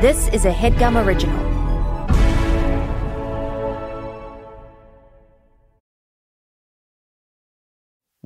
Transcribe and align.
This 0.00 0.28
is 0.28 0.44
a 0.44 0.52
headgum 0.52 1.04
original. 1.04 1.57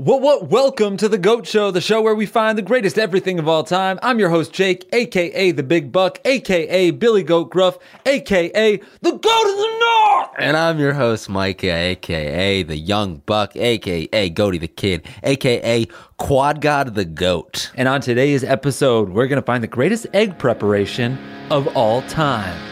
What 0.02 0.20
what 0.20 0.48
welcome 0.48 0.96
to 0.96 1.08
the 1.08 1.16
Goat 1.16 1.46
Show, 1.46 1.70
the 1.70 1.80
show 1.80 2.02
where 2.02 2.16
we 2.16 2.26
find 2.26 2.58
the 2.58 2.62
greatest 2.62 2.98
everything 2.98 3.38
of 3.38 3.46
all 3.46 3.62
time. 3.62 4.00
I'm 4.02 4.18
your 4.18 4.30
host 4.30 4.52
Jake, 4.52 4.88
aka 4.92 5.52
the 5.52 5.62
Big 5.62 5.92
Buck, 5.92 6.18
aka 6.24 6.90
Billy 6.90 7.22
Goat 7.22 7.50
Gruff, 7.50 7.78
aka 8.04 8.80
the 9.00 9.10
Goat 9.12 9.16
of 9.16 9.22
the 9.22 9.78
North. 9.80 10.30
And 10.38 10.56
I'm 10.56 10.80
your 10.80 10.92
host, 10.92 11.28
Micah, 11.28 11.72
aka 11.72 12.64
the 12.64 12.76
Young 12.76 13.18
Buck, 13.26 13.54
aka 13.54 14.28
Goaty 14.30 14.58
the 14.58 14.66
Kid, 14.66 15.06
aka 15.22 15.86
Quad 16.16 16.60
God 16.60 16.96
the 16.96 17.04
Goat. 17.04 17.70
And 17.76 17.86
on 17.86 18.00
today's 18.00 18.42
episode, 18.42 19.08
we're 19.08 19.28
gonna 19.28 19.40
find 19.40 19.62
the 19.62 19.68
greatest 19.68 20.08
egg 20.14 20.36
preparation 20.36 21.16
of 21.48 21.76
all 21.76 22.02
time. 22.08 22.71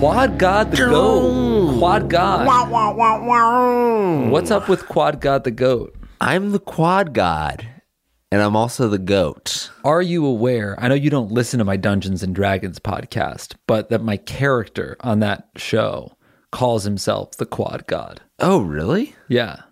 Quad 0.00 0.38
God 0.38 0.70
the 0.70 0.78
Goat. 0.78 1.78
Quad 1.78 2.08
God. 2.08 2.46
What's 4.30 4.50
up 4.50 4.66
with 4.66 4.88
Quad 4.88 5.20
God 5.20 5.44
the 5.44 5.50
Goat? 5.50 5.94
I'm 6.22 6.52
the 6.52 6.58
Quad 6.58 7.12
God, 7.12 7.68
and 8.32 8.40
I'm 8.40 8.56
also 8.56 8.88
the 8.88 8.96
Goat. 8.96 9.70
Are 9.84 10.00
you 10.00 10.24
aware? 10.24 10.74
I 10.78 10.88
know 10.88 10.94
you 10.94 11.10
don't 11.10 11.30
listen 11.30 11.58
to 11.58 11.66
my 11.66 11.76
Dungeons 11.76 12.22
and 12.22 12.34
Dragons 12.34 12.78
podcast, 12.78 13.56
but 13.66 13.90
that 13.90 14.02
my 14.02 14.16
character 14.16 14.96
on 15.00 15.20
that 15.20 15.50
show 15.56 16.16
calls 16.50 16.84
himself 16.84 17.36
the 17.36 17.44
Quad 17.44 17.86
God. 17.86 18.22
Oh, 18.38 18.62
really? 18.62 19.14
Yeah. 19.28 19.64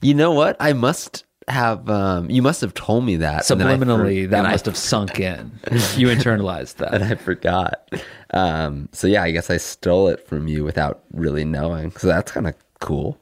You 0.00 0.14
know 0.14 0.32
what? 0.32 0.56
I 0.58 0.72
must 0.72 1.26
have, 1.50 1.88
um, 1.90 2.30
you 2.30 2.42
must 2.42 2.60
have 2.60 2.74
told 2.74 3.04
me 3.04 3.16
that. 3.16 3.48
and 3.50 3.60
for- 3.60 3.66
Subliminally, 3.66 4.28
that 4.30 4.38
and 4.38 4.46
I- 4.46 4.52
must 4.52 4.66
have 4.66 4.76
sunk 4.76 5.18
in. 5.20 5.52
You 5.96 6.08
internalized 6.08 6.76
that 6.76 6.94
and. 6.94 7.04
I 7.04 7.14
forgot. 7.14 7.90
Um, 8.30 8.88
so 8.92 9.06
yeah, 9.06 9.22
I 9.22 9.30
guess 9.30 9.50
I 9.50 9.56
stole 9.56 10.08
it 10.08 10.26
from 10.26 10.48
you 10.48 10.64
without 10.64 11.02
really 11.12 11.44
knowing. 11.44 11.90
So 11.92 12.06
that's 12.06 12.30
kind 12.32 12.46
of 12.46 12.54
cool. 12.80 13.18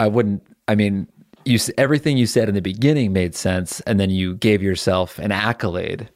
I 0.00 0.06
wouldn't, 0.08 0.42
I 0.68 0.74
mean, 0.74 1.06
you 1.44 1.58
everything 1.78 2.16
you 2.16 2.26
said 2.26 2.48
in 2.48 2.54
the 2.54 2.60
beginning 2.62 3.12
made 3.12 3.34
sense, 3.34 3.80
and 3.82 3.98
then 4.00 4.10
you 4.10 4.34
gave 4.34 4.62
yourself 4.62 5.18
an 5.18 5.30
accolade. 5.32 6.08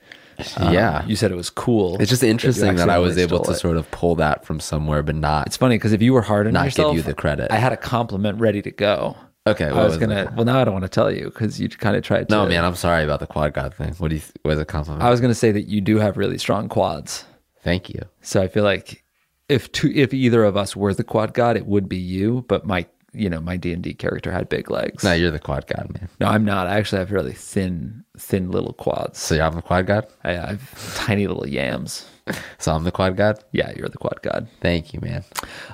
Um, 0.56 0.72
yeah. 0.72 1.04
You 1.04 1.16
said 1.16 1.30
it 1.30 1.36
was 1.36 1.50
cool. 1.50 2.00
It's 2.00 2.08
just 2.10 2.22
interesting 2.22 2.76
that 2.76 2.88
I 2.88 2.98
was 2.98 3.18
able 3.18 3.40
to 3.44 3.52
it. 3.52 3.56
sort 3.56 3.76
of 3.76 3.90
pull 3.90 4.14
that 4.16 4.44
from 4.44 4.58
somewhere, 4.58 5.02
but 5.02 5.14
not. 5.14 5.46
It's 5.46 5.56
funny 5.56 5.76
because 5.76 5.92
if 5.92 6.00
you 6.02 6.12
were 6.14 6.22
hard 6.22 6.46
on 6.46 6.54
Not 6.54 6.74
give 6.74 6.94
you 6.94 7.02
the 7.02 7.12
credit. 7.14 7.52
I 7.52 7.56
had 7.56 7.72
a 7.72 7.76
compliment 7.76 8.40
ready 8.40 8.62
to 8.62 8.70
go. 8.70 9.16
Okay, 9.50 9.66
I 9.66 9.72
was 9.72 9.92
was 9.92 9.98
gonna. 9.98 10.32
Well, 10.36 10.44
now 10.44 10.60
I 10.60 10.64
don't 10.64 10.74
want 10.74 10.84
to 10.84 10.88
tell 10.88 11.10
you 11.10 11.24
because 11.24 11.60
you 11.60 11.68
kind 11.68 11.96
of 11.96 12.02
tried. 12.02 12.28
To. 12.28 12.34
No, 12.34 12.46
man, 12.46 12.64
I'm 12.64 12.74
sorry 12.74 13.04
about 13.04 13.20
the 13.20 13.26
quad 13.26 13.52
god 13.54 13.74
thing. 13.74 13.94
What 13.94 14.08
do 14.08 14.16
you? 14.16 14.22
What 14.42 14.52
is 14.52 14.60
a 14.60 14.64
compliment? 14.64 15.02
I 15.02 15.10
was 15.10 15.20
gonna 15.20 15.34
say 15.34 15.52
that 15.52 15.68
you 15.68 15.80
do 15.80 15.98
have 15.98 16.16
really 16.16 16.38
strong 16.38 16.68
quads. 16.68 17.24
Thank 17.62 17.90
you. 17.90 18.02
So 18.22 18.42
I 18.42 18.48
feel 18.48 18.64
like 18.64 19.04
if 19.48 19.70
two, 19.72 19.92
if 19.94 20.14
either 20.14 20.44
of 20.44 20.56
us 20.56 20.74
were 20.76 20.94
the 20.94 21.04
quad 21.04 21.34
god, 21.34 21.56
it 21.56 21.66
would 21.66 21.88
be 21.88 21.98
you. 21.98 22.44
But 22.48 22.64
my, 22.66 22.86
you 23.12 23.28
know, 23.28 23.40
my 23.40 23.56
D 23.56 23.72
and 23.72 23.82
D 23.82 23.92
character 23.94 24.32
had 24.32 24.48
big 24.48 24.70
legs. 24.70 25.04
No, 25.04 25.12
you're 25.12 25.30
the 25.30 25.38
quad 25.38 25.66
god, 25.66 25.90
man. 25.92 26.08
No, 26.20 26.28
I'm 26.28 26.44
not. 26.44 26.66
I 26.66 26.78
actually 26.78 27.00
have 27.00 27.10
really 27.12 27.32
thin, 27.32 28.04
thin 28.16 28.50
little 28.50 28.72
quads. 28.72 29.18
So 29.18 29.38
I'm 29.40 29.54
the 29.54 29.62
quad 29.62 29.86
god. 29.86 30.06
I 30.24 30.30
I 30.32 30.46
have 30.52 30.94
tiny 30.94 31.26
little 31.26 31.48
yams. 31.48 32.06
So 32.58 32.72
I'm 32.72 32.84
the 32.84 32.92
quad 32.92 33.16
god. 33.16 33.42
Yeah, 33.50 33.72
you're 33.74 33.88
the 33.88 33.98
quad 33.98 34.20
god. 34.22 34.46
Thank 34.60 34.94
you, 34.94 35.00
man. 35.00 35.24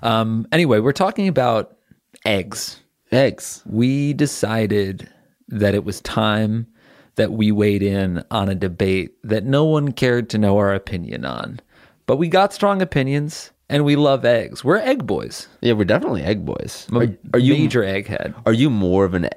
Um. 0.02 0.46
Anyway, 0.52 0.78
we're 0.78 0.92
talking 0.92 1.28
about 1.28 1.76
eggs. 2.24 2.80
Eggs. 3.12 3.62
we 3.66 4.12
decided 4.12 5.08
that 5.48 5.74
it 5.74 5.84
was 5.84 6.00
time 6.00 6.66
that 7.14 7.32
we 7.32 7.50
weighed 7.50 7.82
in 7.82 8.24
on 8.30 8.48
a 8.48 8.54
debate 8.54 9.14
that 9.24 9.44
no 9.44 9.64
one 9.64 9.92
cared 9.92 10.28
to 10.30 10.38
know 10.38 10.58
our 10.58 10.74
opinion 10.74 11.24
on. 11.24 11.60
But 12.06 12.16
we 12.16 12.28
got 12.28 12.52
strong 12.52 12.82
opinions 12.82 13.50
and 13.68 13.84
we 13.84 13.96
love 13.96 14.24
eggs. 14.24 14.62
We're 14.62 14.78
egg 14.78 15.06
boys. 15.06 15.48
Yeah, 15.60 15.72
we're 15.72 15.84
definitely 15.84 16.22
egg 16.22 16.44
boys. 16.44 16.86
Are, 16.92 17.08
are 17.34 17.38
you 17.38 17.54
major 17.54 17.82
egghead? 17.82 18.34
are 18.46 18.52
you 18.52 18.70
more 18.70 19.04
of 19.04 19.14
an 19.14 19.28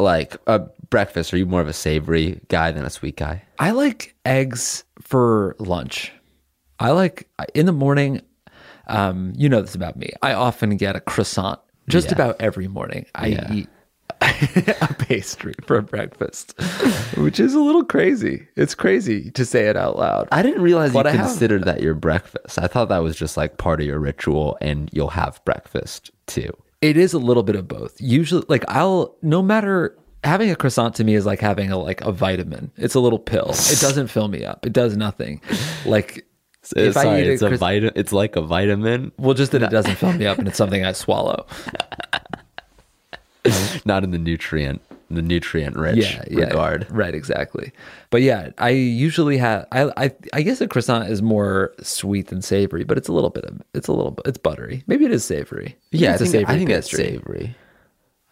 like 0.00 0.36
a 0.46 0.60
breakfast? 0.90 1.32
Are 1.32 1.36
you 1.36 1.46
more 1.46 1.60
of 1.60 1.68
a 1.68 1.72
savory 1.72 2.40
guy 2.48 2.72
than 2.72 2.84
a 2.84 2.90
sweet 2.90 3.16
guy? 3.16 3.42
I 3.58 3.72
like 3.72 4.14
eggs 4.24 4.84
for 5.00 5.54
lunch. 5.58 6.12
I 6.78 6.90
like 6.90 7.28
in 7.54 7.66
the 7.66 7.72
morning. 7.72 8.22
Um, 8.86 9.32
you 9.36 9.48
know 9.48 9.60
this 9.60 9.74
about 9.74 9.96
me. 9.96 10.12
I 10.22 10.32
often 10.32 10.76
get 10.76 10.96
a 10.96 11.00
croissant 11.00 11.60
just 11.88 12.08
Yeah. 12.08 12.14
about 12.14 12.36
every 12.40 12.68
morning. 12.68 13.06
I 13.14 13.26
Yeah. 13.28 13.52
eat 13.52 13.68
a 14.20 14.94
pastry 14.98 15.54
for 15.66 15.80
breakfast, 15.82 16.54
which 17.16 17.38
is 17.38 17.54
a 17.54 17.60
little 17.60 17.84
crazy. 17.84 18.48
It's 18.56 18.74
crazy 18.74 19.30
to 19.32 19.44
say 19.44 19.66
it 19.68 19.76
out 19.76 19.98
loud. 19.98 20.28
I 20.32 20.42
didn't 20.42 20.62
realize 20.62 20.92
But 20.92 21.06
you 21.06 21.12
I 21.12 21.16
have- 21.16 21.26
considered 21.26 21.64
that 21.64 21.82
your 21.82 21.94
breakfast. 21.94 22.58
I 22.58 22.66
thought 22.66 22.88
that 22.88 22.98
was 23.02 23.16
just 23.16 23.36
like 23.36 23.58
part 23.58 23.80
of 23.80 23.86
your 23.86 23.98
ritual, 23.98 24.56
and 24.60 24.88
you'll 24.92 25.10
have 25.10 25.40
breakfast 25.44 26.10
too. 26.26 26.50
It 26.80 26.96
is 26.96 27.12
a 27.12 27.18
little 27.18 27.42
bit 27.42 27.56
of 27.56 27.66
both. 27.68 28.00
Usually, 28.00 28.44
like 28.48 28.64
I'll 28.68 29.16
no 29.22 29.42
matter 29.42 29.96
having 30.24 30.50
a 30.50 30.56
croissant 30.56 30.94
to 30.96 31.04
me 31.04 31.14
is 31.14 31.24
like 31.26 31.40
having 31.40 31.70
a 31.70 31.78
like 31.78 32.00
a 32.02 32.10
vitamin. 32.12 32.70
It's 32.76 32.94
a 32.94 33.00
little 33.00 33.18
pill. 33.18 33.50
It 33.50 33.78
doesn't 33.80 34.08
fill 34.08 34.28
me 34.28 34.44
up. 34.44 34.64
It 34.66 34.72
does 34.72 34.96
nothing. 34.96 35.40
Like 35.86 36.24
if 36.76 36.94
Sorry, 36.94 37.22
it's 37.22 37.42
a, 37.42 37.52
a, 37.52 37.56
vitamin. 37.56 37.92
It's 37.96 38.12
like 38.12 38.36
a 38.36 38.42
vitamin, 38.42 39.12
well, 39.18 39.34
just 39.34 39.52
that 39.52 39.62
it 39.62 39.70
doesn't 39.70 39.96
fill 39.96 40.12
me 40.12 40.26
up 40.26 40.38
and 40.38 40.48
it's 40.48 40.56
something 40.62 40.84
I 40.84 40.92
swallow. 40.92 41.46
not 43.84 44.04
in 44.04 44.10
the 44.10 44.18
nutrient, 44.18 44.82
the 45.10 45.22
nutrient 45.22 45.76
rich 45.76 45.96
Yeah, 45.96 46.22
yeah, 46.30 46.44
regard. 46.44 46.86
right, 46.90 47.14
exactly. 47.14 47.72
But 48.10 48.22
yeah, 48.22 48.50
I 48.58 48.70
usually 48.70 49.38
have. 49.38 49.66
I 49.72 49.90
I 49.96 50.10
I 50.34 50.42
guess 50.42 50.60
a 50.60 50.68
croissant 50.68 51.08
is 51.08 51.22
more 51.22 51.72
sweet 51.80 52.26
than 52.28 52.42
savory, 52.42 52.84
but 52.84 52.98
it's 52.98 53.08
a 53.08 53.12
little 53.12 53.30
bit 53.30 53.44
of 53.44 53.62
it's 53.74 53.88
a 53.88 53.92
little 53.92 54.18
it's 54.26 54.38
buttery. 54.38 54.82
Maybe 54.86 55.04
it 55.06 55.12
is 55.12 55.24
savory. 55.24 55.76
Maybe 55.92 56.04
Yeah, 56.04 56.10
I 56.10 56.14
it's 56.14 56.22
a 56.22 56.26
savory 56.26 56.54
I 56.54 56.58
think 56.58 56.70
that's 56.70 56.90
savory. 56.90 57.54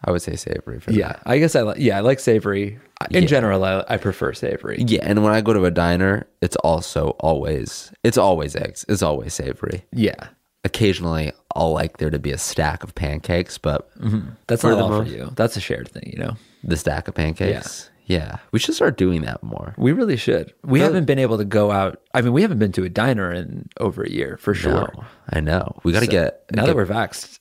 I 0.05 0.11
would 0.11 0.21
say 0.21 0.35
savory 0.35 0.79
for 0.79 0.91
Yeah, 0.91 1.07
that. 1.09 1.23
I 1.25 1.39
guess 1.39 1.55
I 1.55 1.61
like. 1.61 1.77
Yeah, 1.79 1.97
I 1.97 2.01
like 2.01 2.19
savory. 2.19 2.79
In 3.11 3.23
Yeah. 3.23 3.27
general, 3.27 3.63
I, 3.63 3.83
I 3.89 3.97
prefer 3.97 4.33
savory. 4.33 4.77
Yeah, 4.87 4.99
and 5.03 5.23
when 5.23 5.33
I 5.33 5.41
go 5.41 5.53
to 5.53 5.65
a 5.65 5.71
diner, 5.71 6.27
it's 6.41 6.55
also 6.57 7.09
always 7.19 7.91
it's 8.03 8.17
always 8.17 8.55
eggs. 8.55 8.85
It's 8.87 9.01
always 9.01 9.33
savory. 9.33 9.85
Yeah, 9.91 10.27
Occasionally, 10.63 11.31
I'll 11.55 11.71
like 11.71 11.97
there 11.97 12.09
to 12.09 12.19
be 12.19 12.31
a 12.31 12.37
stack 12.37 12.83
of 12.83 12.93
pancakes, 12.93 13.57
but 13.57 13.89
mm-hmm. 13.99 14.29
that's 14.47 14.63
not 14.63 14.79
all 14.79 15.01
for 15.03 15.09
you. 15.09 15.31
That's 15.35 15.55
a 15.55 15.61
shared 15.61 15.87
thing, 15.89 16.11
you 16.13 16.19
know. 16.19 16.35
the 16.63 16.75
stack 16.77 17.07
of 17.07 17.15
pancakes. 17.15 17.89
Yeah. 17.89 17.93
Yeah, 18.09 18.37
we 18.53 18.59
should 18.59 18.73
start 18.73 18.95
doing 18.97 19.21
that 19.23 19.43
more. 19.43 19.73
We 19.77 19.91
really 19.91 20.15
should. 20.15 20.53
We 20.63 20.79
haven't 20.79 21.03
been 21.05 21.19
able 21.19 21.37
to 21.39 21.43
go 21.45 21.71
out. 21.71 22.01
I 22.13 22.21
mean, 22.21 22.31
we 22.31 22.41
haven't 22.41 22.57
been 22.59 22.71
to 22.73 22.85
a 22.85 22.89
diner 22.89 23.33
in 23.33 23.67
over 23.81 24.01
a 24.03 24.09
year 24.09 24.37
for 24.37 24.53
sure. 24.53 24.71
No, 24.95 25.03
I 25.29 25.41
know. 25.41 25.77
We 25.83 25.91
got 25.91 25.99
to 25.99 26.05
So, 26.05 26.11
get 26.11 26.45
now 26.53 26.61
get- 26.61 26.67
that 26.67 26.75
we're 26.77 26.85
vaxxed, 26.85 27.39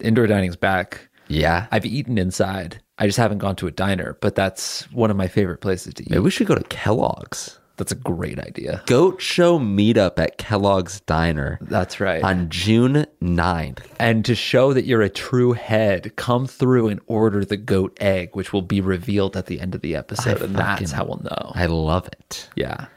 indoor 0.00 0.26
dining's 0.26 0.56
back. 0.56 1.09
Yeah. 1.30 1.66
I've 1.70 1.86
eaten 1.86 2.18
inside. 2.18 2.82
I 2.98 3.06
just 3.06 3.18
haven't 3.18 3.38
gone 3.38 3.56
to 3.56 3.66
a 3.66 3.70
diner, 3.70 4.18
but 4.20 4.34
that's 4.34 4.82
one 4.92 5.10
of 5.10 5.16
my 5.16 5.28
favorite 5.28 5.62
places 5.62 5.94
to 5.94 6.02
eat. 6.02 6.10
Maybe 6.10 6.20
we 6.20 6.30
should 6.30 6.46
go 6.46 6.54
to 6.54 6.64
Kellogg's. 6.64 7.58
That's 7.78 7.92
a 7.92 7.96
great 7.96 8.38
idea. 8.38 8.82
Goat 8.84 9.22
Show 9.22 9.58
meetup 9.58 10.18
at 10.18 10.36
Kellogg's 10.36 11.00
Diner 11.00 11.58
That's 11.62 11.98
right. 11.98 12.22
on 12.22 12.50
June 12.50 13.06
9th. 13.22 13.78
and 13.98 14.22
to 14.26 14.34
show 14.34 14.74
that 14.74 14.84
you're 14.84 15.00
a 15.00 15.08
true 15.08 15.54
head, 15.54 16.14
come 16.16 16.46
through 16.46 16.88
and 16.88 17.00
order 17.06 17.42
the 17.42 17.56
goat 17.56 17.96
egg, 17.98 18.36
which 18.36 18.52
will 18.52 18.60
be 18.60 18.82
revealed 18.82 19.34
at 19.34 19.46
the 19.46 19.60
end 19.60 19.74
of 19.74 19.80
the 19.80 19.96
episode, 19.96 20.42
and 20.42 20.54
that's 20.54 20.90
how 20.92 21.06
we'll 21.06 21.22
know. 21.22 21.52
I 21.54 21.64
love 21.66 22.06
it. 22.08 22.50
yeah. 22.54 22.88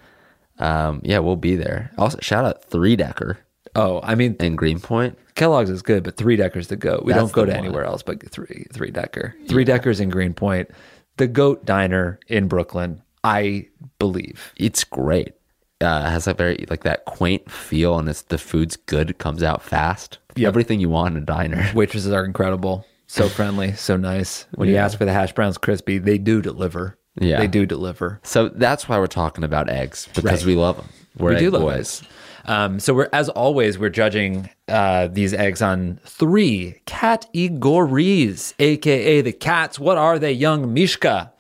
Um, 0.60 1.00
yeah, 1.06 1.20
we'll 1.20 1.38
be 1.38 1.56
there. 1.56 1.92
Also, 1.98 2.18
shout 2.22 2.44
out 2.44 2.66
Three 2.66 2.98
Decker 2.98 3.40
Oh, 3.76 4.00
I 4.04 4.16
mean, 4.16 4.36
in 4.40 4.56
Greenpoint. 4.56 5.18
Kellogg's 5.36 5.70
is 5.72 5.82
good, 5.82 6.04
but 6.04 6.16
three 6.16 6.36
decker's 6.36 6.68
the 6.68 6.76
goat. 6.76 7.04
We 7.06 7.14
That's 7.14 7.24
don't 7.24 7.32
go 7.34 7.46
to 7.46 7.52
one. 7.52 7.60
anywhere 7.60 7.84
else 7.86 8.04
but 8.04 8.22
three 8.30 8.68
three 8.72 8.92
decker. 8.92 9.36
Three 9.48 9.64
deckers 9.64 10.00
in 10.00 10.10
Greenpoint. 10.10 10.70
The 11.18 11.28
goat 11.28 11.66
diner 11.66 12.20
in 12.28 12.48
Brooklyn, 12.48 13.02
I 13.24 13.68
believe. 14.00 14.54
It's 14.58 14.84
great. 14.84 15.34
Uh, 15.82 16.04
it 16.06 16.10
has 16.12 16.28
a 16.28 16.34
very 16.34 16.66
like 16.70 16.84
that 16.84 17.06
quaint 17.06 17.50
feel, 17.52 17.98
and 17.98 18.08
it's 18.08 18.22
the 18.24 18.38
food's 18.38 18.76
good. 18.76 19.10
It 19.10 19.18
comes 19.18 19.42
out 19.44 19.62
fast. 19.64 20.20
Yep. 20.36 20.48
Everything 20.48 20.80
you 20.80 20.90
want 20.90 21.16
in 21.18 21.24
a 21.24 21.26
diner. 21.26 21.70
Waitresses 21.76 22.12
are 22.12 22.26
incredible. 22.26 22.86
So 23.08 23.28
friendly, 23.28 23.74
so 23.74 23.98
nice. 23.98 24.46
When 24.56 24.70
you 24.70 24.76
ask 24.78 24.98
for 24.98 25.06
the 25.06 25.14
hash 25.14 25.34
browns 25.34 25.58
crispy, 25.58 25.98
they 26.00 26.18
do 26.18 26.42
deliver. 26.42 26.98
Yeah. 27.20 27.38
They 27.40 27.48
do 27.48 27.66
deliver. 27.68 28.20
So 28.24 28.50
that's 28.50 28.88
why 28.90 28.98
we're 28.98 29.06
talking 29.08 29.44
about 29.44 29.70
eggs 29.70 30.08
because 30.16 30.44
Right. 30.44 30.54
we 30.54 30.56
love 30.56 30.78
them. 30.78 30.90
We're 31.18 31.30
we 31.32 31.36
egg 31.36 31.40
do 31.42 31.52
love 31.52 31.62
boys. 31.62 32.02
Um, 32.46 32.80
so 32.80 32.94
we're 32.94 33.10
as 33.14 33.30
always 33.30 33.80
we're 33.80 33.90
judging 33.90 34.50
uh, 34.68 35.08
these 35.08 35.34
eggs 35.34 35.62
on 35.62 36.00
three 36.06 36.82
cat 36.86 37.26
categories, 37.34 38.54
aka 38.60 39.22
the 39.22 39.32
cats. 39.32 39.80
What 39.80 39.98
are 39.98 40.20
they, 40.20 40.32
young 40.32 40.74
Mishka? 40.74 41.32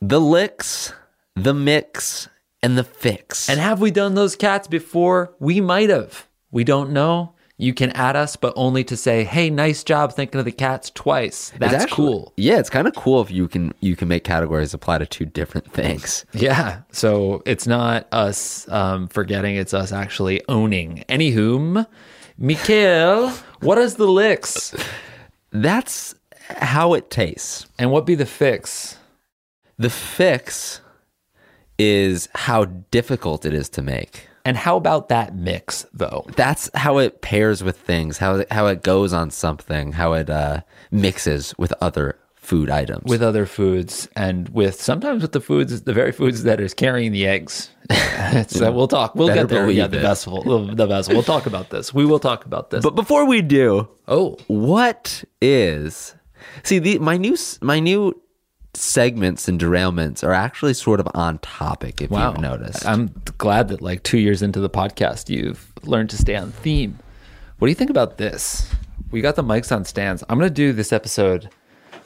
The 0.00 0.20
licks, 0.20 0.92
the 1.34 1.54
mix, 1.54 2.28
and 2.62 2.76
the 2.76 2.84
fix. 2.84 3.48
And 3.48 3.60
have 3.60 3.80
we 3.80 3.90
done 3.90 4.14
those 4.14 4.36
cats 4.36 4.68
before? 4.68 5.34
We 5.38 5.60
might 5.60 5.90
have. 5.90 6.26
We 6.50 6.64
don't 6.64 6.90
know. 6.90 7.35
You 7.58 7.72
can 7.72 7.90
add 7.92 8.16
us, 8.16 8.36
but 8.36 8.52
only 8.54 8.84
to 8.84 8.96
say, 8.98 9.24
"Hey, 9.24 9.48
nice 9.48 9.82
job 9.82 10.12
thinking 10.12 10.38
of 10.38 10.44
the 10.44 10.52
cats 10.52 10.90
twice." 10.94 11.52
That's 11.58 11.72
actually- 11.84 11.96
cool. 11.96 12.32
Yeah, 12.36 12.58
it's 12.58 12.68
kind 12.68 12.86
of 12.86 12.94
cool 12.94 13.22
if 13.22 13.30
you 13.30 13.48
can 13.48 13.72
you 13.80 13.96
can 13.96 14.08
make 14.08 14.24
categories 14.24 14.74
apply 14.74 14.98
to 14.98 15.06
two 15.06 15.24
different 15.24 15.72
things. 15.72 16.26
Yeah. 16.34 16.82
So 16.92 17.42
it's 17.46 17.66
not 17.66 18.06
us 18.12 18.68
um, 18.68 19.08
forgetting; 19.08 19.56
it's 19.56 19.72
us 19.72 19.90
actually 19.90 20.42
owning. 20.50 21.02
Anywhom, 21.08 21.86
Mikhail, 22.36 23.30
what 23.60 23.78
is 23.78 23.94
the 23.94 24.06
licks, 24.06 24.74
That's 25.50 26.14
how 26.48 26.92
it 26.92 27.10
tastes. 27.10 27.66
and 27.78 27.90
what 27.90 28.04
be 28.04 28.14
the 28.14 28.26
fix? 28.26 28.98
The 29.78 29.88
fix 29.90 30.80
is 31.78 32.28
how 32.34 32.66
difficult 32.90 33.44
it 33.46 33.54
is 33.54 33.68
to 33.70 33.82
make. 33.82 34.28
And 34.46 34.56
how 34.56 34.76
about 34.76 35.08
that 35.08 35.34
mix, 35.34 35.86
though? 35.92 36.24
That's 36.36 36.70
how 36.72 36.98
it 36.98 37.20
pairs 37.20 37.64
with 37.64 37.76
things, 37.80 38.18
how 38.18 38.36
it, 38.36 38.52
how 38.52 38.68
it 38.68 38.84
goes 38.84 39.12
on 39.12 39.32
something, 39.32 39.90
how 39.90 40.12
it 40.12 40.30
uh, 40.30 40.60
mixes 40.92 41.52
with 41.58 41.74
other 41.80 42.16
food 42.36 42.70
items. 42.70 43.10
With 43.10 43.24
other 43.24 43.44
foods, 43.44 44.08
and 44.14 44.48
with 44.50 44.80
sometimes 44.80 45.22
with 45.22 45.32
the 45.32 45.40
foods, 45.40 45.82
the 45.82 45.92
very 45.92 46.12
foods 46.12 46.44
that 46.44 46.60
is 46.60 46.74
carrying 46.74 47.10
the 47.10 47.26
eggs. 47.26 47.70
so 48.46 48.70
we'll 48.70 48.86
talk. 48.86 49.16
We'll 49.16 49.26
Better 49.26 49.40
get 49.40 49.48
there. 49.48 49.68
Yeah, 49.68 49.88
the 49.88 49.98
vessel. 49.98 50.64
The 50.76 50.86
vessel. 50.86 51.14
We'll 51.14 51.24
talk 51.24 51.46
about 51.46 51.70
this. 51.70 51.92
We 51.92 52.06
will 52.06 52.20
talk 52.20 52.46
about 52.46 52.70
this. 52.70 52.84
but 52.84 52.94
before 52.94 53.24
we 53.24 53.42
do, 53.42 53.88
oh, 54.06 54.38
what 54.46 55.24
is 55.40 56.14
see 56.62 56.78
the 56.78 57.00
my 57.00 57.16
new 57.16 57.36
my 57.62 57.80
new 57.80 58.14
segments 58.76 59.48
and 59.48 59.60
derailments 59.60 60.22
are 60.22 60.32
actually 60.32 60.74
sort 60.74 61.00
of 61.00 61.08
on 61.14 61.38
topic 61.38 62.00
if 62.02 62.10
wow! 62.10 62.30
you've 62.32 62.40
noticed 62.40 62.84
I'm 62.86 63.12
glad 63.38 63.68
that 63.68 63.80
like 63.82 64.02
two 64.02 64.18
years 64.18 64.42
into 64.42 64.60
the 64.60 64.70
podcast, 64.70 65.28
you've 65.28 65.72
learned 65.82 66.10
to 66.10 66.16
stay 66.18 66.36
on 66.36 66.52
theme. 66.52 66.98
What 67.58 67.66
do 67.66 67.70
you 67.70 67.74
think 67.76 67.90
about 67.90 68.18
this? 68.18 68.70
We 69.10 69.20
got 69.20 69.36
the 69.36 69.42
mics 69.44 69.74
on 69.74 69.84
stands. 69.84 70.22
I'm 70.28 70.38
going 70.38 70.48
to 70.50 70.54
do 70.54 70.72
this 70.72 70.92
episode 70.92 71.48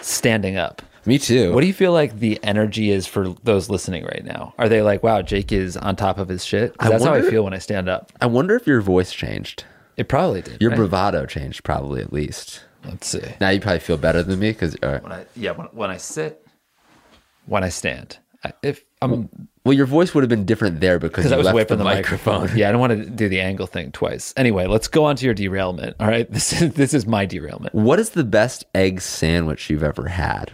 standing 0.00 0.56
up. 0.56 0.82
me 1.06 1.18
too 1.18 1.52
What 1.54 1.60
do 1.62 1.66
you 1.66 1.72
feel 1.72 1.92
like 1.92 2.18
the 2.18 2.38
energy 2.42 2.90
is 2.90 3.06
for 3.06 3.30
those 3.42 3.68
listening 3.70 4.04
right 4.04 4.24
now? 4.24 4.54
Are 4.58 4.68
they 4.68 4.82
like, 4.82 5.02
"Wow, 5.02 5.22
Jake 5.22 5.50
is 5.52 5.76
on 5.76 5.96
top 5.96 6.18
of 6.18 6.28
his 6.28 6.44
shit"? 6.44 6.76
that's 6.78 7.04
how 7.04 7.14
I 7.14 7.22
feel 7.22 7.42
when 7.44 7.54
I 7.54 7.58
stand 7.58 7.88
up. 7.88 8.12
i 8.20 8.26
wonder 8.26 8.54
if 8.54 8.66
your 8.66 8.80
voice 8.80 9.12
changed 9.12 9.64
It 9.96 10.08
probably 10.08 10.42
did. 10.42 10.60
your 10.60 10.70
right? 10.70 10.76
bravado 10.76 11.26
changed 11.26 11.64
probably 11.64 12.00
at 12.00 12.12
least 12.12 12.64
Let's 12.84 13.08
see. 13.08 13.20
now 13.40 13.50
you 13.50 13.60
probably 13.60 13.80
feel 13.80 13.98
better 13.98 14.22
than 14.22 14.38
me 14.38 14.52
because 14.52 14.74
uh, 14.82 15.00
When 15.02 15.12
I 15.12 15.24
yeah, 15.36 15.50
when, 15.52 15.66
when 15.72 15.90
I 15.90 15.96
sit, 15.98 16.46
when 17.46 17.64
I 17.64 17.68
stand, 17.68 18.18
if 18.62 18.84
I'm 19.02 19.28
well 19.64 19.74
your 19.74 19.86
voice 19.86 20.14
would 20.14 20.22
have 20.22 20.28
been 20.28 20.44
different 20.46 20.80
there 20.80 20.98
because 20.98 21.26
you 21.26 21.32
I 21.32 21.36
was 21.36 21.44
left 21.46 21.54
away 21.54 21.64
from 21.64 21.78
the, 21.78 21.84
the, 21.84 21.90
microphone, 21.90 22.40
microphone. 22.40 22.58
yeah, 22.58 22.68
I 22.68 22.72
don't 22.72 22.80
want 22.80 22.92
to 22.92 23.10
do 23.10 23.28
the 23.28 23.40
angle 23.40 23.66
thing 23.66 23.92
twice. 23.92 24.32
Anyway, 24.36 24.66
let's 24.66 24.88
go 24.88 25.04
on 25.04 25.16
to 25.16 25.24
your 25.24 25.34
derailment. 25.34 25.96
All 26.00 26.06
right, 26.06 26.30
this 26.32 26.60
is 26.60 26.74
this 26.74 26.94
is 26.94 27.06
my 27.06 27.26
derailment. 27.26 27.74
what 27.74 27.98
is 28.00 28.10
the 28.10 28.24
best 28.24 28.64
egg 28.74 29.00
sandwich 29.00 29.68
you've 29.70 29.82
ever 29.82 30.08
had 30.08 30.52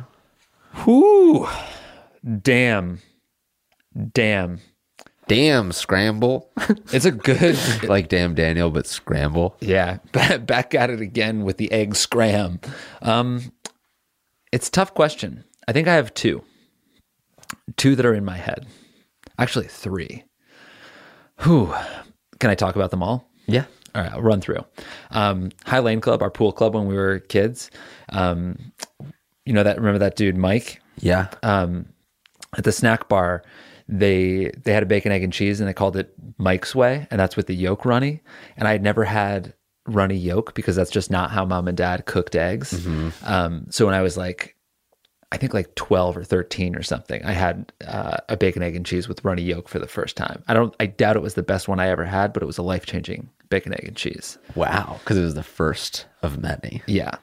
Whoo, 0.86 1.48
damn, 2.42 3.00
damn. 4.12 4.60
damn 5.26 5.72
scramble 5.72 6.50
It's 6.92 7.06
a 7.06 7.10
good 7.10 7.56
like 7.84 8.08
damn 8.08 8.34
daniel 8.34 8.70
but 8.70 8.86
scramble 8.86 9.56
Yeah, 9.60 9.98
back 10.12 10.74
at 10.74 10.90
it 10.90 11.00
again 11.00 11.44
with 11.44 11.56
the 11.56 11.72
egg 11.72 11.96
scram. 11.96 12.60
Um, 13.00 13.52
it's 14.52 14.68
a 14.68 14.72
tough 14.72 14.92
question. 14.92 15.44
I 15.66 15.72
think 15.72 15.88
I 15.88 15.94
have 15.94 16.12
two, 16.14 16.44
two 17.76 17.96
that 17.96 18.06
are 18.06 18.14
in 18.14 18.25
my 18.25 18.37
head. 18.37 18.66
Actually, 19.38 19.66
three. 19.69 20.25
Who 21.38 21.72
can 22.40 22.50
I 22.50 22.54
talk 22.54 22.76
about 22.76 22.90
them 22.90 23.02
all? 23.02 23.28
yeah 23.46 23.64
All 23.94 24.02
right, 24.02 24.12
I'll 24.12 24.22
run 24.22 24.40
through. 24.40 24.64
Um, 25.10 25.50
High 25.64 25.78
Lane 25.78 26.00
Club, 26.00 26.22
our 26.22 26.31
pool 26.31 26.52
club 26.52 26.75
when 26.75 26.87
we 26.87 26.94
were 26.96 27.20
kids. 27.20 27.70
Um, 28.08 28.72
you 29.44 29.52
know 29.52 29.62
that? 29.62 29.76
Remember 29.76 29.98
that 30.00 30.16
dude 30.16 30.37
Mike? 30.37 30.81
yeah 30.98 31.28
at 32.56 32.64
the 32.64 32.72
snack 32.72 33.06
bar 33.08 33.43
they 33.87 34.50
they 34.64 34.72
had 34.72 34.82
a 34.82 34.87
bacon 34.87 35.12
egg 35.12 35.22
and 35.22 35.32
cheese 35.32 35.60
and 35.60 35.69
they 35.69 35.75
called 35.75 35.94
it 35.96 36.12
mike's 36.38 36.75
way 36.75 37.06
and 37.10 37.20
that's 37.20 37.37
with 37.37 37.46
the 37.46 37.54
yolk 37.54 37.84
runny 37.84 38.22
and 38.56 38.66
i 38.66 38.72
had 38.72 38.82
never 38.82 39.04
had 39.04 39.52
runny 39.87 40.16
yolk 40.16 40.54
because 40.54 40.75
that's 40.75 40.90
just 40.90 41.10
not 41.10 41.31
how 41.31 41.44
mom 41.44 41.69
and 41.69 41.76
dad 41.76 42.06
cooked 42.06 42.34
eggs 42.34 42.87
um, 43.25 43.66
so 43.69 43.84
when 43.84 43.94
i 43.94 44.00
was 44.00 44.16
like 44.16 44.55
i 45.32 45.37
think 45.37 45.52
like 45.55 45.75
12 45.75 46.17
or 46.17 46.25
13 46.25 46.76
or 46.76 46.82
something 46.82 47.25
i 47.25 47.32
had 47.32 47.73
uh, 47.87 48.19
a 48.28 48.37
bacon 48.37 48.62
egg 48.62 48.76
and 48.76 48.87
cheese 48.87 49.08
with 49.08 49.25
runny 49.25 49.43
yolk 49.43 49.69
for 49.69 49.78
the 49.78 49.88
first 49.88 50.17
time 50.17 50.43
i 50.49 50.55
don't 50.55 50.75
i 50.81 50.87
doubt 50.87 51.17
it 51.17 51.23
was 51.23 51.34
the 51.34 51.43
best 51.43 51.69
one 51.69 51.81
i 51.81 51.88
ever 51.88 52.05
had 52.05 52.32
but 52.32 52.43
it 52.43 52.46
was 52.46 52.58
a 52.58 52.62
life-changing 52.62 53.28
bacon 53.49 53.73
egg 53.75 53.84
and 53.87 53.96
cheese 53.96 54.38
wow 54.55 54.96
because 55.00 55.17
it 55.17 55.23
was 55.23 55.34
the 55.34 55.43
first 55.43 56.06
of 56.23 56.38
many 56.38 56.82
yeah. 56.87 57.17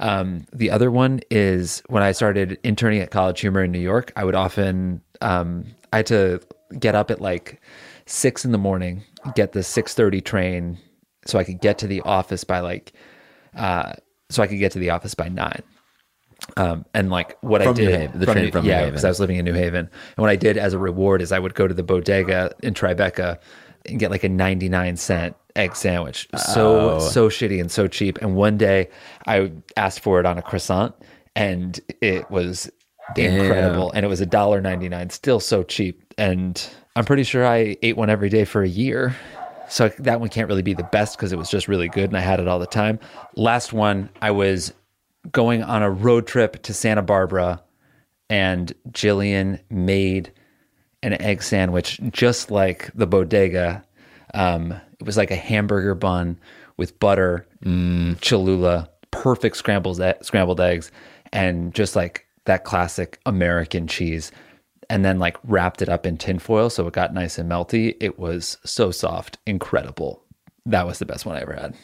Um, 0.00 0.46
the 0.52 0.70
other 0.70 0.90
one 0.90 1.20
is 1.30 1.82
when 1.88 2.02
I 2.02 2.12
started 2.12 2.58
interning 2.64 3.00
at 3.00 3.10
College 3.10 3.40
Humor 3.40 3.64
in 3.64 3.72
New 3.72 3.78
York, 3.80 4.12
I 4.16 4.24
would 4.24 4.34
often, 4.34 5.02
um, 5.20 5.66
I 5.92 5.98
had 5.98 6.06
to 6.06 6.40
get 6.78 6.94
up 6.94 7.10
at 7.10 7.20
like 7.20 7.60
six 8.06 8.44
in 8.44 8.52
the 8.52 8.58
morning, 8.58 9.04
get 9.34 9.52
the 9.52 9.62
630 9.62 10.20
train 10.22 10.78
so 11.26 11.38
I 11.38 11.44
could 11.44 11.60
get 11.60 11.78
to 11.78 11.86
the 11.86 12.00
office 12.00 12.44
by 12.44 12.60
like, 12.60 12.92
uh, 13.54 13.92
so 14.30 14.42
I 14.42 14.46
could 14.46 14.58
get 14.58 14.72
to 14.72 14.78
the 14.78 14.90
office 14.90 15.14
by 15.14 15.28
nine. 15.28 15.62
Um, 16.56 16.84
and 16.94 17.10
like 17.10 17.36
what 17.42 17.62
From 17.62 17.70
I 17.70 17.72
did, 17.74 18.00
Haven, 18.00 18.18
the 18.20 18.26
train 18.26 18.44
New- 18.46 18.50
from 18.50 18.64
yeah, 18.64 18.86
because 18.86 19.04
I 19.04 19.08
was 19.08 19.20
living 19.20 19.36
in 19.36 19.44
New 19.44 19.52
Haven. 19.54 19.80
And 20.16 20.16
what 20.22 20.30
I 20.30 20.36
did 20.36 20.56
as 20.56 20.72
a 20.72 20.78
reward 20.78 21.22
is 21.22 21.32
I 21.32 21.38
would 21.38 21.54
go 21.54 21.68
to 21.68 21.74
the 21.74 21.82
bodega 21.82 22.52
in 22.62 22.74
Tribeca 22.74 23.38
and 23.86 23.98
get 23.98 24.10
like 24.10 24.24
a 24.24 24.28
99 24.28 24.96
cent 24.96 25.36
egg 25.56 25.76
sandwich. 25.76 26.28
So, 26.36 26.90
Oh. 26.92 26.98
so 27.00 27.28
shitty 27.28 27.60
and 27.60 27.70
so 27.70 27.86
cheap. 27.88 28.18
And 28.22 28.34
one 28.36 28.56
day 28.56 28.88
I 29.26 29.52
asked 29.76 30.00
for 30.00 30.18
it 30.20 30.26
on 30.26 30.38
a 30.38 30.42
croissant 30.42 30.94
and 31.36 31.78
it 32.00 32.30
was 32.30 32.70
incredible. 33.16 33.90
And 33.92 34.04
it 34.04 34.08
was 34.08 34.20
a 34.20 34.26
dollar 34.26 34.60
99, 34.60 35.10
still 35.10 35.40
so 35.40 35.62
cheap. 35.62 36.14
And 36.18 36.64
I'm 36.96 37.04
pretty 37.04 37.22
sure 37.24 37.46
I 37.46 37.76
ate 37.82 37.96
one 37.96 38.10
every 38.10 38.28
day 38.28 38.44
for 38.44 38.62
a 38.62 38.68
year. 38.68 39.14
So 39.68 39.88
that 40.00 40.18
one 40.20 40.28
can't 40.30 40.48
really 40.48 40.62
be 40.62 40.74
the 40.74 40.82
best 40.84 41.16
because 41.16 41.32
it 41.32 41.38
was 41.38 41.48
just 41.48 41.68
really 41.68 41.88
good 41.88 42.10
and 42.10 42.16
I 42.16 42.20
had 42.20 42.40
it 42.40 42.48
all 42.48 42.58
the 42.58 42.66
time. 42.66 42.98
Last 43.36 43.72
one, 43.72 44.08
I 44.20 44.32
was 44.32 44.72
going 45.32 45.62
on 45.62 45.82
a 45.82 45.90
road 45.90 46.26
trip 46.26 46.62
to 46.62 46.74
Santa 46.74 47.02
Barbara 47.02 47.62
and 48.28 48.72
Jillian 48.90 49.60
made 49.70 50.32
an 51.02 51.20
egg 51.20 51.42
sandwich 51.42 52.00
just 52.10 52.50
like 52.50 52.90
the 52.94 53.06
bodega. 53.06 53.84
Um, 54.34 54.72
it 54.98 55.06
was 55.06 55.16
like 55.16 55.30
a 55.30 55.36
hamburger 55.36 55.94
bun 55.94 56.38
with 56.76 56.98
butter, 57.00 57.46
Cholula, 58.20 58.88
perfect 59.10 59.56
scrambled 59.56 60.00
scrambled 60.22 60.60
eggs, 60.60 60.90
and 61.32 61.74
just 61.74 61.96
like 61.96 62.26
that 62.44 62.64
classic 62.64 63.18
American 63.26 63.86
cheese. 63.86 64.32
And 64.88 65.04
then 65.04 65.18
like 65.18 65.36
wrapped 65.44 65.82
it 65.82 65.88
up 65.88 66.04
in 66.04 66.16
tinfoil 66.16 66.68
so 66.68 66.86
it 66.86 66.94
got 66.94 67.14
nice 67.14 67.38
and 67.38 67.50
melty. 67.50 67.96
It 68.00 68.18
was 68.18 68.56
so 68.64 68.90
soft, 68.90 69.38
incredible. 69.46 70.24
That 70.66 70.86
was 70.86 70.98
the 70.98 71.06
best 71.06 71.24
one 71.26 71.36
I 71.36 71.42
ever 71.42 71.54
had. 71.54 71.74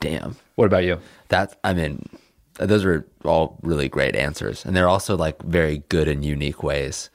damn 0.00 0.36
What 0.56 0.66
about 0.66 0.84
you? 0.84 0.98
That 1.28 1.58
I 1.64 1.72
mean, 1.74 2.06
those 2.54 2.84
are 2.84 3.06
all 3.24 3.58
really 3.62 3.88
great 3.88 4.14
answers, 4.16 4.64
and 4.64 4.76
they're 4.76 4.88
also 4.88 5.16
like 5.16 5.40
very 5.42 5.82
good 5.88 6.08
and 6.08 6.24
unique 6.24 6.62
ways. 6.62 7.10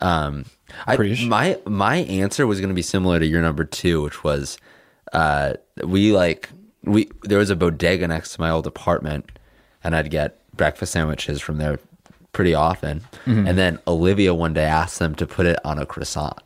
Um, 0.00 0.44
I, 0.86 0.96
my 1.28 1.58
my 1.66 1.96
answer 1.96 2.46
was 2.46 2.60
going 2.60 2.68
to 2.68 2.74
be 2.74 2.82
similar 2.82 3.18
to 3.18 3.26
your 3.26 3.42
number 3.42 3.64
two, 3.64 4.02
which 4.02 4.22
was 4.24 4.58
uh, 5.12 5.54
we 5.84 6.12
like 6.12 6.50
we 6.82 7.10
there 7.22 7.38
was 7.38 7.50
a 7.50 7.56
bodega 7.56 8.06
next 8.08 8.34
to 8.34 8.40
my 8.40 8.50
old 8.50 8.66
apartment, 8.66 9.38
and 9.82 9.94
I'd 9.96 10.10
get 10.10 10.38
breakfast 10.56 10.92
sandwiches 10.92 11.40
from 11.40 11.58
there 11.58 11.78
pretty 12.32 12.54
often. 12.54 13.00
Mm-hmm. 13.26 13.46
And 13.46 13.58
then 13.58 13.78
Olivia 13.86 14.34
one 14.34 14.52
day 14.52 14.64
asked 14.64 14.98
them 14.98 15.14
to 15.16 15.26
put 15.26 15.46
it 15.46 15.58
on 15.64 15.78
a 15.78 15.86
croissant. 15.86 16.38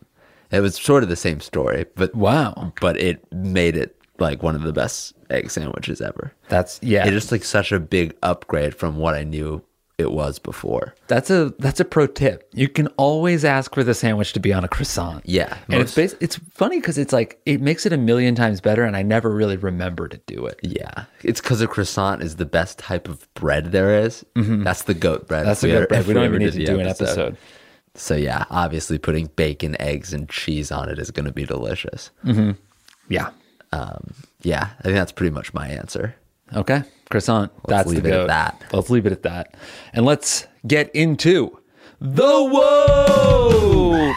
It 0.53 0.61
was 0.61 0.77
sort 0.77 1.03
of 1.03 1.09
the 1.09 1.17
same 1.17 1.41
story, 1.41 1.87
but 1.95 2.15
Wow. 2.15 2.73
but 2.81 2.97
it 2.97 3.25
made 3.33 3.77
it 3.77 3.97
like 4.21 4.43
one 4.43 4.55
of 4.55 4.63
the 4.63 4.73
best 4.73 5.15
egg 5.31 5.51
sandwiches 5.51 6.01
ever. 6.01 6.33
That's 6.49 6.79
yeah. 6.83 7.07
It 7.07 7.15
is 7.15 7.23
just 7.23 7.33
like 7.33 7.45
such 7.45 7.73
a 7.73 7.81
big 7.81 8.17
upgrade 8.23 8.75
from 8.75 8.97
what 8.97 9.15
I 9.15 9.25
knew 9.25 9.63
it 9.99 10.13
was 10.13 10.39
before. 10.39 10.95
That's 11.09 11.29
a 11.31 11.53
that's 11.59 11.79
a 11.79 11.85
pro 11.85 12.07
tip. 12.07 12.49
You 12.55 12.69
can 12.69 12.87
always 12.97 13.45
ask 13.45 13.75
for 13.75 13.85
the 13.85 13.93
sandwich 13.93 14.33
to 14.33 14.41
be 14.41 14.51
on 14.51 14.65
a 14.65 14.69
croissant. 14.69 15.23
Yeah, 15.27 15.59
and 15.69 15.83
it's 15.83 15.95
most- 15.97 16.13
bas- 16.13 16.17
it's 16.21 16.37
funny 16.55 16.81
because 16.81 16.97
it's 16.97 17.13
like 17.13 17.39
it 17.45 17.61
makes 17.61 17.85
it 17.85 17.93
a 17.93 17.99
million 17.99 18.35
times 18.35 18.61
better, 18.63 18.83
and 18.85 18.97
I 18.97 19.03
never 19.03 19.29
really 19.31 19.59
remember 19.59 20.09
to 20.09 20.17
do 20.27 20.47
it. 20.47 20.59
Yeah, 20.63 21.05
it's 21.23 21.41
because 21.43 21.61
a 21.61 21.67
croissant 21.67 22.23
is 22.23 22.37
the 22.37 22.47
best 22.47 22.79
type 22.79 23.09
of 23.09 23.29
bread 23.35 23.73
there 23.73 24.01
is. 24.01 24.25
That's 24.35 24.83
the 24.85 24.95
goat 24.95 25.29
bread. 25.29 25.41
Mm-hmm. 25.41 25.49
That's 25.49 25.63
we 25.63 25.73
ever- 25.73 25.87
bread. 25.87 26.07
We 26.07 26.15
don't 26.15 26.25
even 26.25 26.39
need 26.39 26.53
to 26.53 26.59
the 26.59 26.65
do 26.65 26.81
an 26.81 26.87
episode. 26.87 27.37
So 27.95 28.15
yeah, 28.15 28.45
obviously 28.51 28.97
putting 28.99 29.27
bacon, 29.37 29.77
eggs, 29.83 30.15
and 30.15 30.29
cheese 30.31 30.71
on 30.73 30.89
it 30.89 30.99
is 30.99 31.11
going 31.11 31.27
to 31.27 31.33
be 31.33 31.45
delicious. 31.45 32.11
Yeah. 33.09 33.31
Yeah, 33.73 34.69
I 34.79 34.83
think 34.83 34.95
that's 34.95 35.13
pretty 35.13 35.33
much 35.33 35.53
my 35.53 35.69
answer. 35.69 36.15
Okay. 36.55 36.83
Croissant. 37.11 37.51
that's 37.67 37.89
leave 37.89 38.03
the 38.03 38.09
it 38.11 38.21
at 38.23 38.27
that. 38.29 38.65
Let's 38.73 38.91
leave 38.91 39.07
it 39.07 39.13
at 39.13 39.23
that, 39.23 39.57
and 39.93 40.05
let's 40.07 40.47
get 40.67 40.95
into 40.95 41.59
the 42.01 42.23
whoa. 42.23 44.13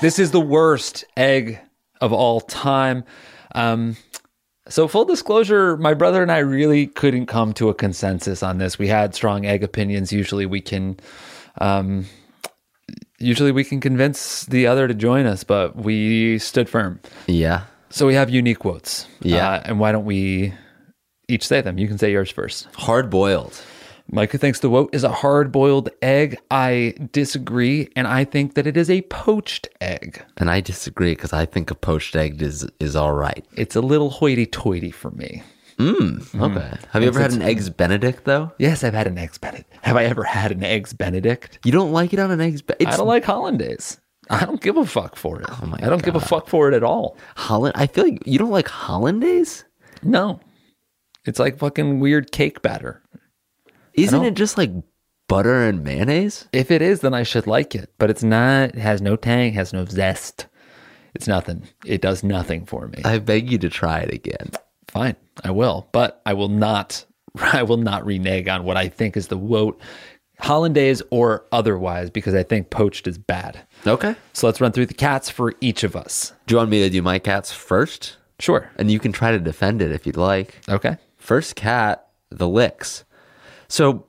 This 0.00 0.18
is 0.18 0.30
the 0.30 0.40
worst 0.40 1.04
egg 1.16 1.60
of 2.00 2.12
all 2.12 2.40
time. 2.40 3.04
Um, 3.54 3.96
so, 4.68 4.88
full 4.88 5.04
disclosure, 5.04 5.76
my 5.76 5.94
brother 5.94 6.22
and 6.22 6.32
I 6.32 6.38
really 6.38 6.86
couldn't 6.86 7.26
come 7.26 7.52
to 7.54 7.68
a 7.68 7.74
consensus 7.74 8.42
on 8.42 8.58
this. 8.58 8.78
We 8.78 8.88
had 8.88 9.14
strong 9.14 9.44
egg 9.44 9.62
opinions. 9.62 10.12
Usually, 10.12 10.46
we 10.46 10.60
can, 10.60 10.98
um, 11.60 12.06
usually 13.18 13.52
we 13.52 13.64
can 13.64 13.80
convince 13.80 14.46
the 14.46 14.66
other 14.66 14.88
to 14.88 14.94
join 14.94 15.26
us, 15.26 15.44
but 15.44 15.76
we 15.76 16.38
stood 16.38 16.68
firm. 16.68 17.00
Yeah. 17.26 17.64
So 17.94 18.08
we 18.08 18.14
have 18.14 18.28
unique 18.28 18.58
quotes. 18.58 19.06
Yeah. 19.20 19.48
Uh, 19.48 19.62
and 19.66 19.78
why 19.78 19.92
don't 19.92 20.04
we 20.04 20.52
each 21.28 21.46
say 21.46 21.60
them? 21.60 21.78
You 21.78 21.86
can 21.86 21.96
say 21.96 22.10
yours 22.10 22.28
first. 22.28 22.66
Hard 22.74 23.08
boiled. 23.08 23.62
Micah 24.10 24.36
thinks 24.36 24.58
the 24.58 24.68
woat 24.68 24.92
is 24.92 25.04
a 25.04 25.12
hard 25.12 25.52
boiled 25.52 25.90
egg. 26.02 26.36
I 26.50 26.94
disagree, 27.12 27.88
and 27.94 28.08
I 28.08 28.24
think 28.24 28.54
that 28.54 28.66
it 28.66 28.76
is 28.76 28.90
a 28.90 29.02
poached 29.02 29.68
egg. 29.80 30.20
And 30.38 30.50
I 30.50 30.60
disagree 30.60 31.12
because 31.12 31.32
I 31.32 31.46
think 31.46 31.70
a 31.70 31.76
poached 31.76 32.16
egg 32.16 32.42
is 32.42 32.66
is 32.80 32.96
all 32.96 33.14
right. 33.14 33.46
It's 33.56 33.76
a 33.76 33.80
little 33.80 34.10
hoity 34.10 34.46
toity 34.46 34.90
for 34.90 35.12
me. 35.12 35.44
Okay. 35.80 36.76
Have 36.90 37.02
you 37.02 37.08
ever 37.08 37.20
had 37.20 37.32
an 37.32 37.42
eggs 37.42 37.70
Benedict 37.70 38.24
though? 38.24 38.50
Yes, 38.58 38.82
I've 38.82 38.94
had 38.94 39.06
an 39.06 39.18
eggs 39.18 39.38
Benedict. 39.38 39.72
Have 39.82 39.96
I 39.96 40.04
ever 40.04 40.24
had 40.24 40.50
an 40.50 40.64
eggs 40.64 40.92
Benedict? 40.92 41.60
You 41.64 41.70
don't 41.70 41.92
like 41.92 42.12
it 42.12 42.18
on 42.18 42.32
an 42.32 42.40
eggs 42.40 42.60
Benedict? 42.60 42.92
I 42.92 42.96
don't 42.96 43.06
like 43.06 43.24
hollandaise. 43.24 44.00
I 44.30 44.44
don't 44.44 44.60
give 44.60 44.76
a 44.76 44.86
fuck 44.86 45.16
for 45.16 45.40
it. 45.40 45.46
Oh 45.48 45.66
my 45.66 45.78
I 45.82 45.88
don't 45.88 46.02
give 46.02 46.16
a 46.16 46.20
fuck 46.20 46.48
for 46.48 46.68
it 46.68 46.74
at 46.74 46.82
all. 46.82 47.16
Holland. 47.36 47.74
I 47.76 47.86
feel 47.86 48.04
like 48.04 48.26
you 48.26 48.38
don't 48.38 48.50
like 48.50 48.68
hollandaise. 48.68 49.64
No. 50.02 50.40
It's 51.24 51.38
like 51.38 51.58
fucking 51.58 52.00
weird 52.00 52.32
cake 52.32 52.62
batter. 52.62 53.02
Isn't 53.94 54.24
it 54.24 54.34
just 54.34 54.58
like 54.58 54.70
butter 55.28 55.62
and 55.62 55.84
mayonnaise? 55.84 56.48
If 56.52 56.70
it 56.70 56.82
is, 56.82 57.00
then 57.00 57.14
I 57.14 57.22
should 57.22 57.46
like 57.46 57.74
it. 57.74 57.90
But 57.98 58.10
it's 58.10 58.22
not. 58.22 58.70
It 58.70 58.78
has 58.78 59.00
no 59.00 59.16
tang. 59.16 59.52
Has 59.54 59.72
no 59.72 59.84
zest. 59.84 60.46
It's 61.14 61.28
nothing. 61.28 61.64
It 61.84 62.00
does 62.00 62.24
nothing 62.24 62.66
for 62.66 62.88
me. 62.88 63.02
I 63.04 63.18
beg 63.18 63.50
you 63.50 63.58
to 63.58 63.68
try 63.68 64.00
it 64.00 64.12
again. 64.12 64.50
Fine, 64.88 65.16
I 65.44 65.50
will. 65.50 65.88
But 65.92 66.20
I 66.26 66.34
will 66.34 66.48
not. 66.48 67.04
I 67.36 67.62
will 67.62 67.76
not 67.76 68.04
renege 68.04 68.48
on 68.48 68.64
what 68.64 68.76
I 68.76 68.88
think 68.88 69.16
is 69.16 69.28
the 69.28 69.38
woat, 69.38 69.80
hollandaise 70.40 71.02
or 71.10 71.46
otherwise, 71.52 72.10
because 72.10 72.34
I 72.34 72.42
think 72.42 72.70
poached 72.70 73.06
is 73.06 73.18
bad. 73.18 73.60
Okay. 73.86 74.14
So 74.32 74.46
let's 74.46 74.60
run 74.60 74.72
through 74.72 74.86
the 74.86 74.94
cats 74.94 75.28
for 75.28 75.54
each 75.60 75.84
of 75.84 75.94
us. 75.94 76.32
Do 76.46 76.54
you 76.54 76.58
want 76.58 76.70
me 76.70 76.82
to 76.82 76.90
do 76.90 77.02
my 77.02 77.18
cats 77.18 77.52
first? 77.52 78.16
Sure. 78.38 78.70
And 78.76 78.90
you 78.90 78.98
can 78.98 79.12
try 79.12 79.30
to 79.30 79.38
defend 79.38 79.82
it 79.82 79.92
if 79.92 80.06
you'd 80.06 80.16
like. 80.16 80.60
Okay. 80.68 80.96
First 81.16 81.56
cat, 81.56 82.06
the 82.30 82.48
licks. 82.48 83.04
So 83.68 84.06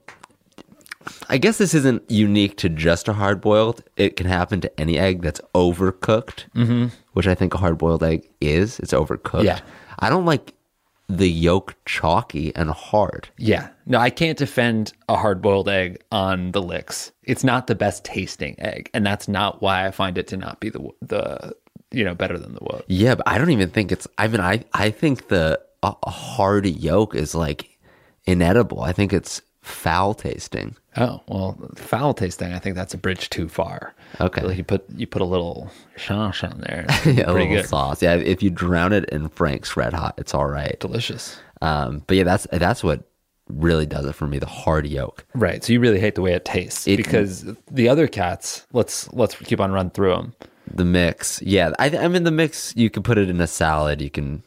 I 1.30 1.38
guess 1.38 1.58
this 1.58 1.74
isn't 1.74 2.10
unique 2.10 2.58
to 2.58 2.70
just 2.70 3.08
a 3.08 3.14
hard 3.14 3.42
boiled. 3.42 3.84
It 3.98 4.16
can 4.16 4.28
happen 4.28 4.62
to 4.62 4.80
any 4.80 4.98
egg 4.98 5.22
that's 5.22 5.42
overcooked, 5.54 6.50
mm-hmm. 6.56 6.88
which 7.14 7.28
I 7.28 7.36
think 7.36 7.54
a 7.54 7.58
hard 7.58 7.78
boiled 7.78 8.04
egg 8.04 8.28
is. 8.42 8.80
It's 8.80 8.94
overcooked. 8.94 9.44
Yeah. 9.44 9.60
I 10.00 10.10
don't 10.10 10.26
like 10.26 10.54
the 11.08 11.30
yolk 11.30 11.76
chalky 11.86 12.56
and 12.56 12.70
hard. 12.72 13.30
Yeah. 13.38 13.70
No, 13.86 14.00
I 14.00 14.10
can't 14.10 14.38
defend 14.38 14.94
a 15.08 15.16
hard 15.16 15.42
boiled 15.42 15.70
egg 15.70 16.04
on 16.12 16.52
the 16.52 16.62
licks. 16.62 17.12
It's 17.24 17.44
not 17.44 17.68
the 17.68 17.76
best 17.76 18.04
tasting 18.04 18.56
egg, 18.60 18.90
and 18.94 19.06
that's 19.06 19.28
not 19.28 19.62
why 19.62 19.86
I 19.86 19.92
find 19.92 20.18
it 20.18 20.28
to 20.28 20.38
not 20.38 20.60
be 20.60 20.70
the 20.70 20.90
the 21.02 21.56
you 21.92 22.04
know 22.04 22.16
better 22.16 22.38
than 22.38 22.54
the 22.54 22.64
woat. 22.64 22.86
Yeah, 22.88 23.16
but 23.16 23.28
I 23.28 23.38
don't 23.38 23.52
even 23.52 23.70
think 23.70 23.92
it's. 23.92 24.08
I 24.18 24.28
mean, 24.28 24.42
I 24.42 24.64
I 24.74 24.90
think 24.90 25.28
the 25.28 25.62
a, 25.84 25.94
a 26.04 26.10
hard 26.10 26.66
yolk 26.66 27.16
is 27.16 27.36
like 27.36 27.78
inedible. 28.26 28.82
I 28.82 28.92
think 28.92 29.14
it's 29.14 29.42
foul 29.66 30.14
tasting. 30.14 30.76
Oh 30.96 31.22
well, 31.28 31.58
foul 31.76 32.14
tasting. 32.14 32.54
I 32.54 32.60
think 32.60 32.76
that's 32.76 32.94
a 32.94 32.98
bridge 32.98 33.30
too 33.30 33.50
far. 33.50 33.94
Okay. 34.22 34.42
So 34.42 34.50
you 34.52 34.64
put 34.64 34.86
you 34.96 35.08
put 35.08 35.22
a 35.22 35.26
little 35.26 35.70
shansh 35.98 36.44
on 36.50 36.62
there. 36.62 36.86
Yeah, 37.06 37.30
a 37.30 37.34
little 37.34 37.48
good, 37.48 37.66
sauce. 37.66 38.02
Yeah, 38.02 38.16
if 38.16 38.42
you 38.44 38.50
drown 38.50 38.94
it 38.94 39.06
in 39.10 39.30
Frank's 39.30 39.76
Red 39.76 39.94
Hot, 39.94 40.14
it's 40.18 40.34
all 40.34 40.46
right. 40.48 40.80
delicious. 40.80 41.38
Um, 41.62 42.04
but 42.08 42.16
yeah, 42.18 42.24
that's 42.24 42.48
that's 42.52 42.84
what 42.84 43.04
really 43.50 43.86
does 43.86 44.06
it 44.06 44.14
for 44.14 44.28
me. 44.28 44.38
The 44.40 44.46
hard 44.46 44.86
yolk. 44.88 45.26
Right. 45.34 45.64
So 45.64 45.74
you 45.74 45.80
really 45.80 46.00
hate 46.00 46.16
the 46.16 46.22
way 46.22 46.34
it 46.34 46.46
tastes 46.46 46.88
It- 46.88 46.98
because 46.98 47.46
the 47.72 47.90
other 47.90 48.08
cats. 48.08 48.66
Let's 48.72 49.12
let's 49.14 49.36
keep 49.36 49.60
on 49.60 49.72
run 49.72 49.90
through 49.90 50.16
them. 50.16 50.36
The 50.74 50.86
mix. 50.86 51.42
Yeah, 51.42 51.72
I, 51.80 51.90
I 51.98 52.08
mean 52.08 52.24
the 52.24 52.32
mix. 52.32 52.74
You 52.76 52.90
can 52.90 53.04
put 53.04 53.18
it 53.18 53.30
in 53.30 53.42
a 53.42 53.48
salad. 53.48 54.02
You 54.02 54.10
can. 54.10 54.44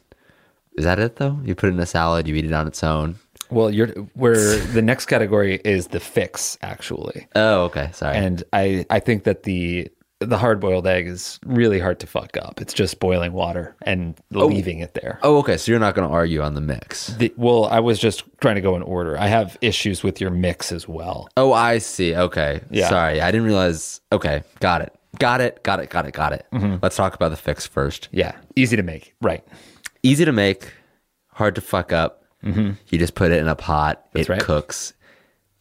Is 0.77 0.85
that 0.85 0.97
it 0.99 1.17
though? 1.17 1.39
You 1.43 1.55
put 1.55 1.69
it 1.69 1.73
in 1.73 1.79
a 1.79 1.85
salad. 1.85 2.27
You 2.27 2.35
eat 2.35 2.45
it 2.45 2.53
on 2.53 2.67
its 2.67 2.83
own. 2.83 3.15
Well, 3.51 3.69
you're 3.71 3.87
where 4.13 4.57
the 4.57 4.81
next 4.81 5.05
category 5.07 5.59
is 5.65 5.87
the 5.87 5.99
fix 5.99 6.57
actually, 6.61 7.27
Oh, 7.35 7.63
okay. 7.65 7.89
Sorry. 7.93 8.15
and 8.17 8.43
I 8.53 8.85
I 8.89 8.99
think 8.99 9.23
that 9.23 9.43
the 9.43 9.89
the 10.21 10.37
hard 10.37 10.59
boiled 10.59 10.85
egg 10.85 11.07
is 11.07 11.39
really 11.45 11.79
hard 11.79 11.97
to 12.01 12.05
fuck 12.07 12.35
up. 12.35 12.59
It's 12.59 12.73
just 12.73 12.99
boiling 12.99 13.31
water 13.31 13.73
and 13.83 14.19
leaving 14.31 14.79
it 14.79 14.93
there. 14.93 15.17
oh, 15.23 15.37
okay. 15.37 15.55
So 15.55 15.71
you're 15.71 15.79
not 15.79 15.95
going 15.95 16.05
to 16.09 16.13
argue 16.13 16.41
on 16.41 16.55
the 16.55 16.61
mix. 16.61 17.07
The, 17.07 17.33
well, 17.37 17.65
I 17.67 17.79
was 17.79 17.99
just 17.99 18.23
trying 18.41 18.55
to 18.55 18.61
go 18.61 18.75
in 18.75 18.81
order. 18.81 19.17
I 19.17 19.27
have 19.27 19.57
issues 19.61 20.03
with 20.03 20.19
your 20.19 20.29
mix 20.29 20.73
as 20.73 20.89
well. 20.89 21.29
Oh, 21.37 21.53
I 21.53 21.77
see. 21.77 22.13
Okay. 22.13 22.59
Yeah. 22.69 22.89
Sorry, 22.89 23.21
I 23.21 23.31
didn't 23.31 23.47
realize. 23.47 24.01
Okay, 24.11 24.43
got 24.59 24.81
it. 24.81 24.93
Got 25.19 25.39
it. 25.39 25.63
Got 25.63 25.79
it. 25.79 25.89
Got 25.89 26.05
it. 26.05 26.11
Got 26.13 26.33
it. 26.33 26.45
Mm-hmm. 26.51 26.75
Let's 26.83 26.97
talk 26.97 27.15
about 27.15 27.29
the 27.29 27.37
fix 27.37 27.65
first. 27.65 28.09
Yeah, 28.11 28.33
easy 28.57 28.75
to 28.75 28.83
make. 28.83 29.15
Right. 29.21 29.43
Easy 30.03 30.25
to 30.25 30.33
make, 30.33 30.73
hard 31.31 31.55
to 31.55 31.61
fuck 31.61 31.93
up. 31.93 32.25
You 32.43 32.97
just 32.97 33.15
put 33.15 33.31
it 33.31 33.39
in 33.39 33.47
a 33.47 33.55
pot. 33.55 33.97
Mm-hmm. 33.97 34.17
That's 34.17 34.29
it 34.29 34.31
right. 34.31 34.41
cooks 34.41 34.93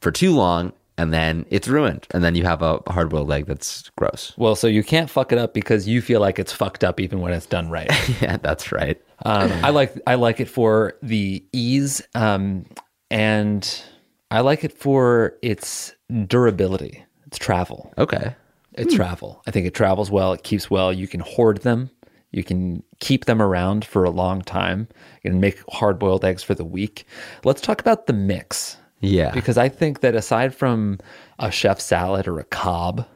for 0.00 0.12
too 0.12 0.32
long, 0.32 0.73
and 0.97 1.12
then 1.12 1.47
it's 1.50 1.68
ruined. 1.68 2.06
And 2.12 2.23
then 2.23 2.35
you 2.35 2.44
have 2.44 2.62
a 2.62 2.80
hard 2.88 3.11
boiled 3.11 3.32
egg 3.32 3.47
that's 3.47 3.90
gross. 3.97 4.32
Well, 4.37 4.54
so 4.54 4.66
you 4.66 4.85
can't 4.85 5.11
fuck 5.11 5.32
it 5.32 5.38
up 5.38 5.54
because 5.54 5.88
you 5.88 6.00
feel 6.00 6.20
like 6.20 6.38
it's 6.38 6.52
fucked 6.52 6.85
up 6.85 7.00
even 7.00 7.20
when 7.20 7.32
it's 7.32 7.47
done 7.47 7.70
right. 7.70 7.90
yeah, 8.20 8.37
that's 8.37 8.73
right. 8.73 9.00
Um, 9.25 9.50
I 9.64 9.70
like 9.70 9.99
I 10.06 10.14
like 10.14 10.40
it 10.40 10.49
for 10.49 10.94
the 11.02 11.44
ease, 11.52 12.02
um, 12.14 12.66
and 13.11 13.82
I 14.30 14.40
like 14.40 14.64
it 14.64 14.73
for 14.73 15.37
its 15.42 15.94
durability. 16.26 17.04
It's 17.26 17.38
travel. 17.38 17.92
Okay. 17.99 18.35
It's 18.75 18.94
travel. 18.94 19.42
I 19.44 19.50
think 19.50 19.66
it 19.66 19.75
travels 19.75 20.08
well. 20.08 20.32
It 20.32 20.44
keeps 20.44 20.70
well. 20.70 20.92
You 20.92 21.08
can 21.08 21.18
hoard 21.18 21.58
them. 21.62 21.90
You 22.30 22.44
can 22.44 22.82
keep 23.00 23.25
them 23.25 23.40
around 23.40 23.85
for 23.85 24.04
a 24.04 24.11
long 24.11 24.42
time. 24.42 24.88
You 25.23 25.30
can 25.30 25.40
make 25.40 25.62
hard 25.70 25.99
boiled 25.99 26.25
eggs 26.25 26.42
for 26.42 26.54
the 26.54 26.64
week. 26.64 27.06
Let's 27.44 27.61
talk 27.61 27.80
about 27.80 28.06
the 28.06 28.12
mix. 28.12 28.76
Yeah. 29.00 29.30
Because 29.30 29.56
I 29.56 29.68
think 29.68 30.00
that 30.00 30.14
aside 30.14 30.54
from 30.54 30.99
a 31.38 31.50
chef 31.50 31.80
salad 31.80 32.26
or 32.28 32.38
a 32.38 32.44
Cobb, 32.44 33.06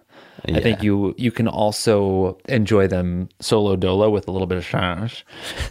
I 0.48 0.60
think 0.60 0.82
you 0.82 1.14
you 1.18 1.30
can 1.30 1.46
also 1.46 2.38
enjoy 2.48 2.88
them 2.88 3.28
solo 3.40 3.76
dolo 3.76 4.10
with 4.10 4.26
a 4.26 4.32
little 4.32 4.46
bit 4.46 4.58
of 4.58 4.64
change. 4.66 5.24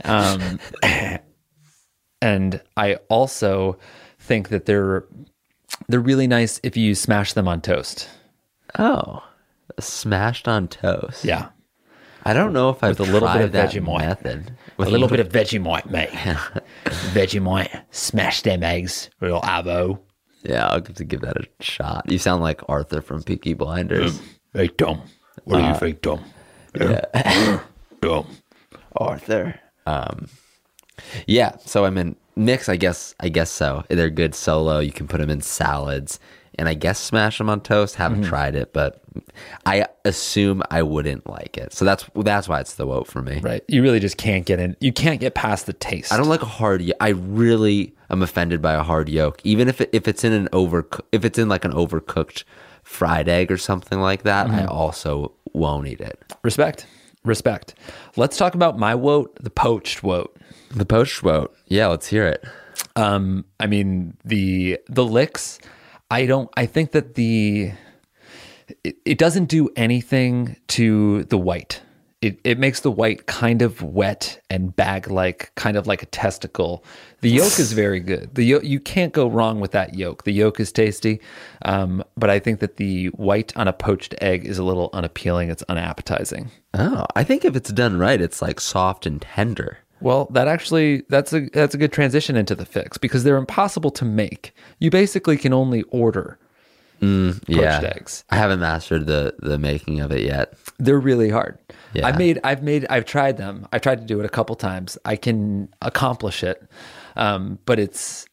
Um, 0.05 0.59
and 2.21 2.61
I 2.77 2.95
also 3.09 3.77
think 4.19 4.49
that 4.49 4.65
they're 4.65 5.05
they're 5.87 5.99
really 5.99 6.27
nice 6.27 6.59
if 6.63 6.77
you 6.77 6.95
smash 6.95 7.33
them 7.33 7.47
on 7.47 7.61
toast. 7.61 8.07
Oh, 8.79 9.23
smashed 9.79 10.47
on 10.47 10.67
toast. 10.67 11.25
Yeah. 11.25 11.49
I 12.23 12.33
don't 12.33 12.53
know 12.53 12.69
if 12.69 12.83
I've 12.83 12.99
With 12.99 13.09
a 13.09 13.11
little 13.11 13.27
bit 13.29 13.41
of 13.41 13.51
that 13.53 13.71
Vegemite. 13.71 13.99
method. 13.99 14.55
a 14.77 14.85
little 14.85 15.07
bit 15.07 15.19
of 15.19 15.29
Vegemite, 15.29 15.89
mate. 15.89 16.09
Vegemite. 16.85 17.83
Smash 17.91 18.41
them 18.43 18.63
eggs. 18.63 19.09
Real 19.19 19.41
avo. 19.41 19.99
Yeah, 20.43 20.67
I'll 20.67 20.73
have 20.83 20.93
to 20.95 21.03
give 21.03 21.21
that 21.21 21.37
a 21.37 21.45
shot. 21.63 22.09
You 22.09 22.17
sound 22.17 22.41
like 22.41 22.61
Arthur 22.69 23.01
from 23.01 23.23
Peaky 23.23 23.53
Blinders. 23.53 24.19
Hey, 24.53 24.67
Tom. 24.67 25.01
What 25.43 25.59
do 25.59 25.65
you 25.65 25.75
think, 25.75 26.01
Tom? 26.01 26.23
Yeah. 26.79 27.59
Tom. 28.01 28.27
Arthur. 28.95 29.59
Um, 29.85 30.27
yeah. 31.27 31.55
So 31.65 31.85
I 31.85 31.89
mean, 31.89 32.15
mix. 32.35 32.69
I 32.69 32.75
guess. 32.75 33.15
I 33.19 33.29
guess 33.29 33.49
so. 33.51 33.83
They're 33.89 34.09
good 34.09 34.35
solo. 34.35 34.79
You 34.79 34.91
can 34.91 35.07
put 35.07 35.19
them 35.19 35.29
in 35.29 35.41
salads, 35.41 36.19
and 36.55 36.67
I 36.67 36.73
guess 36.73 36.99
smash 36.99 37.37
them 37.37 37.49
on 37.49 37.61
toast. 37.61 37.95
Haven't 37.95 38.23
tried 38.23 38.55
it, 38.55 38.73
but 38.73 39.01
I 39.65 39.87
assume 40.05 40.61
I 40.69 40.83
wouldn't 40.83 41.29
like 41.29 41.57
it. 41.57 41.73
So 41.73 41.85
that's 41.85 42.05
that's 42.15 42.47
why 42.47 42.59
it's 42.59 42.75
the 42.75 42.85
vote 42.85 43.07
for 43.07 43.21
me. 43.21 43.39
Right. 43.39 43.63
You 43.67 43.81
really 43.83 43.99
just 43.99 44.17
can't 44.17 44.45
get 44.45 44.59
in. 44.59 44.75
You 44.79 44.91
can't 44.91 45.19
get 45.19 45.33
past 45.33 45.65
the 45.65 45.73
taste. 45.73 46.11
I 46.11 46.17
don't 46.17 46.29
like 46.29 46.41
a 46.41 46.47
hard. 46.47 46.83
I 46.99 47.09
really 47.09 47.95
am 48.09 48.21
offended 48.21 48.61
by 48.61 48.73
a 48.73 48.83
hard 48.83 49.09
yolk, 49.09 49.41
even 49.43 49.67
if 49.67 49.81
it, 49.81 49.89
if 49.93 50.07
it's 50.07 50.23
in 50.23 50.33
an 50.33 50.49
over 50.53 50.87
if 51.11 51.25
it's 51.25 51.39
in 51.39 51.49
like 51.49 51.65
an 51.65 51.71
overcooked 51.73 52.43
fried 52.83 53.29
egg 53.29 53.51
or 53.51 53.57
something 53.57 53.99
like 53.99 54.23
that. 54.23 54.49
I 54.49 54.65
also 54.65 55.33
won't 55.53 55.87
eat 55.87 56.01
it. 56.01 56.21
Respect. 56.43 56.85
Respect. 57.23 57.75
Let's 58.15 58.37
talk 58.37 58.55
about 58.55 58.77
my 58.79 58.95
woat, 58.95 59.35
the 59.39 59.51
poached 59.51 60.03
woat. 60.03 60.35
The 60.71 60.85
poached 60.85 61.19
vote. 61.21 61.55
Yeah, 61.67 61.87
let's 61.87 62.07
hear 62.07 62.27
it. 62.27 62.43
Um, 62.95 63.45
I 63.59 63.67
mean 63.67 64.17
the 64.25 64.79
the 64.87 65.05
licks. 65.05 65.59
I 66.11 66.25
don't. 66.25 66.49
I 66.55 66.65
think 66.67 66.91
that 66.91 67.15
the 67.15 67.71
it, 68.83 68.97
it 69.05 69.17
doesn't 69.17 69.45
do 69.45 69.69
anything 69.75 70.57
to 70.67 71.23
the 71.25 71.37
white. 71.37 71.81
it, 72.21 72.39
it 72.43 72.59
makes 72.59 72.81
the 72.81 72.91
white 72.91 73.25
kind 73.25 73.63
of 73.63 73.81
wet 73.81 74.39
and 74.49 74.75
bag 74.75 75.09
like, 75.09 75.51
kind 75.55 75.75
of 75.75 75.87
like 75.87 76.03
a 76.03 76.05
testicle. 76.05 76.83
The 77.21 77.31
yolk 77.31 77.59
is 77.59 77.73
very 77.73 77.99
good. 77.99 78.35
The 78.35 78.43
yolk, 78.43 78.63
you 78.63 78.79
can't 78.79 79.11
go 79.11 79.27
wrong 79.27 79.59
with 79.59 79.71
that 79.71 79.95
yolk. 79.95 80.23
The 80.23 80.31
yolk 80.31 80.59
is 80.59 80.71
tasty, 80.71 81.19
um, 81.63 82.03
but 82.15 82.29
I 82.29 82.37
think 82.37 82.59
that 82.59 82.77
the 82.77 83.07
white 83.07 83.55
on 83.57 83.67
a 83.67 83.73
poached 83.73 84.13
egg 84.21 84.45
is 84.45 84.59
a 84.59 84.63
little 84.63 84.91
unappealing. 84.93 85.49
It's 85.49 85.63
unappetizing. 85.63 86.51
Oh, 86.75 87.05
I 87.15 87.23
think 87.23 87.43
if 87.43 87.55
it's 87.55 87.71
done 87.71 87.97
right, 87.97 88.21
it's 88.21 88.41
like 88.41 88.59
soft 88.59 89.07
and 89.07 89.19
tender. 89.19 89.79
Well, 90.01 90.27
that 90.31 90.47
actually 90.47 91.03
that's 91.09 91.33
a 91.33 91.49
that's 91.53 91.75
a 91.75 91.77
good 91.77 91.91
transition 91.91 92.35
into 92.35 92.55
the 92.55 92.65
fix 92.65 92.97
because 92.97 93.23
they're 93.23 93.37
impossible 93.37 93.91
to 93.91 94.05
make. 94.05 94.53
You 94.79 94.89
basically 94.89 95.37
can 95.37 95.53
only 95.53 95.83
order. 95.83 96.37
yeah. 97.01 97.81
eggs. 97.83 98.23
I 98.29 98.35
haven't 98.35 98.59
mastered 98.59 99.07
the 99.07 99.35
the 99.39 99.57
making 99.57 99.99
of 100.01 100.11
it 100.11 100.21
yet. 100.21 100.53
They're 100.77 100.99
really 100.99 101.29
hard. 101.29 101.57
Yeah. 101.93 102.07
I've 102.07 102.17
made 102.17 102.39
I've 102.43 102.63
made 102.63 102.85
I've 102.89 103.05
tried 103.05 103.37
them. 103.37 103.67
I've 103.73 103.81
tried 103.81 103.99
to 103.99 104.05
do 104.05 104.19
it 104.19 104.25
a 104.25 104.29
couple 104.29 104.55
times. 104.55 104.97
I 105.05 105.15
can 105.15 105.69
accomplish 105.81 106.43
it. 106.43 106.63
Um, 107.15 107.59
but 107.65 107.79
it's 107.79 108.25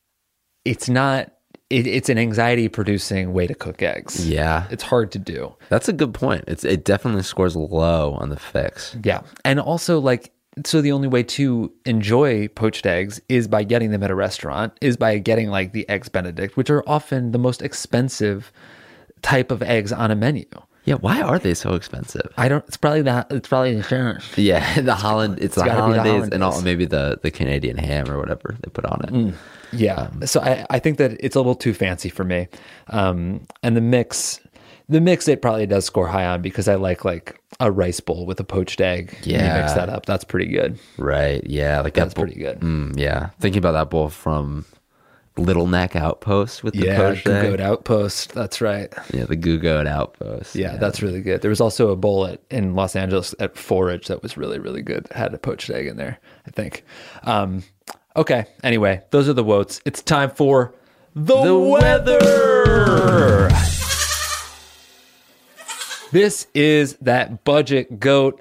it's 0.65 0.89
not 0.89 1.33
it, 1.71 1.87
it's 1.87 2.09
an 2.09 2.19
anxiety 2.19 2.69
producing 2.69 3.33
way 3.33 3.47
to 3.47 3.55
cook 3.55 3.83
eggs. 3.83 4.29
Yeah. 4.29 4.67
It's 4.71 4.83
hard 4.83 5.13
to 5.13 5.19
do. 5.19 5.55
That's 5.69 5.89
a 5.89 5.93
good 5.93 6.15
point. 6.15 6.45
It's 6.47 6.65
it 6.65 6.85
definitely 6.85 7.23
scores 7.23 7.57
low 7.57 8.15
on 8.15 8.31
the 8.31 8.39
fix. 8.39 8.97
Yeah. 9.03 9.23
And 9.45 9.61
also 9.61 9.99
like 9.99 10.33
so 10.67 10.81
the 10.81 10.93
only 10.93 11.09
way 11.09 11.23
to 11.23 11.73
enjoy 11.85 12.49
poached 12.49 12.87
eggs 12.87 13.21
is 13.29 13.49
by 13.49 13.65
getting 13.65 13.91
them 13.91 14.03
at 14.03 14.11
a 14.11 14.15
restaurant, 14.15 14.73
is 14.81 14.97
by 14.97 15.19
getting 15.19 15.49
like 15.49 15.73
the 15.73 15.89
eggs 15.89 16.09
benedict, 16.09 16.57
which 16.57 16.71
are 16.71 16.83
often 16.89 17.33
the 17.33 17.39
most 17.39 17.63
expensive 17.63 18.53
type 19.23 19.51
of 19.51 19.63
eggs 19.63 19.93
on 19.93 20.11
a 20.11 20.17
menu. 20.17 20.47
Yeah, 20.85 20.95
why 20.95 21.21
are 21.21 21.39
they 21.39 21.53
so 21.53 21.75
expensive? 21.75 22.33
I 22.39 22.49
don't 22.49 22.65
it's 22.67 22.79
probably 22.79 23.03
that 23.03 23.31
it's 23.31 23.47
probably 23.47 23.73
insurance. 23.73 24.39
Yeah, 24.39 24.81
the 24.81 24.95
Holland 24.95 25.39
it's, 25.39 25.55
the 25.55 25.65
gotta 25.65 25.93
the 25.93 26.03
hollandaise 26.03 26.31
and 26.33 26.43
all, 26.43 26.63
maybe 26.63 26.87
the 26.87 27.19
the 27.23 27.31
Canadian 27.31 27.77
ham 27.77 28.11
or 28.11 28.19
whatever 28.19 28.57
they 28.63 28.71
put 28.71 28.87
on 28.87 29.05
it. 29.05 29.35
Yeah. 29.71 30.09
so 30.25 30.41
I, 30.41 30.65
I 30.71 30.79
think 30.79 30.97
that 30.97 31.13
it's 31.21 31.37
a 31.37 31.41
little 31.41 31.55
too 31.55 31.75
fancy 31.75 32.09
for 32.09 32.25
me. 32.25 32.49
Um, 32.87 33.47
and 33.63 33.77
the 33.77 33.83
mix, 33.83 34.41
the 34.89 35.01
mix, 35.01 35.29
it 35.29 35.43
probably 35.43 35.67
does 35.67 35.85
score 35.85 36.09
high 36.09 36.25
on 36.27 36.43
because 36.43 36.69
I 36.69 36.77
like 36.77 37.05
like 37.05 37.41
a 37.61 37.71
rice 37.71 38.01
bowl 38.01 38.25
with 38.27 38.39
a 38.41 38.45
poached 38.45 38.81
egg. 38.81 39.15
And 39.19 39.27
you 39.27 39.33
Yeah. 39.35 39.61
mix 39.61 39.73
that 39.75 39.89
up. 39.89 40.07
That's 40.07 40.25
pretty 40.25 40.47
good. 40.49 40.79
Right. 40.97 41.43
Yeah, 41.45 41.81
like 41.81 41.95
That's 41.95 42.11
that 42.11 42.17
bowl- 42.17 42.25
pretty 42.27 42.41
good. 42.41 42.61
Mm, 42.61 42.99
yeah. 42.99 43.31
Thinking 43.41 43.59
about 43.59 43.73
that 43.73 43.91
bowl 43.91 44.09
from 44.09 44.65
Little 45.37 45.67
Neck 45.69 45.95
Outpost 45.95 46.65
with 46.65 46.75
the 46.75 46.87
yeah. 46.87 46.97
poached 46.97 47.27
egg. 47.29 47.43
Goat 47.43 47.61
outpost. 47.61 48.33
That's 48.35 48.61
right. 48.61 48.93
Yeah, 49.13 49.25
the 49.25 49.37
Goo 49.37 49.59
Goat 49.59 49.87
Outpost. 49.87 50.57
Yeah, 50.57 50.77
that's 50.79 51.01
really 51.03 51.21
good. 51.21 51.43
There 51.43 51.49
was 51.51 51.61
also 51.61 51.91
a 51.91 51.97
bowl 51.97 52.27
at, 52.27 52.41
in 52.51 52.75
Los 52.75 52.97
Angeles 52.97 53.35
at 53.39 53.57
Forage 53.57 54.09
that 54.09 54.21
was 54.23 54.37
really, 54.37 54.59
really 54.59 54.83
good. 54.83 55.07
Had 55.15 55.33
a 55.35 55.39
poached 55.39 55.71
egg 55.71 55.87
in 55.87 55.97
there, 55.97 56.19
I 56.47 56.51
think. 56.51 56.85
Um, 57.23 57.63
okay. 58.17 58.47
Anyway, 58.65 59.03
those 59.11 59.29
are 59.29 59.33
the 59.35 59.45
votes. 59.45 59.81
It's 59.85 60.03
time 60.03 60.31
for 60.31 60.75
the, 61.15 61.43
The 61.45 61.57
wether. 61.59 63.49
This 66.13 66.47
is 66.55 66.95
that 67.03 67.45
budget 67.45 68.01
goat, 68.01 68.41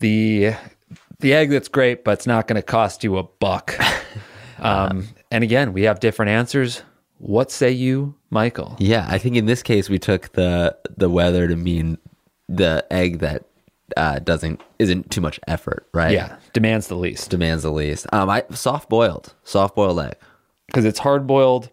the 0.00 0.52
the 1.20 1.32
egg 1.32 1.50
that's 1.50 1.68
great, 1.68 2.04
but 2.04 2.12
it's 2.12 2.26
not 2.26 2.46
going 2.46 2.56
to 2.56 2.62
cost 2.62 3.02
you 3.04 3.16
a 3.18 3.22
buck. 3.22 3.74
Um, 4.58 5.08
and 5.30 5.44
again, 5.44 5.74
we 5.74 5.82
have 5.82 6.00
different 6.00 6.30
answers. 6.30 6.82
What 7.18 7.50
say 7.50 7.70
you, 7.70 8.14
Michael? 8.30 8.74
Yeah, 8.78 9.06
I 9.06 9.18
think 9.18 9.36
in 9.36 9.44
this 9.44 9.62
case 9.62 9.90
we 9.90 9.98
took 9.98 10.32
the 10.32 10.74
the 10.96 11.10
wether 11.10 11.46
to 11.46 11.56
mean 11.56 11.98
the 12.48 12.84
egg 12.90 13.18
that 13.18 13.44
uh, 13.98 14.18
doesn't 14.18 14.62
isn't 14.78 15.10
too 15.10 15.20
much 15.20 15.38
effort, 15.46 15.86
right? 15.92 16.12
Yeah, 16.12 16.36
demands 16.54 16.88
the 16.88 16.94
least. 16.96 17.28
demands 17.30 17.64
the 17.64 17.70
least. 17.70 18.06
Um, 18.12 18.30
I 18.30 18.44
soft 18.50 18.88
boiled, 18.88 19.34
soft 19.44 19.74
boiled 19.74 20.00
egg. 20.00 20.16
because 20.68 20.84
it's 20.86 21.00
hard 21.00 21.26
boiled 21.26 21.70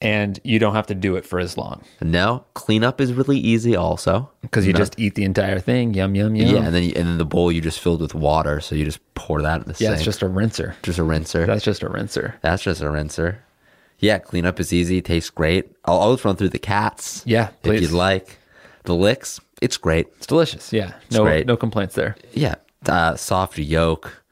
and 0.00 0.38
you 0.44 0.58
don't 0.58 0.74
have 0.74 0.86
to 0.88 0.94
do 0.94 1.16
it 1.16 1.24
for 1.24 1.38
as 1.38 1.56
long 1.56 1.82
No, 2.02 2.44
cleanup 2.54 3.00
is 3.00 3.12
really 3.12 3.38
easy. 3.38 3.74
Also, 3.76 4.30
because 4.42 4.66
you 4.66 4.72
No. 4.72 4.78
just 4.78 4.98
eat 4.98 5.14
the 5.14 5.24
entire 5.24 5.58
thing. 5.60 5.94
Yum 5.94 6.14
yum 6.14 6.34
yum. 6.36 6.54
yeah, 6.54 6.64
and 6.64 6.74
then 6.74 6.82
you, 6.82 6.92
and 6.96 7.06
then 7.06 7.18
the 7.18 7.24
bowl 7.24 7.50
you 7.52 7.60
just 7.60 7.80
filled 7.80 8.00
with 8.00 8.14
water, 8.14 8.60
so 8.60 8.74
you 8.74 8.84
just 8.84 9.00
pour 9.14 9.40
that 9.42 9.62
in 9.62 9.68
the 9.68 9.74
sink. 9.74 9.80
yeah, 9.82 9.88
sink. 9.90 9.98
it's 9.98 10.04
just 10.04 10.22
a 10.22 10.28
rinser. 10.28 10.74
just 10.82 10.98
a 10.98 11.02
rinser. 11.02 11.46
That's 11.46 11.64
just 11.64 11.82
a 11.82 11.88
rinser. 11.88 12.34
That's 12.42 12.62
just 12.62 12.80
a 12.82 12.86
rinser. 12.90 13.36
Yeah, 14.00 14.18
cleanup 14.18 14.58
is 14.60 14.72
easy. 14.72 15.00
Tastes 15.00 15.30
great. 15.30 15.70
I'll 15.84 15.96
always 15.98 16.24
run 16.24 16.36
through 16.36 16.48
the 16.50 16.58
cats. 16.58 17.22
Yeah, 17.24 17.50
if 17.62 17.80
you'd 17.80 17.92
like. 17.92 18.38
The 18.82 18.94
licks, 18.94 19.40
it's 19.62 19.78
great. 19.78 20.08
It's 20.18 20.26
delicious. 20.26 20.70
Yeah, 20.72 20.92
no 21.10 21.22
great. 21.22 21.46
no 21.46 21.56
complaints 21.56 21.94
there. 21.94 22.16
Yeah, 22.34 22.56
uh, 22.86 23.14
soft 23.16 23.56
yolk 23.56 24.22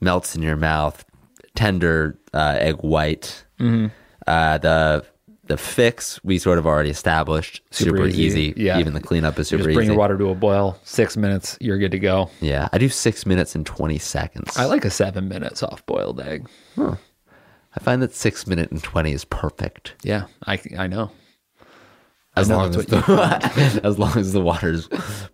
melts 0.00 0.36
in 0.36 0.42
your 0.42 0.56
mouth. 0.56 1.02
Tender 1.54 2.18
uh, 2.34 2.56
egg 2.58 2.76
white. 2.82 3.44
Mm-hmm. 3.58 3.86
Uh, 4.26 4.58
the 4.58 5.04
the 5.44 5.56
fix 5.56 6.22
we 6.22 6.38
sort 6.38 6.58
of 6.58 6.66
already 6.66 6.90
established. 6.90 7.60
Super, 7.70 7.96
Super 7.96 8.06
easy. 8.06 8.22
easy. 8.22 8.54
Yeah. 8.56 8.78
even 8.78 8.94
the 8.94 9.00
cleanup 9.00 9.36
is 9.38 9.50
You 9.50 9.58
super 9.58 9.68
just 9.70 9.74
bring 9.74 9.84
easy. 9.86 9.92
your 9.92 9.98
water 9.98 10.16
to 10.16 10.28
a 10.30 10.34
boil. 10.34 10.78
Six 10.84 11.16
minutes, 11.16 11.58
you're 11.60 11.78
good 11.78 11.90
to 11.90 11.98
go. 11.98 12.30
Yeah, 12.40 12.68
I 12.72 12.78
do 12.78 12.88
six 12.88 13.26
minutes 13.26 13.54
and 13.56 13.66
twenty 13.66 13.98
seconds. 13.98 14.56
I 14.56 14.66
like 14.66 14.84
a 14.84 14.90
seven 14.90 15.28
minute 15.28 15.58
soft 15.58 15.86
boiled 15.86 16.20
egg. 16.20 16.48
I 16.78 17.78
find 17.80 18.00
that 18.02 18.14
six 18.14 18.46
minute 18.46 18.70
and 18.70 18.82
twenty 18.82 19.12
is 19.12 19.24
perfect. 19.24 19.94
Yeah, 20.04 20.26
I 20.46 20.60
I 20.78 20.86
know. 20.86 21.10
as 22.36 22.48
know 22.48 22.58
long 22.58 22.74
as 22.76 22.86
the, 22.86 23.80
as 23.84 23.98
long 23.98 24.16
as 24.16 24.32
the 24.32 24.40
water's 24.40 24.88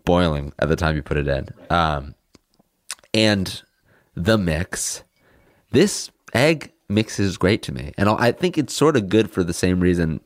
boiling 0.06 0.52
at 0.58 0.68
the 0.68 0.76
time 0.76 0.96
you 0.96 1.02
put 1.02 1.18
it 1.18 1.28
in. 1.28 1.48
Um, 1.70 2.14
and 3.12 3.62
the 4.14 4.38
mix, 4.38 5.02
this 5.72 6.10
egg 6.34 6.72
mix 6.88 7.18
is 7.18 7.36
great 7.36 7.62
to 7.62 7.72
me, 7.72 7.92
and 7.98 8.08
I 8.08 8.32
think 8.32 8.56
it's 8.58 8.74
sort 8.74 8.96
of 8.96 9.08
good 9.08 9.30
for 9.30 9.42
the 9.44 9.52
same 9.52 9.80
reason 9.80 10.20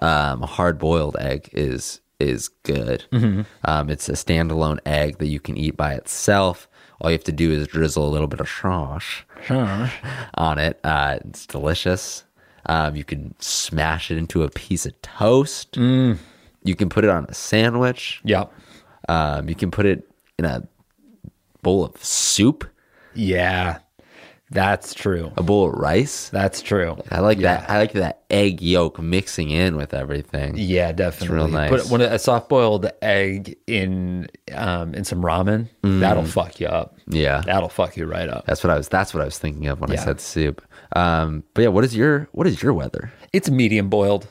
um, 0.00 0.42
a 0.42 0.46
hard 0.46 0.78
boiled 0.78 1.16
egg 1.18 1.48
is 1.52 2.00
is 2.20 2.48
good. 2.62 3.04
Um, 3.64 3.90
it's 3.90 4.08
a 4.08 4.12
standalone 4.12 4.78
egg 4.86 5.18
that 5.18 5.26
you 5.26 5.40
can 5.40 5.56
eat 5.56 5.76
by 5.76 5.94
itself. 5.94 6.68
All 7.00 7.10
you 7.10 7.16
have 7.16 7.24
to 7.24 7.32
do 7.32 7.50
is 7.50 7.66
drizzle 7.66 8.06
a 8.06 8.10
little 8.12 8.28
bit 8.28 8.38
of 8.38 8.48
sauce 8.48 9.22
on 10.34 10.58
it. 10.58 10.78
Uh, 10.84 11.18
it's 11.24 11.46
delicious. 11.46 12.22
Um, 12.66 12.94
you 12.94 13.02
can 13.02 13.34
smash 13.40 14.12
it 14.12 14.18
into 14.18 14.44
a 14.44 14.48
piece 14.50 14.86
of 14.86 15.00
toast. 15.02 15.76
You 15.76 16.76
can 16.76 16.88
put 16.88 17.02
it 17.02 17.10
on 17.10 17.24
a 17.28 17.34
sandwich. 17.34 18.20
Yep. 18.24 18.52
Um, 19.08 19.48
you 19.48 19.56
can 19.56 19.72
put 19.72 19.84
it 19.84 20.08
in 20.38 20.44
a 20.44 20.62
bowl 21.62 21.84
of 21.84 22.02
soup, 22.04 22.64
Yeah, 23.14 23.78
that's 24.52 24.94
true. 24.94 25.32
a 25.36 25.42
bowl 25.42 25.68
of 25.68 25.74
rice. 25.74 26.28
That's 26.28 26.62
true. 26.62 26.96
I 27.10 27.20
like 27.20 27.38
that. 27.38 27.68
I 27.68 27.78
like 27.78 27.92
that 27.92 28.22
egg 28.30 28.62
yolk 28.62 29.00
mixing 29.00 29.50
in 29.50 29.76
with 29.76 29.94
everything. 29.94 30.54
Yeah, 30.56 30.92
definitely. 30.92 31.36
real 31.36 31.48
nice. 31.48 31.70
Put 31.70 31.90
one 31.90 32.00
a 32.00 32.18
soft 32.18 32.48
boiled 32.48 32.90
egg 33.02 33.56
in 33.66 34.28
um 34.54 34.94
in 34.94 35.04
some 35.04 35.22
ramen. 35.22 35.68
That'll 35.82 36.24
fuck 36.24 36.60
you 36.60 36.68
up. 36.68 36.96
Yeah, 37.06 37.42
That'll 37.44 37.68
fuck 37.68 37.96
you 37.96 38.06
right 38.06 38.28
up. 38.28 38.46
that's 38.46 38.62
what 38.62 38.70
I 38.70 38.76
was. 38.76 38.88
That's 38.88 39.12
what 39.12 39.20
I 39.22 39.24
was 39.24 39.38
thinking 39.38 39.66
of 39.66 39.80
when 39.80 39.90
I 39.90 39.96
said 39.96 40.20
soup. 40.20 40.62
Um, 40.94 41.42
but 41.54 41.62
yeah, 41.62 41.68
what 41.68 41.84
is 41.84 41.96
your 41.96 42.28
what 42.32 42.46
is 42.46 42.62
your 42.62 42.72
wether? 42.72 43.12
It's 43.32 43.50
medium 43.50 43.88
boiled. 43.88 44.26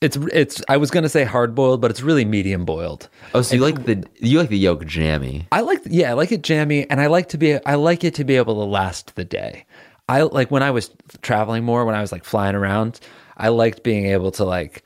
It's 0.00 0.16
it's. 0.32 0.62
I 0.68 0.76
was 0.76 0.90
gonna 0.90 1.08
say 1.08 1.24
hard 1.24 1.54
boiled, 1.54 1.80
but 1.80 1.90
it's 1.90 2.02
really 2.02 2.24
medium 2.24 2.64
boiled. 2.64 3.08
Oh, 3.34 3.42
so 3.42 3.56
you 3.56 3.62
like 3.62 3.84
the 3.84 4.04
you 4.20 4.38
like 4.38 4.48
the 4.48 4.58
yolk 4.58 4.86
jammy? 4.86 5.48
I 5.50 5.60
like 5.62 5.80
yeah, 5.84 6.10
I 6.10 6.12
like 6.14 6.30
it 6.30 6.42
jammy, 6.42 6.88
and 6.88 7.00
I 7.00 7.08
like 7.08 7.28
to 7.30 7.38
be 7.38 7.64
I 7.66 7.74
like 7.74 8.04
it 8.04 8.14
to 8.14 8.24
be 8.24 8.36
able 8.36 8.54
to 8.54 8.70
last 8.70 9.16
the 9.16 9.24
day. 9.24 9.66
I 10.08 10.22
like 10.22 10.50
when 10.50 10.62
I 10.62 10.70
was 10.70 10.90
traveling 11.22 11.64
more, 11.64 11.84
when 11.84 11.96
I 11.96 12.00
was 12.00 12.12
like 12.12 12.24
flying 12.24 12.54
around, 12.54 13.00
I 13.36 13.48
liked 13.48 13.82
being 13.82 14.06
able 14.06 14.30
to 14.32 14.44
like 14.44 14.84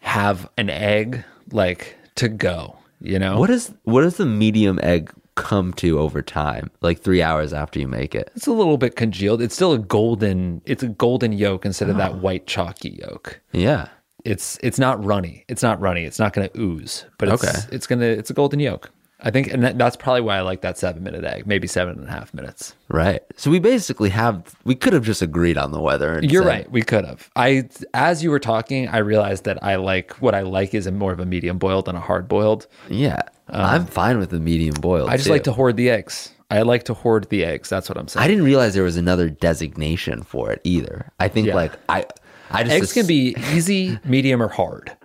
have 0.00 0.48
an 0.58 0.68
egg 0.68 1.24
like 1.52 1.96
to 2.16 2.28
go. 2.28 2.76
You 3.00 3.18
know 3.18 3.38
What 3.38 3.48
is 3.48 3.72
what 3.84 4.02
does 4.02 4.18
the 4.18 4.26
medium 4.26 4.78
egg 4.82 5.10
come 5.36 5.72
to 5.74 5.98
over 5.98 6.20
time? 6.20 6.70
Like 6.82 7.00
three 7.00 7.22
hours 7.22 7.54
after 7.54 7.80
you 7.80 7.88
make 7.88 8.14
it. 8.14 8.30
It's 8.36 8.46
a 8.46 8.52
little 8.52 8.76
bit 8.76 8.94
congealed. 8.94 9.40
It's 9.40 9.54
still 9.54 9.72
a 9.72 9.78
golden. 9.78 10.60
It's 10.66 10.82
a 10.82 10.88
golden 10.88 11.32
yolk 11.32 11.64
instead 11.64 11.88
of 11.88 11.96
that 11.96 12.12
ah. 12.12 12.16
white 12.16 12.46
chalky 12.46 13.00
yolk. 13.00 13.40
Yeah. 13.52 13.88
It's 14.24 14.58
it's 14.62 14.78
not 14.78 15.02
runny. 15.04 15.44
It's 15.48 15.62
not 15.62 15.80
runny. 15.80 16.04
It's 16.04 16.18
not 16.18 16.32
going 16.32 16.48
to 16.48 16.60
ooze. 16.60 17.04
But 17.18 17.28
it's, 17.28 17.44
Okay. 17.44 17.58
it's 17.72 17.86
gonna 17.86 18.04
it's 18.06 18.30
a 18.30 18.34
golden 18.34 18.60
yolk. 18.60 18.90
I 19.22 19.30
think, 19.30 19.52
and 19.52 19.62
that, 19.64 19.76
that's 19.76 19.96
probably 19.96 20.22
why 20.22 20.38
I 20.38 20.40
like 20.40 20.62
that 20.62 20.78
seven 20.78 21.02
minute 21.02 21.24
egg, 21.24 21.46
maybe 21.46 21.66
seven 21.66 21.98
and 21.98 22.08
a 22.08 22.10
half 22.10 22.32
minutes. 22.32 22.74
Right. 22.88 23.20
So 23.36 23.50
we 23.50 23.58
basically 23.58 24.08
have 24.08 24.54
we 24.64 24.74
could 24.74 24.94
have 24.94 25.04
just 25.04 25.20
agreed 25.20 25.58
on 25.58 25.72
the 25.72 25.80
wether. 25.80 26.14
And 26.14 26.32
You're 26.32 26.42
said- 26.42 26.48
right. 26.48 26.70
We 26.70 26.80
could 26.80 27.04
have. 27.04 27.28
I 27.36 27.68
as 27.92 28.22
you 28.24 28.30
were 28.30 28.38
talking, 28.40 28.88
I 28.88 28.98
realized 28.98 29.44
that 29.44 29.62
I 29.62 29.76
like 29.76 30.12
what 30.22 30.34
I 30.34 30.40
like 30.40 30.72
is 30.72 30.86
a 30.86 30.90
more 30.92 31.12
of 31.12 31.20
a 31.20 31.26
medium 31.26 31.58
boiled 31.58 31.84
than 31.84 31.96
a 31.96 32.00
hard 32.00 32.28
boiled. 32.28 32.66
Yeah. 32.88 33.20
Um, 33.50 33.60
I'm 33.64 33.86
fine 33.86 34.18
with 34.18 34.30
the 34.30 34.40
medium 34.40 34.74
boiled. 34.80 35.10
I 35.10 35.16
just 35.16 35.26
too. 35.26 35.32
like 35.32 35.44
to 35.44 35.52
hoard 35.52 35.76
the 35.76 35.90
eggs. 35.90 36.32
I 36.52 36.62
like 36.62 36.84
to 36.84 36.94
hoard 36.94 37.28
the 37.28 37.44
eggs. 37.44 37.68
That's 37.68 37.88
what 37.88 37.98
I'm 37.98 38.08
saying. 38.08 38.24
I 38.24 38.26
didn't 38.26 38.44
realize 38.44 38.74
there 38.74 38.82
was 38.84 38.96
another 38.96 39.28
designation 39.28 40.22
for 40.22 40.50
it 40.50 40.60
either. 40.64 41.10
I 41.20 41.28
think 41.28 41.46
Yeah. 41.48 41.54
like 41.56 41.72
I 41.88 42.06
I 42.50 42.62
just 42.64 42.74
eggs 42.74 42.92
can 42.92 43.06
be 43.06 43.34
easy, 43.52 43.98
medium, 44.04 44.42
or 44.42 44.48
hard. 44.48 44.96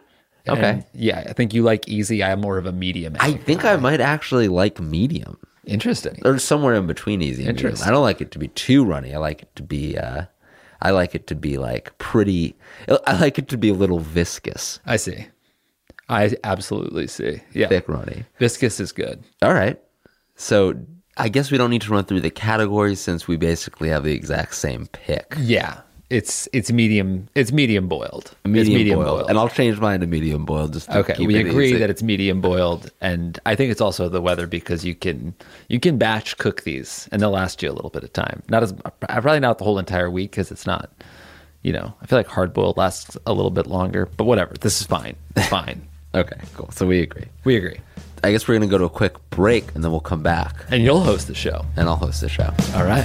Okay. 0.48 0.70
And, 0.70 0.86
yeah, 0.94 1.24
I 1.28 1.34
think 1.34 1.54
you 1.54 1.64
like 1.64 1.88
easy. 1.88 2.24
I'm 2.24 2.42
more 2.42 2.58
of 2.58 2.66
a 2.66 2.72
medium. 2.72 3.16
I 3.20 3.34
think 3.34 3.66
I 3.66 3.76
might 3.78 4.02
actually 4.02 4.48
like 4.48 4.80
medium. 4.80 5.38
Interesting. 5.66 6.22
or 6.24 6.38
somewhere 6.38 6.76
in 6.76 6.86
between 6.86 7.22
easy 7.24 7.46
and 7.48 7.56
medium. 7.56 7.76
I 7.84 7.90
don't 7.90 8.04
like 8.04 8.22
it 8.22 8.32
to 8.32 8.40
be 8.40 8.50
too 8.50 8.86
runny. 8.86 9.14
I 9.16 9.18
like 9.18 9.42
it 9.42 9.56
to 9.56 9.64
be. 9.64 9.98
Uh, 9.98 10.26
I 10.82 10.92
like 10.92 11.16
it 11.16 11.26
to 11.28 11.36
be 11.36 11.58
like 11.58 11.98
pretty. 11.98 12.56
I 13.08 13.20
like 13.20 13.40
it 13.40 13.48
to 13.50 13.58
be 13.58 13.70
a 13.70 13.74
little 13.74 14.00
viscous, 14.00 14.80
I 14.86 14.98
see. 14.98 15.28
I 16.08 16.36
absolutely 16.44 17.08
see. 17.08 17.42
Yeah. 17.54 17.68
thick 17.68 17.90
runny. 17.90 18.26
Viscous 18.38 18.80
is 18.80 18.92
good. 18.92 19.24
All 19.42 19.54
right. 19.54 19.82
So 20.36 20.76
I 21.18 21.30
guess 21.30 21.50
we 21.50 21.58
don't 21.58 21.72
need 21.72 21.82
to 21.84 21.92
run 21.92 22.06
through 22.06 22.22
the 22.22 22.30
categories 22.30 23.00
since 23.00 23.28
we 23.28 23.38
basically 23.38 23.90
have 23.90 24.04
the 24.04 24.14
exact 24.14 24.54
same 24.54 24.86
pick. 24.88 25.34
Yeah. 25.40 25.82
It's 26.16 26.48
it's 26.54 26.72
medium 26.72 27.28
it's 27.36 27.52
medium 27.52 27.88
boiled. 27.88 28.28
Medium, 28.46 28.62
it's 28.62 28.70
medium 28.70 29.00
boiled. 29.00 29.18
boiled. 29.20 29.30
And 29.30 29.38
I'll 29.38 29.50
change 29.50 29.80
mine 29.80 30.00
to 30.00 30.08
medium 30.08 30.46
boiled 30.46 30.74
just 30.74 30.90
to 30.92 31.00
Okay, 31.00 31.16
we 31.26 31.36
agree 31.38 31.70
easy. 31.70 31.78
that 31.80 31.90
it's 31.90 32.02
medium 32.04 32.40
boiled, 32.42 32.92
and 33.02 33.38
I 33.46 33.56
think 33.56 33.72
it's 33.72 33.82
also 33.82 34.08
the 34.10 34.22
wether 34.22 34.48
because 34.48 34.86
you 34.86 34.96
can 34.96 35.34
you 35.68 35.80
can 35.80 35.98
batch 35.98 36.38
cook 36.38 36.64
these, 36.64 37.10
and 37.12 37.22
they'll 37.22 37.32
last 37.32 37.62
you 37.62 37.70
a 37.70 37.76
little 37.76 37.90
bit 37.90 38.04
of 38.04 38.14
time. 38.14 38.44
Not 38.50 38.64
as 38.64 38.72
uh, 38.86 38.90
probably 39.20 39.40
not 39.42 39.58
the 39.58 39.66
whole 39.66 39.78
entire 39.80 40.10
week 40.10 40.32
because 40.32 40.52
it's 40.52 40.66
not, 40.66 40.90
you 41.64 41.74
know. 41.74 41.94
I 42.02 42.06
feel 42.06 42.18
like 42.20 42.28
hard 42.28 42.54
boiled 42.54 42.78
lasts 42.78 43.18
a 43.26 43.34
little 43.34 43.52
bit 43.52 43.68
longer, 43.68 44.06
but 44.18 44.24
whatever. 44.24 44.54
This 44.54 44.80
is 44.80 44.88
fine. 44.88 45.16
It's 45.36 45.48
fine. 45.48 45.88
Okay, 46.16 46.40
cool. 46.54 46.72
So 46.72 46.88
we 46.88 47.02
agree. 47.02 47.26
we 47.44 47.58
agree, 47.58 47.78
I 48.24 48.32
guess 48.32 48.48
we're 48.48 48.56
going 48.58 48.70
to 48.70 48.74
go 48.74 48.78
to 48.78 48.86
a 48.86 48.90
quick 48.90 49.16
break 49.32 49.66
and 49.76 49.84
then 49.84 49.92
we'll 49.92 50.00
come 50.00 50.24
back 50.24 50.56
and 50.72 50.82
you'll 50.82 51.02
host 51.04 51.28
the 51.28 51.36
show. 51.36 51.66
and 51.76 51.90
I'll 51.90 51.98
host 51.98 52.22
the 52.22 52.30
show. 52.30 52.54
All 52.74 52.86
right. 52.86 53.04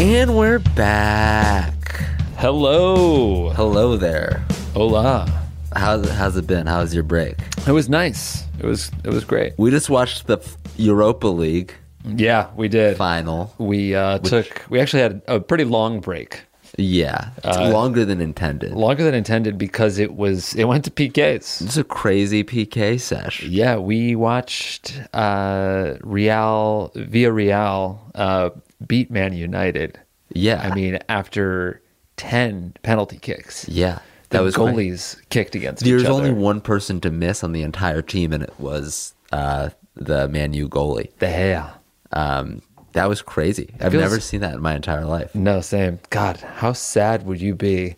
And 0.00 0.34
we're 0.34 0.60
back. 0.60 2.00
Hello. 2.38 3.50
Hello 3.50 3.96
there. 3.98 4.42
Hola. 4.72 5.28
How's, 5.76 6.08
how's 6.08 6.36
it 6.38 6.46
been? 6.46 6.66
How's 6.66 6.94
your 6.94 7.02
break? 7.02 7.36
It 7.66 7.72
was 7.72 7.88
nice. 7.90 8.44
It 8.58 8.64
was 8.64 8.90
it 9.04 9.10
was 9.10 9.24
great. 9.26 9.52
We 9.58 9.70
just 9.70 9.90
watched 9.90 10.26
the 10.26 10.38
Europa 10.78 11.26
League 11.26 11.74
Yeah, 12.04 12.48
we 12.56 12.68
did. 12.68 12.96
final. 12.96 13.54
We 13.58 13.94
uh, 13.94 14.18
took. 14.20 14.64
We 14.70 14.80
actually 14.80 15.02
had 15.02 15.22
a 15.28 15.38
pretty 15.38 15.64
long 15.64 16.00
break, 16.00 16.42
Yeah, 16.78 17.28
Uh, 17.44 17.68
longer 17.70 18.04
than 18.06 18.20
intended. 18.22 18.72
longer 18.72 19.04
than 19.04 19.14
intended 19.14 19.58
because 19.58 19.98
it 19.98 20.14
was. 20.16 20.54
It 20.54 20.64
went 20.64 20.84
to 20.86 20.90
PKs. 20.90 21.60
It's 21.62 21.76
a 21.76 21.84
crazy 21.84 22.42
PK 22.42 22.98
sesh. 22.98 23.42
Yeah, 23.42 23.76
we 23.76 24.16
watched 24.16 24.98
uh, 25.12 25.96
Real 26.02 26.90
Villarreal 26.96 27.98
uh, 28.14 28.50
beat 28.86 29.10
Man 29.10 29.32
United. 29.32 29.98
Yeah, 30.32 30.60
I 30.60 30.74
mean, 30.74 30.98
after 31.08 31.82
ten 32.16 32.74
penalty 32.82 33.18
kicks, 33.18 33.68
yeah, 33.68 33.98
the 34.28 34.38
that 34.38 34.42
was 34.42 34.54
great. 34.54 34.74
goalies 34.74 35.20
kicked 35.30 35.54
against 35.54 35.84
There's 35.84 36.02
each 36.02 36.08
other. 36.08 36.18
only 36.28 36.32
one 36.32 36.60
person 36.60 37.00
to 37.00 37.10
miss 37.10 37.42
on 37.42 37.52
the 37.52 37.62
entire 37.62 38.02
team, 38.02 38.32
and 38.32 38.42
it 38.42 38.54
was 38.58 39.14
uh, 39.32 39.70
the 39.96 40.28
Man 40.28 40.52
U 40.52 40.68
goalie. 40.68 41.10
De 41.18 41.26
Gea. 41.26 41.70
Um, 42.12 42.62
that 42.92 43.08
was 43.08 43.22
crazy. 43.22 43.70
I've 43.80 43.92
feels- 43.92 44.02
never 44.02 44.20
seen 44.20 44.40
that 44.40 44.54
in 44.54 44.60
my 44.62 44.74
entire 44.74 45.04
life. 45.04 45.34
No, 45.34 45.60
same. 45.60 45.98
God, 46.10 46.38
how 46.38 46.72
sad 46.72 47.24
would 47.26 47.40
you 47.40 47.54
be 47.54 47.96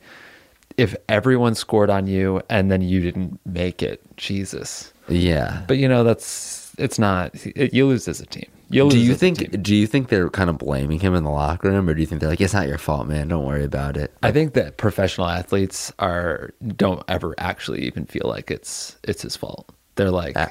if 0.77 0.95
everyone 1.09 1.55
scored 1.55 1.91
on 1.91 2.07
you 2.07 2.41
and 2.51 2.71
then 2.71 2.81
you 2.83 3.01
didn't 3.01 3.41
make 3.47 3.83
it? 3.83 4.01
Jesus. 4.17 4.93
Yeah. 5.09 5.63
But 5.67 5.79
you 5.79 5.89
know 5.89 6.03
that's 6.05 6.73
it's 6.79 6.99
not. 6.99 7.35
It, 7.45 7.75
you 7.75 7.87
lose 7.87 8.09
as 8.09 8.21
a 8.21 8.27
team. 8.27 8.49
You 8.73 8.85
lose 8.85 8.93
do 8.95 8.99
you 9.01 9.15
think? 9.15 9.63
Do 9.63 9.75
you 9.75 9.87
think 9.87 10.09
they're 10.09 10.31
kind 10.31 10.49
of 10.51 10.59
blaming 10.59 10.99
him 11.01 11.15
in 11.15 11.25
the 11.25 11.31
locker 11.31 11.71
room, 11.71 11.89
or 11.89 11.95
do 11.95 12.01
you 12.01 12.07
think 12.07 12.21
they're 12.21 12.31
like, 12.31 12.41
"It's 12.41 12.55
not 12.55 12.67
your 12.69 12.79
fault, 12.79 13.07
man. 13.07 13.29
Don't 13.29 13.45
worry 13.45 13.65
about 13.65 13.97
it." 13.97 14.13
I 14.23 14.33
think 14.33 14.55
that 14.55 14.77
professional 14.79 15.29
athletes 15.29 15.93
are 15.99 16.51
don't 16.77 17.03
ever 17.09 17.35
actually 17.39 17.83
even 17.83 18.07
feel 18.07 18.27
like 18.27 18.51
it's 18.51 18.97
it's 19.05 19.23
his 19.23 19.37
fault. 19.37 19.71
They're 19.97 20.11
like, 20.11 20.35
Ah. 20.37 20.51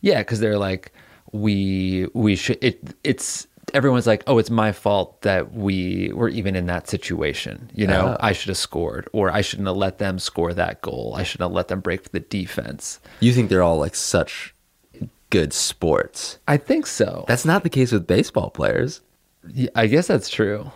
yeah, 0.00 0.18
because 0.20 0.40
they're 0.40 0.58
like, 0.58 0.92
we 1.32 2.06
we 2.14 2.36
should. 2.36 2.58
It 2.62 2.94
it's 3.04 3.46
everyone's 3.74 4.06
like, 4.06 4.22
oh, 4.26 4.38
it's 4.38 4.48
my 4.48 4.72
fault 4.72 5.20
that 5.22 5.52
we 5.52 6.10
were 6.14 6.30
even 6.30 6.56
in 6.56 6.64
that 6.66 6.88
situation. 6.88 7.70
You 7.74 7.86
know, 7.86 8.16
Oh. 8.18 8.26
I 8.26 8.32
should 8.32 8.48
have 8.48 8.56
scored, 8.56 9.08
or 9.12 9.30
I 9.30 9.42
shouldn't 9.42 9.68
have 9.68 9.76
let 9.76 9.98
them 9.98 10.18
score 10.18 10.54
that 10.54 10.80
goal. 10.80 11.14
I 11.18 11.22
shouldn't 11.22 11.48
have 11.50 11.54
let 11.54 11.68
them 11.68 11.80
break 11.80 12.12
the 12.12 12.20
defense. 12.20 12.98
You 13.20 13.32
think 13.34 13.50
they're 13.50 13.62
all 13.62 13.78
like 13.78 13.94
such 13.94 14.54
good 15.30 15.52
sports? 15.52 16.38
I 16.48 16.56
think 16.56 16.86
so. 16.86 17.24
That's 17.28 17.44
not 17.44 17.62
the 17.62 17.70
case 17.70 17.92
with 17.92 18.06
baseball 18.06 18.50
players. 18.50 19.00
Yeah, 19.46 19.70
I 19.74 19.86
guess 19.86 20.06
that's 20.06 20.28
true. 20.28 20.70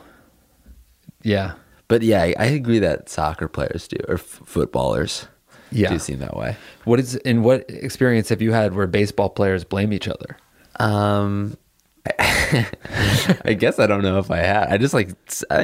Yeah. 1.22 1.54
But 1.88 2.02
yeah, 2.02 2.22
I, 2.22 2.34
I 2.38 2.44
agree 2.46 2.78
that 2.78 3.08
soccer 3.08 3.48
players 3.48 3.86
do, 3.88 3.96
or 4.08 4.14
f- 4.14 4.20
footballers 4.20 5.26
Yeah. 5.70 5.90
do 5.90 5.98
seem 5.98 6.20
that 6.20 6.36
way. 6.36 6.56
What 6.84 6.98
is 7.00 7.16
in 7.16 7.42
what 7.42 7.64
experience 7.68 8.28
have 8.30 8.40
you 8.40 8.52
had 8.52 8.74
where 8.74 8.86
baseball 8.86 9.28
players 9.28 9.64
blame 9.64 9.92
each 9.92 10.08
other? 10.08 10.36
Um, 10.80 11.56
I 12.18 13.56
guess 13.58 13.78
I 13.78 13.86
don't 13.86 14.02
know 14.02 14.18
if 14.18 14.30
I 14.30 14.38
had. 14.38 14.68
I 14.68 14.76
just 14.78 14.94
like 14.94 15.10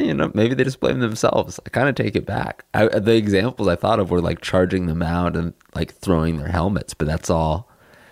you 0.01 0.15
know 0.15 0.31
maybe 0.35 0.55
they 0.55 0.65
just 0.65 0.81
blame 0.81 1.01
themselves. 1.01 1.59
I 1.67 1.71
kind 1.71 1.89
of 1.89 1.95
take 1.95 2.15
it 2.15 2.27
back. 2.27 2.65
I, 2.75 2.87
the 2.87 3.17
examples 3.17 3.69
I 3.69 3.77
thought 3.77 3.99
of 4.01 4.11
were 4.11 4.21
like 4.21 4.41
charging 4.41 4.87
them 4.87 5.03
out 5.03 5.37
and 5.37 5.55
like 5.75 5.95
throwing 5.95 6.37
their 6.37 6.49
helmets, 6.49 6.95
but 6.95 7.07
that's 7.09 7.31
all. 7.31 7.69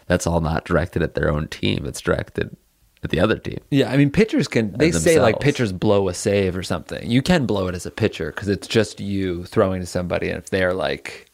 That's 0.07 0.27
all 0.27 0.41
not 0.41 0.65
directed 0.65 1.03
at 1.03 1.15
their 1.15 1.31
own 1.31 1.49
team. 1.49 1.85
It's 1.87 2.01
directed 2.01 2.57
at 3.03 3.11
the 3.11 3.21
other 3.21 3.39
team. 3.39 3.59
Yeah, 3.71 3.91
I 3.91 3.97
mean, 3.97 4.11
pitchers 4.11 4.49
can. 4.49 4.73
They 4.73 4.93
say 4.93 5.21
like 5.21 5.41
pitchers 5.41 5.73
blow 5.73 6.09
a 6.09 6.15
save 6.15 6.57
or 6.57 6.63
something. 6.63 7.09
You 7.11 7.23
can 7.23 7.47
blow 7.47 7.69
it 7.69 7.75
as 7.75 7.87
a 7.87 7.91
pitcher 7.91 8.27
because 8.33 8.49
it's 8.49 8.69
just 8.69 9.01
you 9.01 9.45
throwing 9.45 9.81
to 9.81 9.87
somebody, 9.87 10.29
and 10.29 10.39
if 10.39 10.51
they're 10.51 10.75
like, 10.75 11.31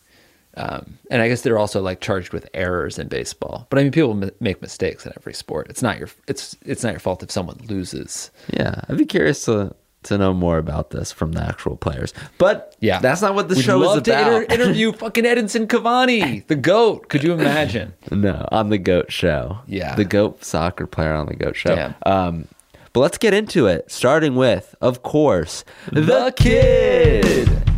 um, 0.57 0.99
and 1.11 1.23
I 1.23 1.29
guess 1.29 1.43
they're 1.43 1.59
also 1.59 1.81
like 1.81 2.01
charged 2.01 2.33
with 2.33 2.49
errors 2.55 2.99
in 2.99 3.09
baseball. 3.09 3.67
But 3.71 3.79
I 3.79 3.83
mean, 3.83 3.93
people 3.93 4.11
m- 4.23 4.31
make 4.41 4.61
mistakes 4.63 5.07
in 5.07 5.13
every 5.17 5.35
sport. 5.35 5.69
It's 5.71 5.83
not 5.83 5.99
your. 5.99 6.09
It's 6.29 6.57
it's 6.65 6.83
not 6.83 6.93
your 6.93 7.01
fault 7.01 7.23
if 7.23 7.31
someone 7.31 7.59
loses. 7.69 8.31
Yeah, 8.53 8.81
I'd 8.89 8.99
be 8.99 9.07
curious 9.07 9.45
to 9.47 9.75
to 10.05 10.19
know 10.19 10.33
more 10.35 10.59
about 10.59 10.91
this 10.91 11.13
from 11.13 11.33
the 11.33 11.41
actual 11.43 11.77
players. 11.77 12.13
But 12.39 12.75
Yeah, 12.81 12.99
that's 13.01 13.23
not 13.23 13.35
what 13.35 13.49
the 13.49 13.55
We'd 13.55 13.65
show 13.65 13.79
love 13.79 13.99
is 13.99 14.03
to 14.05 14.11
about. 14.13 14.43
inter- 14.43 14.55
interview 14.55 14.93
fucking 15.03 15.25
Edinson 15.25 15.67
Cavani, 15.67 16.47
the 16.47 16.57
goat. 16.57 17.09
Could 17.09 17.23
you 17.23 17.33
imagine? 17.33 17.95
No, 18.11 18.47
on 18.51 18.71
the 18.71 18.79
Goat 18.79 19.13
Show. 19.13 19.59
Yeah. 19.67 19.95
The 19.95 20.05
Goat 20.05 20.45
soccer 20.45 20.87
player 20.87 21.13
on 21.15 21.27
the 21.27 21.35
Goat 21.37 21.57
Show. 21.57 21.75
Damn. 21.75 21.95
Um, 22.05 22.49
but 22.93 23.01
let's 23.01 23.17
get 23.19 23.33
into 23.33 23.67
it, 23.67 23.91
starting 23.91 24.35
with, 24.37 24.75
of 24.81 25.03
course, 25.03 25.65
The 25.91 26.33
Kid. 26.37 27.49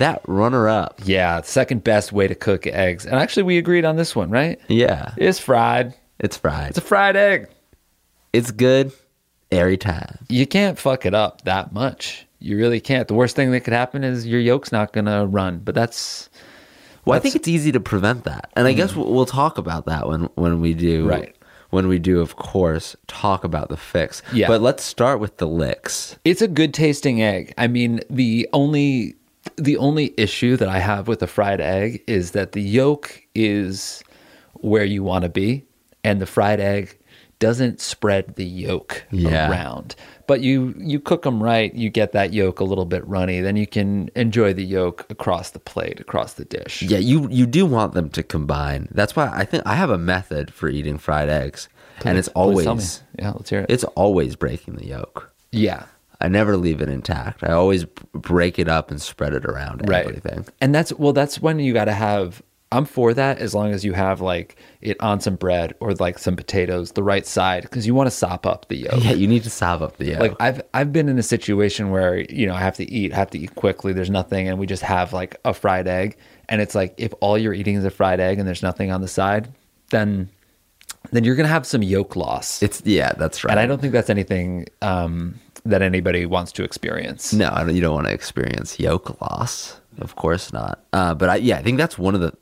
That 0.00 0.22
runner 0.26 0.66
up. 0.66 0.98
Yeah, 1.04 1.42
second 1.42 1.84
best 1.84 2.10
way 2.10 2.26
to 2.26 2.34
cook 2.34 2.66
eggs, 2.66 3.04
and 3.04 3.16
actually 3.16 3.42
we 3.42 3.58
agreed 3.58 3.84
on 3.84 3.96
this 3.96 4.16
one, 4.16 4.30
right? 4.30 4.58
Yeah. 4.66 5.12
It's 5.18 5.38
fried. 5.38 5.92
It's 6.18 6.38
fried. 6.38 6.70
It's 6.70 6.78
a 6.78 6.80
fried 6.80 7.16
egg. 7.16 7.48
It's 8.32 8.50
good 8.50 8.92
every 9.50 9.76
time. 9.76 10.18
you 10.28 10.46
can't 10.46 10.78
fuck 10.78 11.06
it 11.06 11.14
up 11.14 11.42
that 11.42 11.72
much. 11.72 12.26
You 12.38 12.56
really 12.56 12.80
can't. 12.80 13.06
The 13.06 13.14
worst 13.14 13.36
thing 13.36 13.50
that 13.50 13.60
could 13.60 13.74
happen 13.74 14.02
is 14.02 14.26
your 14.26 14.40
yolk's 14.40 14.72
not 14.72 14.92
gonna 14.92 15.26
run. 15.26 15.58
But 15.58 15.74
that's 15.74 16.30
Well, 17.04 17.16
I 17.16 17.20
think 17.20 17.36
it's 17.36 17.48
easy 17.48 17.70
to 17.72 17.80
prevent 17.80 18.24
that. 18.24 18.50
And 18.56 18.66
I 18.66 18.72
guess 18.72 18.92
mm. 18.92 18.96
we'll, 18.96 19.12
we'll 19.12 19.26
talk 19.26 19.58
about 19.58 19.86
that 19.86 20.08
when, 20.08 20.22
when 20.34 20.60
we 20.60 20.74
do. 20.74 21.08
Right. 21.08 21.36
When 21.68 21.86
we 21.86 22.00
do, 22.00 22.20
of 22.20 22.34
course, 22.34 22.96
talk 23.06 23.44
about 23.44 23.68
the 23.68 23.76
fix. 23.76 24.22
Yeah. 24.32 24.48
But 24.48 24.60
let's 24.60 24.82
start 24.82 25.20
with 25.20 25.36
the 25.36 25.46
licks. 25.46 26.16
it's 26.24 26.42
a 26.42 26.48
good 26.48 26.74
tasting 26.74 27.22
egg. 27.22 27.54
I 27.58 27.68
mean, 27.68 28.00
the 28.10 28.48
only 28.52 29.14
the 29.56 29.76
only 29.76 30.12
issue 30.16 30.56
that 30.56 30.68
I 30.68 30.78
have 30.78 31.06
with 31.06 31.22
a 31.22 31.26
fried 31.26 31.60
egg 31.60 32.02
is 32.06 32.32
that 32.32 32.52
the 32.52 32.60
yolk 32.62 33.22
is 33.34 34.02
where 34.54 34.84
you 34.84 35.04
want 35.04 35.22
to 35.22 35.28
be, 35.28 35.64
and 36.02 36.20
the 36.20 36.26
fried 36.26 36.60
egg 36.60 36.98
doesn't 37.40 37.80
spread 37.80 38.36
the 38.36 38.44
yolk 38.44 39.02
Yeah. 39.10 39.50
around. 39.50 39.96
But 40.28 40.42
you 40.42 40.74
you 40.78 41.00
cook 41.00 41.22
them 41.22 41.42
right, 41.42 41.74
you 41.74 41.90
get 41.90 42.12
that 42.12 42.32
yolk 42.32 42.60
a 42.60 42.64
little 42.64 42.84
bit 42.84 43.04
runny, 43.08 43.40
then 43.40 43.56
you 43.56 43.66
can 43.66 44.08
enjoy 44.14 44.52
the 44.52 44.64
yolk 44.64 45.04
across 45.10 45.50
the 45.50 45.58
plate, 45.58 45.98
across 45.98 46.34
the 46.34 46.44
dish. 46.44 46.82
Yeah, 46.82 46.98
you 46.98 47.26
you 47.28 47.46
do 47.46 47.66
want 47.66 47.94
them 47.94 48.08
to 48.10 48.22
combine. 48.22 48.86
That's 48.92 49.16
why 49.16 49.28
I 49.32 49.44
think 49.44 49.64
I 49.66 49.74
have 49.74 49.90
a 49.90 49.98
method 49.98 50.52
for 50.54 50.68
eating 50.68 50.98
fried 50.98 51.28
eggs, 51.28 51.68
and 52.04 52.16
it's 52.16 52.28
Please 52.28 52.34
tell 52.34 52.50
me. 52.52 52.62
always 52.62 53.02
yeah. 53.18 53.30
Let's 53.32 53.50
hear 53.50 53.60
it. 53.60 53.66
it's 53.70 53.84
always 53.96 54.36
breaking 54.36 54.76
the 54.76 54.86
yolk. 54.86 55.32
yeah. 55.50 55.86
I 56.22 56.28
never 56.28 56.58
leave 56.58 56.82
it 56.82 56.90
intact. 56.90 57.42
I 57.42 57.52
always 57.52 57.86
break 58.12 58.58
it 58.58 58.68
up 58.68 58.90
and 58.90 59.00
spread 59.00 59.32
it 59.32 59.46
around 59.46 59.88
right. 59.88 60.04
everything. 60.06 60.44
And 60.60 60.74
that's 60.74 60.92
well, 60.92 61.14
that's 61.14 61.40
when 61.40 61.58
you 61.60 61.72
got 61.72 61.86
to 61.86 61.94
have. 61.94 62.42
I'm 62.72 62.84
for 62.84 63.12
that 63.14 63.38
as 63.38 63.52
long 63.52 63.72
as 63.72 63.84
you 63.84 63.94
have 63.94 64.20
like 64.20 64.56
it 64.80 64.96
on 65.00 65.20
some 65.20 65.34
bread 65.34 65.74
or 65.80 65.92
like 65.94 66.18
some 66.18 66.36
potatoes, 66.36 66.92
the 66.92 67.02
right 67.02 67.26
side, 67.26 67.64
because 67.64 67.84
you 67.84 67.94
want 67.94 68.06
to 68.06 68.12
sop 68.12 68.46
up 68.46 68.68
the 68.68 68.76
yolk. 68.76 69.04
Yeah, 69.04 69.12
you 69.12 69.26
need 69.26 69.42
to 69.42 69.50
sop 69.50 69.80
up 69.80 69.96
the 69.96 70.06
yolk. 70.06 70.20
Like 70.20 70.36
I've 70.38 70.62
I've 70.72 70.92
been 70.92 71.08
in 71.08 71.18
a 71.18 71.22
situation 71.22 71.90
where 71.90 72.20
you 72.30 72.46
know 72.46 72.54
I 72.54 72.60
have 72.60 72.76
to 72.76 72.88
eat, 72.88 73.12
have 73.12 73.30
to 73.30 73.38
eat 73.38 73.56
quickly. 73.56 73.92
There's 73.92 74.10
nothing, 74.10 74.48
and 74.48 74.58
we 74.58 74.66
just 74.66 74.84
have 74.84 75.12
like 75.12 75.36
a 75.44 75.52
fried 75.52 75.88
egg, 75.88 76.16
and 76.48 76.60
it's 76.60 76.76
like 76.76 76.94
if 76.96 77.12
all 77.20 77.36
you're 77.36 77.54
eating 77.54 77.74
is 77.74 77.84
a 77.84 77.90
fried 77.90 78.20
egg 78.20 78.38
and 78.38 78.46
there's 78.46 78.62
nothing 78.62 78.92
on 78.92 79.00
the 79.00 79.08
side, 79.08 79.52
then 79.90 80.28
then 81.10 81.24
you're 81.24 81.34
gonna 81.34 81.48
have 81.48 81.66
some 81.66 81.82
yolk 81.82 82.14
loss. 82.14 82.62
it's 82.62 82.82
yeah, 82.84 83.12
that's 83.14 83.42
right. 83.42 83.50
and 83.50 83.58
I 83.58 83.66
don't 83.66 83.80
think 83.80 83.92
that's 83.92 84.10
anything 84.10 84.66
um, 84.80 85.40
that 85.64 85.82
anybody 85.82 86.24
wants 86.24 86.52
to 86.52 86.62
experience. 86.62 87.32
No, 87.32 87.50
I 87.52 87.64
don't, 87.64 87.74
you 87.74 87.80
don't 87.80 87.94
want 87.94 88.06
to 88.06 88.12
experience 88.12 88.78
yolk 88.78 89.20
loss. 89.20 89.80
Of 89.98 90.16
course 90.16 90.52
not. 90.52 90.80
Uh, 90.92 91.14
but 91.14 91.28
I, 91.28 91.36
yeah, 91.36 91.58
I 91.58 91.62
think 91.62 91.78
that's 91.78 91.98
one 91.98 92.14
of 92.14 92.20
the 92.20 92.32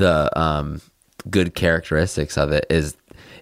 the 0.00 0.36
um, 0.38 0.80
good 1.30 1.54
characteristics 1.54 2.36
of 2.36 2.50
it 2.52 2.66
is 2.68 2.96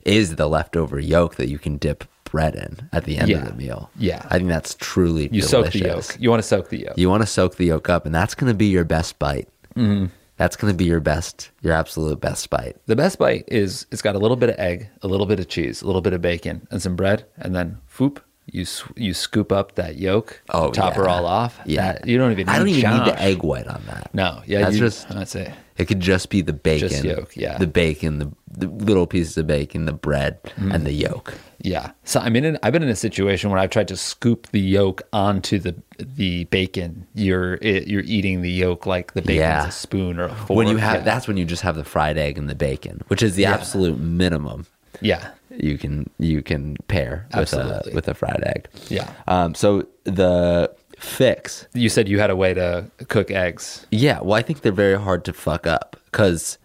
is 0.05 0.37
the 0.37 0.47
leftover 0.49 0.99
yolk 1.01 1.37
that 1.37 1.49
you 1.49 1.59
can 1.59 1.77
dip 1.77 2.05
bread 2.25 2.55
in 2.55 2.89
at 2.93 3.05
the 3.05 3.17
end 3.19 3.29
Yeah. 3.31 3.39
of 3.39 3.47
the 3.49 3.55
meal. 3.55 3.91
Yeah. 3.97 4.23
I 4.31 4.37
think 4.39 4.49
that's 4.51 4.75
truly 4.75 5.25
You 5.25 5.41
delicious. 5.43 5.51
soak 5.51 5.71
the 5.73 5.79
yolk. 5.81 6.17
You 6.21 6.31
want 6.31 6.43
to 6.43 6.49
soak 6.49 6.69
the 6.69 6.79
yolk. 6.81 6.99
You 6.99 7.09
want 7.11 7.23
to 7.23 7.27
soak 7.27 7.57
the 7.57 7.65
yolk 7.67 7.89
up, 7.89 8.05
and 8.07 8.15
that's 8.15 8.35
going 8.35 8.51
to 8.53 8.57
be 8.57 8.67
your 8.67 8.85
best 8.85 9.19
bite. 9.19 9.49
Mm-hmm. 9.77 10.07
That's 10.37 10.55
going 10.57 10.73
to 10.73 10.77
be 10.77 10.85
your 10.85 11.01
best, 11.01 11.51
your 11.63 11.73
absolute 11.73 12.21
best 12.21 12.49
bite. 12.49 12.77
The 12.87 12.95
best 12.97 13.19
bite 13.19 13.45
is 13.49 13.87
it's 13.91 14.03
got 14.03 14.15
a 14.15 14.19
little 14.19 14.37
bit 14.37 14.51
of 14.51 14.57
egg, 14.59 14.89
a 15.03 15.09
little 15.09 15.27
bit 15.27 15.41
of 15.41 15.49
cheese, 15.49 15.83
a 15.83 15.87
little 15.87 16.01
bit 16.03 16.13
of 16.13 16.21
bacon, 16.23 16.67
and 16.71 16.81
some 16.81 16.95
bread, 16.97 17.25
and 17.39 17.55
then 17.57 17.79
whoop, 17.99 18.23
you 18.47 18.65
you 18.97 19.15
scoop 19.15 19.51
up 19.51 19.75
that 19.75 19.97
yolk, 19.97 20.41
Oh, 20.51 20.71
top 20.71 20.95
her 20.95 21.09
all 21.09 21.27
off. 21.27 21.59
Yeah, 21.67 21.95
That- 21.95 22.07
you 22.07 22.19
don't 22.19 22.31
even. 22.33 22.47
Need 22.47 22.53
I 22.53 22.59
don't 22.59 22.69
even 22.69 22.91
need 22.99 23.07
the 23.07 23.21
egg 23.21 23.43
white 23.43 23.67
on 23.67 23.83
that. 23.87 24.11
No, 24.15 24.43
yeah, 24.47 24.61
That's 24.61 24.75
you, 24.75 24.81
just- 24.81 25.09
That's 25.09 25.35
it. 25.35 25.51
It 25.79 25.87
could 25.87 26.01
just 26.01 26.29
be 26.31 26.41
the 26.41 26.53
bacon, 26.53 27.05
yolk, 27.05 27.37
yeah. 27.37 27.57
the 27.57 27.67
bacon, 27.69 28.19
the, 28.19 28.31
the 28.51 28.67
little 28.67 29.07
pieces 29.07 29.39
of 29.39 29.47
bacon, 29.47 29.85
the 29.87 29.93
bread, 29.93 30.43
Mm. 30.59 30.75
and 30.75 30.85
the 30.85 30.93
yolk. 30.93 31.35
Yeah. 31.61 31.93
So 32.05 32.19
I 32.21 32.29
mean, 32.31 32.45
in, 32.45 32.59
I've 32.63 32.73
been 32.73 32.83
in 32.83 32.89
a 32.89 32.97
situation 32.97 33.51
where 33.51 33.59
I've 33.61 33.71
tried 33.71 33.89
to 33.89 33.97
scoop 33.97 34.49
the 34.51 34.61
yolk 34.61 35.03
onto 35.13 35.59
the 35.59 35.75
the 35.99 36.45
bacon. 36.45 37.07
You're 37.15 37.55
it, 37.63 37.87
you're 37.87 38.03
eating 38.03 38.43
the 38.43 38.51
yolk 38.51 38.87
like 38.87 39.15
the 39.15 39.23
bacon's 39.23 39.39
Yeah. 39.39 39.69
a 39.69 39.73
spoon 39.73 40.19
or 40.19 40.25
a 40.25 40.35
fork. 40.35 40.57
when 40.57 40.69
you 40.69 40.77
have 40.79 40.97
yeah. 40.97 41.01
that's 41.05 41.29
when 41.29 41.37
you 41.37 41.45
just 41.45 41.63
have 41.63 41.77
the 41.77 41.85
fried 41.85 42.19
egg 42.19 42.39
and 42.39 42.49
the 42.51 42.55
bacon, 42.55 43.03
which 43.09 43.23
is 43.23 43.35
the 43.37 43.43
Yeah. 43.43 43.55
absolute 43.55 43.99
minimum 44.01 44.67
Yeah. 45.01 45.29
you 45.57 45.79
can 45.79 46.11
you 46.19 46.43
can 46.43 46.77
pair 46.89 47.27
with 47.31 47.37
a 47.37 47.41
Absolutely. 47.41 47.95
with 47.95 48.09
a 48.09 48.15
fried 48.15 48.43
egg. 48.47 48.69
Yeah. 48.89 49.11
Um, 49.29 49.55
so 49.55 49.87
the 50.05 50.71
fix, 50.99 51.67
You 51.75 51.89
said 51.89 52.09
you 52.09 52.19
had 52.19 52.31
a 52.31 52.37
way 52.37 52.55
to 52.55 52.91
cook 53.09 53.31
eggs. 53.31 53.87
yeah. 53.91 54.21
Well, 54.21 54.35
I 54.35 54.43
think 54.43 54.61
they're 54.63 54.73
very 54.73 54.99
hard 54.99 55.25
to 55.27 55.33
fuck 55.33 55.67
up 55.67 55.97
because 56.07 56.59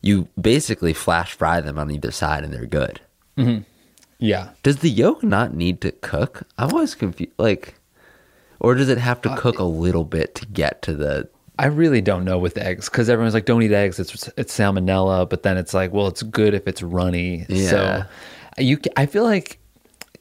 you 0.00 0.28
basically 0.40 0.92
flash 0.92 1.32
fry 1.34 1.60
them 1.60 1.78
on 1.78 1.90
either 1.90 2.10
side 2.10 2.44
and 2.44 2.52
they're 2.52 2.66
good. 2.66 3.00
Yeah. 4.18 4.50
Does 4.62 4.78
the 4.78 4.90
yolk 4.90 5.22
not 5.22 5.54
need 5.54 5.80
to 5.80 5.90
cook? 5.92 6.42
I'm 6.58 6.72
always 6.72 6.94
confused. 6.94 7.32
Like, 7.38 7.74
or 8.60 8.74
does 8.74 8.88
it 8.88 8.98
have 8.98 9.18
Uh, 9.18 9.34
to 9.34 9.40
cook 9.40 9.58
a 9.58 9.64
little 9.64 10.04
bit 10.04 10.34
to 10.36 10.46
get 10.46 10.82
to 10.82 10.94
the? 10.94 11.28
I 11.58 11.66
really 11.66 12.00
don't 12.00 12.24
know 12.24 12.38
with 12.38 12.56
eggs 12.56 12.88
because 12.88 13.08
everyone's 13.10 13.34
like, 13.34 13.44
"Don't 13.46 13.62
eat 13.62 13.72
eggs; 13.72 13.98
it's 13.98 14.28
it's 14.36 14.56
salmonella." 14.56 15.28
But 15.28 15.42
then 15.42 15.56
it's 15.58 15.74
like, 15.74 15.92
well, 15.92 16.06
it's 16.06 16.22
good 16.22 16.54
if 16.54 16.66
it's 16.68 16.82
runny. 16.82 17.44
Yeah. 17.48 17.70
So 17.70 18.04
you, 18.58 18.78
I 18.96 19.06
feel 19.06 19.24
like 19.24 19.58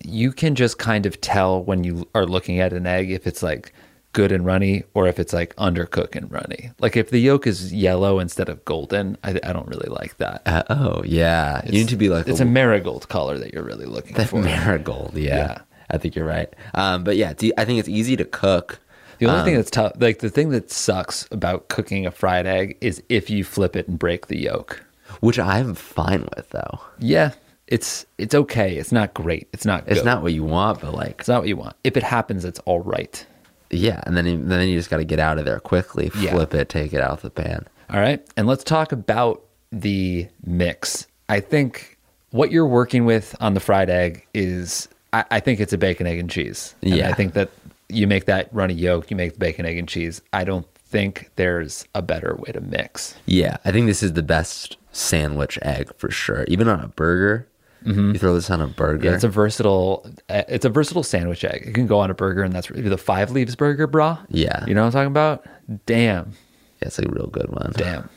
you 0.04 0.32
can 0.32 0.56
just 0.56 0.78
kind 0.78 1.06
of 1.06 1.20
tell 1.22 1.64
when 1.64 1.84
you 1.84 2.08
are 2.16 2.26
looking 2.26 2.60
at 2.60 2.74
an 2.74 2.86
egg 2.88 3.12
if 3.12 3.26
it's 3.28 3.42
like 3.44 3.74
good 4.14 4.32
and 4.32 4.46
runny 4.46 4.84
or 4.94 5.08
if 5.08 5.20
it's 5.20 5.32
like 5.34 5.56
undercooked 5.56 6.16
and 6.16 6.30
runny. 6.32 6.72
Like 6.80 6.98
if 6.98 7.10
the 7.12 7.20
yolk 7.20 7.48
is 7.48 7.74
yellow 7.74 8.20
instead 8.20 8.50
of 8.50 8.64
golden, 8.66 9.18
I, 9.24 9.40
I 9.44 9.54
don't 9.54 9.68
really 9.68 9.90
like 9.90 10.18
that. 10.18 10.42
Uh, 10.46 10.64
oh 10.70 11.04
yeah, 11.06 11.62
you 11.66 11.72
need 11.72 11.90
to 11.90 11.96
be 11.96 12.10
like 12.10 12.28
it's 12.28 12.40
a 12.42 12.46
marigold 12.46 13.08
color 13.10 13.38
that 13.38 13.54
you're 13.54 13.64
really 13.64 13.86
looking 13.86 14.16
that 14.16 14.30
for. 14.30 14.42
marigold. 14.42 15.14
Yeah, 15.16 15.36
Yeah. 15.38 15.58
I 15.90 15.98
think 15.98 16.16
you're 16.16 16.26
right. 16.26 16.54
Um, 16.74 17.04
but 17.04 17.18
yeah, 17.18 17.30
I 17.58 17.66
think 17.66 17.80
it's 17.80 17.90
easy 17.90 18.16
to 18.18 18.26
cook. 18.26 18.80
The 19.20 19.28
only 19.28 19.40
Um, 19.40 19.46
thing 19.46 19.56
that's 19.56 19.70
tough, 19.72 19.92
like 20.00 20.20
the 20.20 20.30
thing 20.30 20.50
that 20.50 20.72
sucks 20.72 21.28
about 21.32 21.68
cooking 21.68 22.06
a 22.06 22.12
fried 22.12 22.48
egg, 22.48 22.78
is 22.82 23.04
if 23.08 23.30
you 23.30 23.44
flip 23.44 23.76
it 23.76 23.88
and 23.88 24.00
break 24.00 24.28
the 24.28 24.38
yolk. 24.40 24.84
which 25.20 25.38
I'm 25.38 25.76
fine 25.76 26.28
with 26.36 26.50
though. 26.50 26.80
Yeah, 27.00 27.32
it's 27.72 28.06
it's 28.20 28.36
okay. 28.36 28.76
It's 28.76 28.92
not 28.92 29.14
great. 29.16 29.48
It's 29.54 29.66
not. 29.66 29.86
It's 29.88 30.00
good. 30.02 30.06
not 30.06 30.22
what 30.22 30.34
you 30.34 30.44
want, 30.44 30.82
but 30.82 30.94
like 30.94 31.20
It's 31.22 31.28
not 31.28 31.40
what 31.42 31.48
you 31.48 31.58
want. 31.58 31.76
If 31.84 31.98
it 31.98 32.04
happens, 32.04 32.46
it's 32.46 32.60
all 32.60 32.82
right. 32.82 33.26
yeah, 33.72 34.02
and 34.06 34.16
then 34.18 34.26
you- 34.26 34.44
then 34.44 34.68
you 34.68 34.78
just 34.78 34.90
got 34.90 34.98
to 34.98 35.06
get 35.06 35.18
out 35.20 35.40
of 35.40 35.46
there 35.46 35.60
quickly, 35.62 36.12
Yeah. 36.20 36.32
flip 36.32 36.54
it, 36.54 36.68
take 36.70 36.94
it 36.94 37.00
out 37.02 37.22
the 37.22 37.30
pan. 37.30 37.66
All 37.90 38.00
right. 38.02 38.22
And 38.38 38.46
let's 38.46 38.64
talk 38.66 38.92
about 38.92 39.42
the 39.72 40.28
mix. 40.46 41.08
I 41.30 41.40
think 41.40 41.98
what 42.32 42.52
you're 42.52 42.68
working 42.68 43.06
with 43.06 43.34
on 43.40 43.54
the 43.54 43.60
fried 43.62 43.90
egg 43.90 44.28
is, 44.34 44.90
I, 45.14 45.24
I 45.32 45.40
think 45.40 45.60
it's 45.62 45.72
a 45.74 45.78
bacon, 45.78 46.06
egg, 46.08 46.20
and 46.20 46.30
cheese. 46.30 46.76
And 46.84 46.96
Yeah. 46.96 47.10
I 47.10 47.14
think 47.14 47.34
that 47.34 47.50
you 47.88 48.08
make 48.08 48.26
that 48.26 48.50
runny 48.52 48.74
yolk, 48.74 49.10
you 49.10 49.16
make 49.18 49.34
the 49.34 49.40
bacon, 49.40 49.66
egg, 49.66 49.78
and 49.78 49.88
cheese. 49.88 50.22
I 50.34 50.44
don't 50.44 50.66
think 50.76 51.30
there's 51.38 51.86
a 51.96 52.02
better 52.02 52.36
way 52.38 52.52
to 52.52 52.60
mix. 52.62 53.16
Yeah, 53.26 53.56
I 53.64 53.72
think 53.72 53.88
this 53.88 54.04
is 54.04 54.12
the 54.14 54.24
best 54.24 54.76
sandwich 54.92 55.58
egg 55.62 55.92
for 55.98 56.12
sure. 56.12 56.44
Even 56.50 56.68
on 56.68 56.82
a 56.82 56.88
burger, 56.90 57.48
you 57.86 58.14
throw 58.18 58.34
this 58.36 58.50
on 58.50 58.62
a 58.62 58.68
burger. 58.68 58.98
Mm-hmm. 58.98 59.06
Yeah, 59.08 59.14
it's 59.16 59.24
a 59.24 59.30
versatile. 59.30 60.06
uh, 60.30 60.44
It's 60.48 60.66
a 60.66 60.70
versatile 60.70 61.04
sandwich 61.04 61.44
egg. 61.44 61.64
It 61.68 61.74
can 61.74 61.88
go 61.88 62.00
on 62.00 62.12
a 62.12 62.14
burger, 62.14 62.44
and 62.44 62.54
that's 62.54 62.68
the 62.68 62.98
five 62.98 63.32
leaves 63.32 63.56
burger, 63.56 63.88
brah. 63.88 64.20
Yeah. 64.30 64.64
you 64.68 64.74
know 64.74 64.82
what 64.82 64.88
I'm 64.88 64.92
talking 64.92 65.08
about. 65.08 65.46
Damn, 65.86 66.34
Yeah, 66.82 66.88
it's 66.88 67.00
a 67.00 67.08
real 67.10 67.28
good 67.28 67.50
one. 67.50 67.74
damn. 67.76 68.10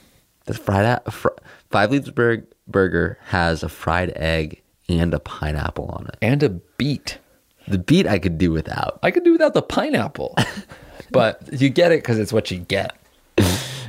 The 0.46 0.54
fried 0.54 1.00
fr- 1.10 1.28
five 1.70 1.90
leaves 1.90 2.10
burg- 2.10 2.46
burger 2.68 3.18
has 3.28 3.62
a 3.62 3.68
fried 3.68 4.12
egg 4.16 4.60
and 4.88 5.14
a 5.14 5.18
pineapple 5.20 5.86
on 5.86 6.06
it. 6.08 6.16
And 6.20 6.42
a 6.42 6.50
beet. 6.50 7.18
The 7.66 7.78
beet 7.78 8.06
I 8.06 8.18
could 8.18 8.36
do 8.36 8.50
without. 8.52 8.98
I 9.02 9.10
could 9.10 9.24
do 9.24 9.32
without 9.32 9.54
the 9.54 9.62
pineapple, 9.62 10.36
but 11.10 11.40
you 11.58 11.70
get 11.70 11.92
it 11.92 12.02
because 12.02 12.18
it's 12.18 12.30
what 12.32 12.50
you 12.50 12.58
get. 12.58 12.94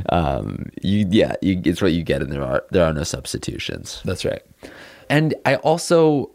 Um, 0.09 0.69
you 0.81 1.07
yeah, 1.09 1.33
you, 1.41 1.61
it's 1.65 1.81
what 1.81 1.91
you 1.93 2.03
get, 2.03 2.21
and 2.21 2.31
there 2.31 2.43
are 2.43 2.63
there 2.71 2.85
are 2.85 2.93
no 2.93 3.03
substitutions. 3.03 4.01
That's 4.05 4.23
right. 4.25 4.41
And 5.09 5.35
I 5.45 5.55
also 5.55 6.31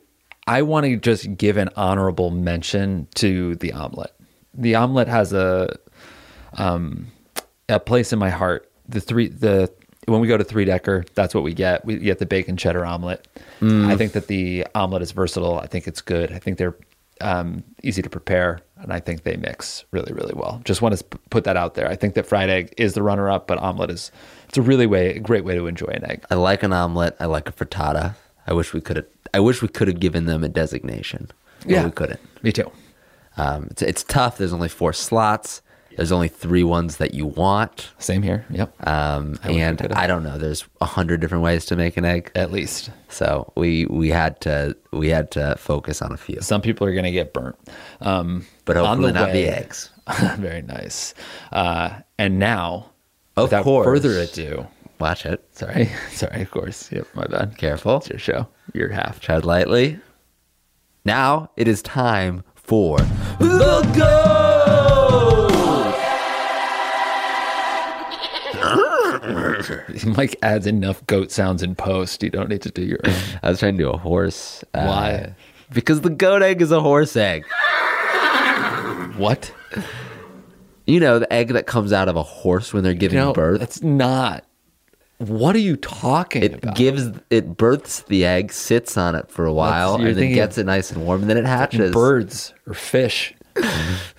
I 0.47 0.63
want 0.63 0.87
to 0.87 0.97
just 0.97 1.37
give 1.37 1.57
an 1.57 1.71
honorable 1.77 2.31
mention 2.31 3.07
to 3.17 3.55
the 3.57 3.73
omelet. 3.73 4.13
The 4.55 4.75
omelet 4.75 5.09
has 5.09 5.33
a 5.33 5.77
um 6.55 7.09
a 7.69 7.79
place 7.81 8.13
in 8.13 8.19
my 8.19 8.31
heart. 8.31 8.71
The 8.89 9.01
three 9.01 9.29
the 9.29 9.73
when 10.07 10.21
we 10.21 10.27
go 10.29 10.37
to 10.37 10.45
three 10.45 10.65
decker, 10.65 11.05
that's 11.15 11.35
what 11.35 11.45
we 11.45 11.55
get. 11.55 11.85
We 11.85 11.99
get 11.99 12.19
the 12.19 12.27
bacon 12.27 12.57
cheddar 12.57 12.85
omelet. 12.85 13.29
I 13.91 13.97
think 13.97 14.13
that 14.13 14.27
the 14.27 14.67
omelet 14.75 15.03
is 15.03 15.13
versatile. 15.13 15.61
I 15.61 15.67
think 15.67 15.87
it's 15.87 16.01
good. 16.01 16.33
I 16.33 16.39
think 16.39 16.59
they're 16.59 16.75
um, 17.21 17.63
easy 17.83 18.03
to 18.03 18.09
prepare, 18.09 18.61
and 18.79 18.93
I 18.93 18.99
think 18.99 19.23
they 19.23 19.37
mix 19.37 19.85
really, 19.91 20.13
really 20.13 20.33
well. 20.35 20.61
Just 20.65 20.81
want 20.83 20.97
to 20.97 21.05
put 21.29 21.45
that 21.45 21.57
out 21.57 21.75
there. 21.75 21.87
I 21.87 21.95
think 21.97 22.15
that 22.15 22.27
fried 22.27 22.49
egg 22.49 22.75
is 22.79 22.95
the 22.95 23.03
runner 23.03 23.31
up, 23.31 23.47
but 23.47 23.59
omelet 23.59 23.91
is 23.91 24.11
it's 24.49 24.59
a 24.59 24.63
really 24.63 24.87
way 24.87 25.17
a 25.17 25.21
great 25.21 25.45
way 25.45 25.55
to 25.55 25.67
enjoy 25.67 25.89
an 25.89 26.11
egg. 26.11 26.25
I 26.31 26.35
like 26.35 26.63
an 26.63 26.73
omelet. 26.73 27.17
I 27.21 27.27
like 27.27 27.49
a 27.49 27.53
frittata. 27.53 28.15
I 28.47 28.53
wish 28.53 28.73
we 28.73 28.81
could 28.81 28.97
have. 28.97 29.07
I 29.35 29.41
wish 29.41 29.63
we 29.63 29.69
could 29.69 29.89
have 29.89 30.01
given 30.01 30.27
them 30.27 30.43
a 30.45 30.49
designation. 30.49 31.29
but 31.61 31.71
Yeah. 31.71 31.85
we 31.85 31.91
couldn't. 31.91 32.21
Me 32.43 32.53
too. 32.53 32.71
Um, 33.37 33.69
it's 33.71 33.83
it's 33.83 34.05
tough. 34.05 34.39
There's 34.39 34.53
only 34.53 34.69
four 34.69 34.93
slots. 34.93 35.63
There's 35.97 36.13
only 36.13 36.29
three 36.29 36.63
ones 36.65 36.97
that 36.99 37.15
you 37.15 37.27
want. 37.27 37.91
Same 37.99 38.23
here. 38.23 38.47
Yep. 38.51 38.87
Um, 38.87 39.39
I 39.45 39.51
and. 39.53 39.81
I 39.93 40.07
don't 40.07 40.23
know. 40.23 40.39
There's 40.39 40.65
a 40.81 40.85
hundred 40.87 41.21
different 41.21 41.45
ways 41.45 41.67
to 41.67 41.77
make 41.77 41.97
an 41.97 42.05
egg. 42.05 42.31
At 42.35 42.51
least 42.53 42.91
So 43.09 43.53
we 43.57 43.87
we 43.87 44.09
had 44.09 44.41
to 44.43 44.77
we 44.93 45.09
had 45.11 45.31
to 45.33 45.57
focus 45.59 46.01
on 46.01 46.13
a 46.13 46.17
few. 46.17 46.41
some 46.41 46.61
people 46.63 46.87
are 46.87 46.93
going 46.93 47.05
to 47.05 47.11
get 47.11 47.33
burnt. 47.33 47.57
Um, 48.01 48.47
But 48.65 48.77
hopefully 48.77 49.13
not 49.13 49.33
the 49.33 49.47
eggs. 49.49 49.91
Very 50.39 50.63
nice. 50.63 51.15
Uh, 51.53 51.91
and 52.19 52.39
now, 52.39 52.87
Of 53.37 53.45
without 53.51 53.65
course. 53.65 53.85
further 53.87 54.19
ado, 54.21 54.67
Watch 55.01 55.25
it. 55.27 55.43
sorry, 55.53 55.91
sorry, 56.11 56.43
of 56.43 56.51
course. 56.51 56.91
Yep, 56.93 57.07
my 57.15 57.27
bad. 57.27 57.57
Careful. 57.59 57.97
It's 57.99 58.11
your 58.11 58.19
show. 58.19 58.47
You're 58.75 58.91
half. 58.91 59.19
Tread 59.21 59.45
lightly. 59.45 59.99
Now 61.05 61.51
it 61.57 61.67
is 61.67 61.81
time 61.83 62.45
for 62.55 62.99
the 63.39 63.93
go. 63.97 64.77
Mike 70.07 70.37
adds 70.43 70.67
enough 70.67 71.05
goat 71.07 71.31
sounds 71.31 71.63
in 71.63 71.75
post. 71.75 72.23
You 72.23 72.31
don't 72.31 72.49
need 72.49 72.63
to 72.63 72.71
do 72.71 72.83
your 72.83 72.99
own. 73.05 73.15
I 73.43 73.51
was 73.51 73.59
trying 73.61 73.77
to 73.77 73.83
do 73.85 73.91
a 73.91 73.97
horse. 73.97 74.63
uh, 74.75 74.85
Why? 74.87 75.35
Because 75.73 76.01
the 76.01 76.11
goat 76.11 76.43
egg 76.43 76.61
is 76.63 76.73
a 76.73 76.81
horse 76.81 77.17
egg. 77.17 77.45
what? 79.17 79.53
You 80.87 81.01
know, 81.01 81.19
the 81.19 81.33
egg 81.33 81.49
that 81.49 81.67
comes 81.67 81.93
out 81.93 82.09
of 82.09 82.17
a 82.17 82.23
horse 82.23 82.73
when 82.73 82.83
they're 82.83 82.95
giving 82.95 83.19
No, 83.19 83.33
birth. 83.33 83.61
That's 83.61 83.83
not. 83.83 84.45
What 85.21 85.55
are 85.55 85.61
you 85.61 85.77
talking 85.77 86.45
about? 86.45 86.55
It 86.59 86.63
about? 86.65 86.77
gives 86.77 87.11
it 87.31 87.57
births 87.57 88.03
the 88.03 88.25
egg, 88.25 88.53
sits 88.53 88.97
on 88.97 89.15
it 89.15 89.31
for 89.31 89.45
a 89.45 89.53
while, 89.53 89.97
and 89.97 90.17
then 90.17 90.33
gets 90.33 90.57
it 90.59 90.65
nice 90.67 90.91
and 90.91 91.05
warm, 91.05 91.21
and 91.23 91.31
then 91.31 91.37
it 91.37 91.45
hatches. 91.45 91.93
birds 91.93 92.55
or 92.67 92.75
fish. 92.75 93.35
Is 93.57 93.65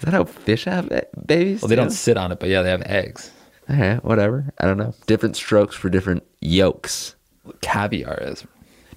that 0.01 0.13
how 0.13 0.25
fish 0.25 0.65
have 0.65 0.89
babies? 1.25 1.61
Well, 1.61 1.69
they 1.69 1.75
don't 1.75 1.89
sit 1.91 2.17
on 2.17 2.31
it, 2.31 2.39
but 2.39 2.49
yeah, 2.49 2.61
they 2.61 2.69
have 2.69 2.83
eggs. 2.83 3.31
All 3.69 3.75
right, 3.77 4.03
whatever. 4.03 4.45
I 4.59 4.65
don't 4.65 4.77
know. 4.77 4.93
Different 5.07 5.35
strokes 5.35 5.75
for 5.75 5.89
different 5.89 6.23
yolks. 6.41 7.15
Caviar 7.61 8.19
is. 8.21 8.45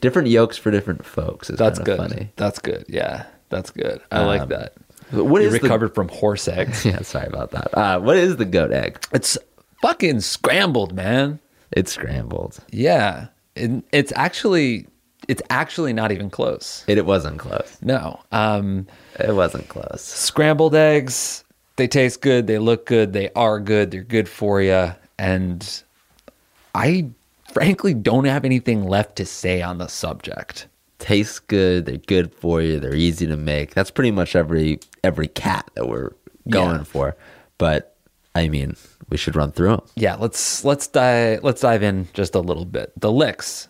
Different 0.01 0.29
yolks 0.29 0.59
for 0.59 0.71
different 0.71 1.07
folks. 1.07 1.49
Is 1.49 1.59
That's 1.59 1.79
good. 1.79 1.97
Funny. 1.97 2.33
That's 2.37 2.59
good. 2.59 2.85
Yeah, 2.89 3.25
that's 3.49 3.71
good. 3.71 4.03
I 4.11 4.25
like 4.25 4.43
Um, 4.43 4.49
that. 4.51 4.75
But 5.13 5.25
What 5.25 5.41
you 5.41 5.49
is 5.49 5.55
the- 5.55 5.61
recovered 5.61 5.95
from 5.95 6.09
horse 6.09 6.49
eggs. 6.49 6.85
Yeah, 6.85 7.01
sorry 7.03 7.29
about 7.29 7.53
that. 7.53 7.75
Uh, 7.77 8.01
what 8.01 8.17
is 8.17 8.37
the 8.37 8.45
goat 8.45 8.73
egg? 8.73 8.99
it's 9.13 9.39
fucking 9.81 10.21
scrambled, 10.21 10.95
man. 10.95 11.39
It's 11.75 11.93
scrambled. 11.93 12.59
Yeah, 12.71 13.27
it, 13.57 13.83
it's 13.93 14.13
actually 14.17 14.87
it's 15.29 15.43
actually 15.51 15.93
not 15.93 16.13
even 16.13 16.31
close. 16.31 16.85
It, 16.87 16.99
it 16.99 17.07
wasn't 17.07 17.39
close. 17.39 17.79
No. 17.83 18.21
Um, 18.33 18.87
It 19.19 19.35
wasn't 19.35 19.69
close. 19.69 20.03
scrambled 20.03 20.75
eggs, 20.75 21.45
they 21.77 21.89
taste 21.89 22.21
good, 22.21 22.47
they 22.47 22.59
look 22.59 22.87
good, 22.87 23.13
they 23.13 23.31
are 23.35 23.59
good, 23.61 23.91
they're 23.91 24.03
good 24.03 24.29
for 24.29 24.61
you. 24.63 24.93
And 25.19 25.83
I 26.75 27.09
frankly 27.53 27.95
don't 27.95 28.25
have 28.27 28.45
anything 28.45 28.85
left 28.87 29.17
to 29.17 29.27
say 29.27 29.63
on 29.63 29.79
the 29.79 29.89
subject. 29.89 30.67
Tastes 30.99 31.39
good. 31.39 31.87
They're 31.87 31.97
good 31.99 32.33
for 32.35 32.63
you. 32.63 32.79
They're 32.81 32.95
easy 32.95 33.27
to 33.27 33.37
make. 33.37 33.75
That's 33.75 33.91
pretty 33.91 34.11
much 34.11 34.35
every 34.37 34.81
every 35.03 35.29
cat 35.29 35.71
that 35.75 35.89
we're 35.89 36.13
going 36.49 36.79
Yeah. 36.79 36.85
for. 36.85 37.17
But 37.59 37.97
I 38.35 38.49
mean, 38.49 38.77
we 39.09 39.17
should 39.17 39.37
run 39.37 39.53
through 39.53 39.69
them. 39.71 39.83
Yeah, 39.97 40.17
let's 40.17 40.65
let's 40.65 40.87
dive 40.87 41.43
let's 41.45 41.61
dive 41.61 41.83
in 41.83 42.09
just 42.13 42.35
a 42.35 42.41
little 42.41 42.65
bit. 42.65 42.93
The 42.97 43.13
licks. 43.13 43.69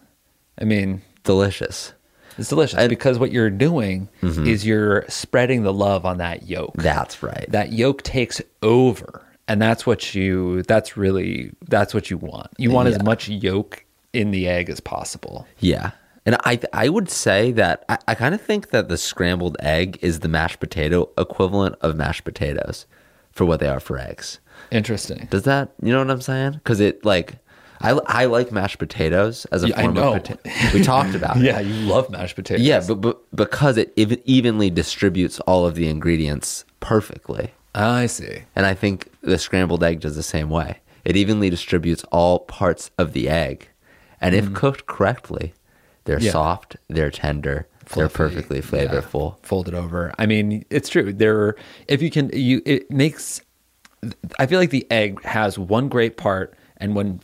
I 0.61 0.64
mean, 0.64 1.03
Delicious. 1.25 1.92
it's 2.38 2.49
delicious 2.49 2.87
because 2.87 3.18
what 3.18 3.33
you're 3.33 3.51
doing 3.51 4.09
mm-hmm. 4.23 4.47
is 4.47 4.64
you're 4.64 5.05
spreading 5.09 5.62
the 5.62 5.73
love 5.73 6.05
on 6.07 6.18
that 6.18 6.49
yolk. 6.49 6.75
That's 6.75 7.23
right. 7.23 7.47
that 7.49 7.73
yolk 7.73 8.03
takes 8.03 8.40
over 8.62 9.25
and 9.49 9.61
that's 9.61 9.87
what 9.87 10.14
you 10.14 10.62
that's 10.62 10.97
really 10.97 11.53
that's 11.68 11.92
what 11.94 12.11
you 12.11 12.16
want 12.18 12.49
you 12.57 12.70
want 12.70 12.88
as 12.88 13.03
much 13.03 13.29
yolk 13.29 13.85
in 14.12 14.31
the 14.31 14.49
egg 14.49 14.70
as 14.70 14.81
possible 14.81 15.47
Yeah. 15.59 15.90
And 16.27 16.37
I 16.44 16.59
I 16.73 16.88
would 16.88 17.11
say 17.11 17.53
that 17.53 17.85
I, 17.88 17.99
I 18.09 18.14
kind 18.14 18.35
of 18.35 18.40
think 18.40 18.70
that 18.70 18.88
the 18.88 18.97
scrambled 18.97 19.59
egg 19.61 19.99
is 20.01 20.20
the 20.20 20.29
mashed 20.29 20.59
potato 20.59 21.11
equivalent 21.18 21.77
of 21.83 21.97
mashed 21.97 22.25
potatoes 22.25 22.87
for 23.31 23.44
what 23.44 23.61
they 23.61 23.68
are 23.68 23.81
for 23.81 23.99
eggs. 23.99 24.38
Interesting 24.75 25.27
Does 25.31 25.43
that 25.45 25.73
you 25.83 25.93
know 25.93 25.99
what 26.01 26.11
I'm 26.11 26.21
saying? 26.21 26.53
Because 26.55 26.81
it 26.81 27.05
like 27.05 27.37
I 27.81 27.91
I 28.07 28.25
like 28.27 28.51
mashed 28.53 28.79
potatoes 28.79 29.47
as 29.53 29.63
a 29.65 29.69
Yeah, 29.69 29.81
form 29.83 29.97
of 29.99 30.23
potato. 30.23 30.41
We 30.73 30.83
talked 30.83 31.15
about 31.21 31.37
it. 31.37 31.43
yeah 31.45 31.61
you 31.61 31.75
love 31.75 32.11
mashed 32.11 32.37
potatoes 32.37 32.65
Yeah, 32.67 32.81
but, 32.87 33.01
but 33.01 33.37
because 33.37 33.77
it 33.77 33.93
ev- 33.97 34.21
evenly 34.25 34.71
distributes 34.71 35.41
all 35.41 35.67
of 35.67 35.75
the 35.75 35.89
ingredients 35.89 36.65
perfectly. 36.81 37.53
i 37.75 38.07
see 38.07 38.43
And 38.57 38.67
I 38.67 38.75
think 38.75 39.11
the 39.23 39.39
scrambled 39.39 39.83
egg 39.83 40.01
does 40.01 40.17
the 40.17 40.23
same 40.23 40.51
way. 40.51 40.79
It 41.05 41.17
evenly 41.17 41.51
distributes 41.51 42.05
all 42.13 42.41
parts 42.41 42.91
of 42.99 43.13
the 43.13 43.29
egg. 43.29 43.69
And 44.21 44.35
if 44.35 44.55
cooked 44.55 44.87
correctly, 44.87 45.53
they're 46.05 46.19
Mm. 46.19 46.23
Yeah. 46.25 46.33
soft, 46.33 46.77
they're 46.89 47.11
tender, 47.11 47.67
they're 47.95 48.09
perfectly 48.09 48.61
flavorful. 48.63 49.37
fold 49.43 49.69
it 49.69 49.75
over 49.75 50.13
i 50.19 50.25
mean 50.25 50.65
it's 50.71 50.89
true 50.89 51.13
there 51.13 51.37
are 51.43 51.57
if 51.87 52.01
you 52.01 52.11
can 52.11 52.31
you 52.33 52.63
it 52.65 52.91
makes 52.91 53.43
i 54.38 54.47
feel 54.47 54.59
like 54.59 54.71
the 54.71 54.87
egg 54.90 55.23
has 55.25 55.59
one 55.59 55.88
great 55.88 56.17
part 56.17 56.55
and 56.79 56.95
one 56.95 57.21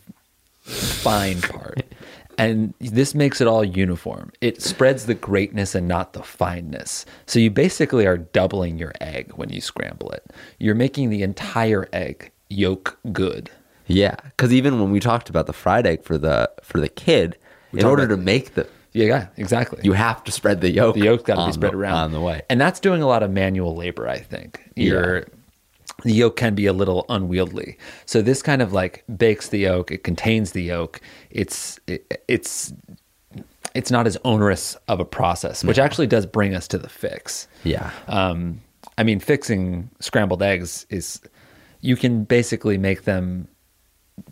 fine 0.61 1.41
part. 1.41 1.83
And 2.37 2.73
this 2.79 3.13
makes 3.13 3.39
it 3.39 3.45
all 3.45 3.63
uniform. 3.63 4.31
It 4.41 4.63
spreads 4.63 5.05
the 5.05 5.13
greatness 5.13 5.75
and 5.75 5.87
not 5.87 6.13
the 6.13 6.23
fineness. 6.23 7.05
So 7.27 7.37
you 7.37 7.51
basically 7.51 8.07
are 8.07 8.17
doubling 8.17 8.79
your 8.79 8.93
egg 8.99 9.33
when 9.35 9.49
you 9.49 9.61
scramble 9.61 10.09
it. 10.11 10.23
You're 10.57 10.73
making 10.73 11.09
the 11.11 11.21
entire 11.21 11.87
egg 11.93 12.31
yolk 12.49 12.97
good. 13.11 13.51
Yeah, 13.85 14.15
because 14.23 14.53
even 14.53 14.79
when 14.79 14.89
we 14.89 14.99
talked 14.99 15.29
about 15.29 15.45
the 15.45 15.53
fried 15.53 15.85
egg 15.85 16.03
for 16.03 16.17
the 16.17 16.49
for 16.63 16.79
the 16.79 16.89
kid, 16.89 17.37
in 17.73 17.85
order 17.85 18.07
to 18.07 18.17
make 18.17 18.55
the 18.55 18.67
yeah, 18.93 19.05
yeah 19.05 19.27
exactly. 19.37 19.81
You 19.83 19.93
have 19.93 20.23
to 20.23 20.31
spread 20.31 20.61
the 20.61 20.71
yolk. 20.71 20.95
the 20.95 21.01
yolk's 21.01 21.23
got 21.23 21.35
to 21.35 21.45
be 21.45 21.51
spread 21.51 21.73
the- 21.73 21.77
around. 21.77 21.95
on 21.97 22.11
the 22.11 22.21
way. 22.21 22.41
and 22.49 22.59
that's 22.59 22.79
doing 22.79 23.03
a 23.03 23.07
lot 23.07 23.21
of 23.21 23.29
manual 23.29 23.75
labor 23.75 24.07
i 24.07 24.17
think. 24.17 24.61
You're, 24.75 25.27
the 26.03 26.13
yolk 26.13 26.35
can 26.35 26.55
be 26.55 26.65
a 26.65 26.73
little 26.73 27.05
unwieldy. 27.09 27.77
So 28.05 28.21
this 28.21 28.41
kind 28.41 28.61
of 28.61 28.73
like 28.73 29.03
bakes 29.17 29.49
the 29.49 29.59
yolk 29.59 29.91
it 29.91 30.03
contains 30.03 30.51
the 30.51 30.63
yolk. 30.63 31.01
It's 31.29 31.79
it, 31.87 32.23
it's 32.27 32.73
it's 33.73 33.91
not 33.91 34.07
as 34.07 34.17
onerous 34.25 34.75
of 34.87 34.99
a 34.99 35.05
process 35.05 35.63
which 35.63 35.79
actually 35.79 36.07
does 36.07 36.25
bring 36.25 36.55
us 36.55 36.67
to 36.69 36.77
the 36.77 36.89
fix. 36.89 37.47
Yeah, 37.63 37.91
um, 38.07 38.61
I 38.97 39.03
mean, 39.03 39.19
fixing 39.19 39.89
scrambled 39.99 40.43
eggs 40.43 40.85
is 40.89 41.21
you 41.81 41.95
can 41.95 42.23
basically 42.23 42.77
make 42.77 43.03
them 43.03 43.47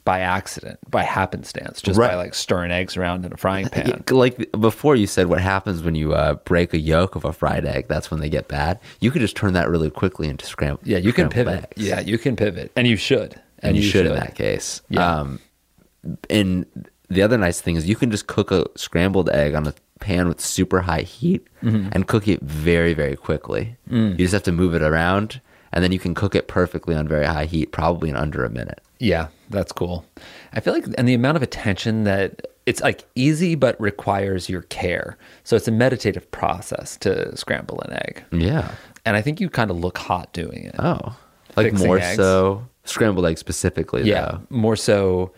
by 0.06 0.19
accident, 0.21 0.80
by 0.89 1.04
happenstance, 1.04 1.82
just 1.82 1.99
by 1.99 2.15
like 2.15 2.34
stirring 2.34 2.71
eggs 2.71 2.97
around 2.97 3.25
in 3.25 3.34
a 3.34 3.38
frying 3.38 3.67
pan. 3.71 4.04
like 4.12 4.52
before 4.60 4.95
you 4.95 5.08
said 5.08 5.28
what 5.28 5.41
happens 5.41 5.82
when 5.84 5.95
you 5.95 6.13
uh, 6.13 6.34
break 6.36 6.73
a 6.73 6.80
yolk 6.80 7.15
of 7.15 7.25
a 7.25 7.34
fried 7.34 7.65
egg. 7.65 7.88
That's 7.88 8.10
when 8.12 8.19
they 8.19 8.30
get 8.30 8.47
bad. 8.47 8.80
You 8.99 9.12
could 9.12 9.21
just 9.21 9.36
turn 9.36 9.54
that 9.54 9.69
really 9.69 9.89
quickly 9.89 10.28
into 10.28 10.45
scrambled. 10.45 10.86
Yeah, 10.88 10.97
you 10.97 11.13
can 11.13 11.30
pivot. 11.30 11.63
eggs. 11.65 11.86
Yeah, 11.88 11.99
you 11.99 12.17
can 12.17 12.36
pivot, 12.36 12.71
and 12.75 12.88
you 12.88 12.95
should. 12.97 13.39
and 13.60 13.75
you, 13.78 13.84
should, 13.84 14.06
in 14.06 14.13
that 14.15 14.36
case. 14.36 14.82
Yeah. 14.89 15.06
Um, 15.19 15.39
and 16.30 16.65
the 17.10 17.21
other 17.21 17.38
nice 17.38 17.60
thing 17.62 17.75
is 17.75 17.88
you 17.88 17.95
can 17.95 18.12
just 18.12 18.28
cook 18.28 18.52
a 18.52 18.65
scrambled 18.75 19.30
egg 19.30 19.54
on 19.56 19.67
a 19.67 19.73
pan 19.99 20.28
with 20.30 20.39
super 20.39 20.82
high 20.82 21.02
heat 21.02 21.45
Mm-hmm. 21.62 21.89
and 21.91 22.08
cook 22.08 22.25
it 22.30 22.39
very 22.41 22.93
very 22.93 23.17
quickly. 23.17 23.75
Mm. 23.91 24.12
You 24.12 24.17
just 24.19 24.32
have 24.32 24.43
to 24.43 24.54
move 24.54 24.73
it 24.73 24.82
around, 24.82 25.41
and 25.71 25.84
then 25.84 25.91
you 25.91 25.99
can 25.99 26.13
cook 26.15 26.36
it 26.36 26.47
perfectly 26.47 26.95
on 26.95 27.08
very 27.08 27.25
high 27.25 27.45
heat, 27.45 27.71
probably 27.71 28.10
in 28.10 28.15
under 28.15 28.43
a 28.45 28.49
minute. 28.49 28.82
Yeah, 28.99 29.27
that's 29.49 29.71
cool. 29.71 30.05
I 30.53 30.60
feel 30.60 30.73
like, 30.73 30.86
and 30.97 31.08
the 31.08 31.13
amount 31.13 31.38
of 31.38 31.43
attention 31.43 32.03
that 32.03 32.47
it's 32.65 32.82
like 32.82 33.05
easy, 33.15 33.55
but 33.55 33.79
requires 33.79 34.49
your 34.49 34.63
care. 34.63 35.17
So 35.43 35.55
it's 35.55 35.67
a 35.67 35.71
meditative 35.71 36.29
process 36.32 36.97
to 36.97 37.36
scramble 37.38 37.82
an 37.82 37.93
egg. 37.93 38.23
Yeah. 38.32 38.71
And 39.05 39.15
I 39.15 39.21
think 39.21 39.39
you 39.39 39.49
kind 39.49 39.71
of 39.71 39.77
look 39.79 39.97
hot 39.97 40.34
doing 40.34 40.65
it. 40.65 40.75
Oh, 40.77 41.15
like 41.55 41.71
Fixing 41.71 41.88
more 41.88 41.99
eggs. 41.99 42.17
so 42.17 42.65
scrambled 42.84 43.25
egg 43.25 43.38
specifically. 43.38 44.03
yeah 44.03 44.21
though. 44.32 44.41
more 44.49 44.75
so 44.75 45.32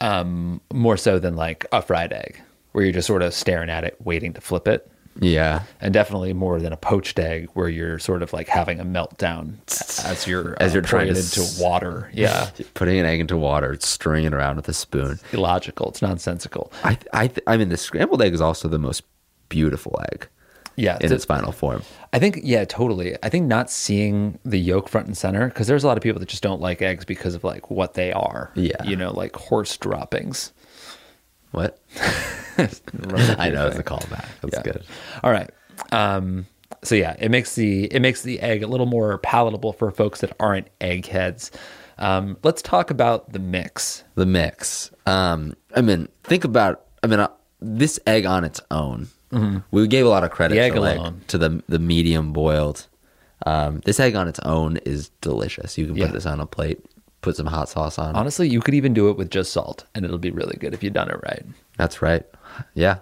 um 0.00 0.60
more 0.72 0.96
so 0.96 1.18
than 1.18 1.36
like 1.36 1.66
a 1.72 1.80
fried 1.82 2.12
egg 2.12 2.40
where 2.72 2.84
you're 2.84 2.92
just 2.92 3.06
sort 3.06 3.22
of 3.22 3.34
staring 3.34 3.68
at 3.70 3.84
it 3.84 3.96
waiting 4.04 4.32
to 4.32 4.40
flip 4.40 4.66
it 4.68 4.90
Yeah. 5.20 5.62
and 5.80 5.92
definitely 5.92 6.32
more 6.32 6.60
than 6.60 6.72
a 6.72 6.76
poached 6.76 7.18
egg 7.18 7.48
where 7.54 7.68
you're 7.68 7.98
sort 7.98 8.22
of 8.22 8.32
like 8.32 8.48
having 8.48 8.80
a 8.80 8.84
meltdown 8.84 9.54
as 10.04 10.26
you're 10.26 10.56
As 10.60 10.72
uh, 10.72 10.74
you're 10.74 10.82
trying 10.82 11.06
to 11.06 11.12
it 11.12 11.18
into 11.18 11.62
water 11.62 12.10
yeah 12.14 12.50
Putting 12.74 12.98
an 12.98 13.06
egg 13.06 13.20
into 13.20 13.36
water, 13.36 13.76
stirring 13.80 14.24
it 14.24 14.32
around 14.34 14.56
with 14.56 14.68
a 14.68 14.72
spoon. 14.72 15.18
illogical 15.32 15.88
it's 15.90 16.02
nonsensical 16.02 16.72
I 16.84 16.96
I 17.12 17.26
th- 17.28 17.44
I 17.46 17.56
mean 17.56 17.68
the 17.68 17.76
scrambled 17.76 18.22
egg 18.22 18.32
is 18.34 18.40
also 18.40 18.66
the 18.68 18.78
most 18.78 19.02
beautiful 19.48 20.00
egg 20.12 20.28
yeah 20.76 20.94
in 20.94 21.00
th- 21.00 21.12
its 21.12 21.24
final 21.24 21.50
form. 21.52 21.82
i 22.12 22.18
think 22.20 22.38
yeah 22.44 22.64
totally 22.64 23.16
i 23.24 23.28
think 23.28 23.46
not 23.46 23.68
seeing 23.70 24.38
the 24.44 24.58
yolk 24.58 24.88
front 24.88 25.06
and 25.08 25.18
center 25.18 25.48
because 25.48 25.66
there's 25.66 25.82
a 25.82 25.86
lot 25.86 25.96
of 25.96 26.02
people 26.02 26.20
that 26.20 26.28
just 26.28 26.42
don't 26.42 26.60
like 26.60 26.80
eggs 26.80 27.04
because 27.04 27.34
of 27.34 27.42
like 27.42 27.68
what 27.70 27.94
they 27.94 28.12
are 28.12 28.50
Yeah. 28.54 28.82
you 28.84 28.94
know 28.96 29.10
like 29.12 29.34
horse 29.34 29.76
droppings 29.76 30.52
What? 31.52 31.78
I 32.58 33.50
know 33.50 33.66
it's 33.68 33.78
a 33.78 33.82
callback. 33.82 34.26
That's 34.42 34.54
Yeah. 34.56 34.62
good. 34.62 34.84
All 35.22 35.30
right. 35.30 35.50
Um, 35.92 36.46
so 36.82 36.94
yeah, 36.94 37.16
it 37.18 37.30
makes 37.30 37.54
the 37.54 37.84
it 37.86 38.00
makes 38.00 38.22
the 38.22 38.40
egg 38.40 38.62
a 38.62 38.66
little 38.66 38.86
more 38.86 39.18
palatable 39.18 39.72
for 39.72 39.90
folks 39.90 40.20
that 40.20 40.34
aren't 40.40 40.68
eggheads. 40.80 41.50
Um, 41.98 42.38
let's 42.42 42.62
talk 42.62 42.90
about 42.90 43.32
the 43.32 43.38
mix. 43.38 44.04
The 44.14 44.26
mix. 44.26 44.90
Um, 45.06 45.54
I 45.76 45.80
mean, 45.82 46.08
think 46.24 46.44
about. 46.44 46.84
I 47.02 47.06
mean, 47.06 47.20
uh, 47.20 47.28
this 47.60 47.98
egg 48.06 48.24
on 48.26 48.44
its 48.44 48.60
own. 48.70 49.08
We 49.70 49.86
gave 49.86 50.06
a 50.06 50.08
lot 50.08 50.24
of 50.24 50.30
credit 50.32 50.54
The 50.56 50.60
egg 50.60 50.72
to, 50.74 50.80
like, 50.80 51.26
to 51.28 51.38
the 51.38 51.62
the 51.68 51.78
medium 51.78 52.32
boiled. 52.32 52.86
Um, 53.46 53.80
this 53.84 54.00
egg 54.00 54.16
on 54.16 54.26
its 54.28 54.40
own 54.40 54.78
is 54.78 55.10
delicious. 55.20 55.78
You 55.78 55.86
can 55.86 55.96
Yeah. 55.96 56.06
put 56.06 56.14
this 56.14 56.26
on 56.26 56.40
a 56.40 56.46
plate, 56.46 56.80
put 57.22 57.36
some 57.36 57.46
hot 57.46 57.68
sauce 57.68 57.98
on. 57.98 58.14
Honestly, 58.16 58.48
you 58.48 58.60
could 58.60 58.74
even 58.74 58.94
do 58.94 59.08
it 59.10 59.16
with 59.16 59.30
just 59.30 59.52
salt, 59.52 59.84
and 59.94 60.04
it'll 60.04 60.18
be 60.18 60.30
really 60.30 60.56
good 60.58 60.74
if 60.74 60.82
you've 60.82 60.92
done 60.94 61.10
it 61.10 61.20
right. 61.22 61.44
That's 61.76 62.02
right. 62.02 62.24
Yeah. 62.74 62.98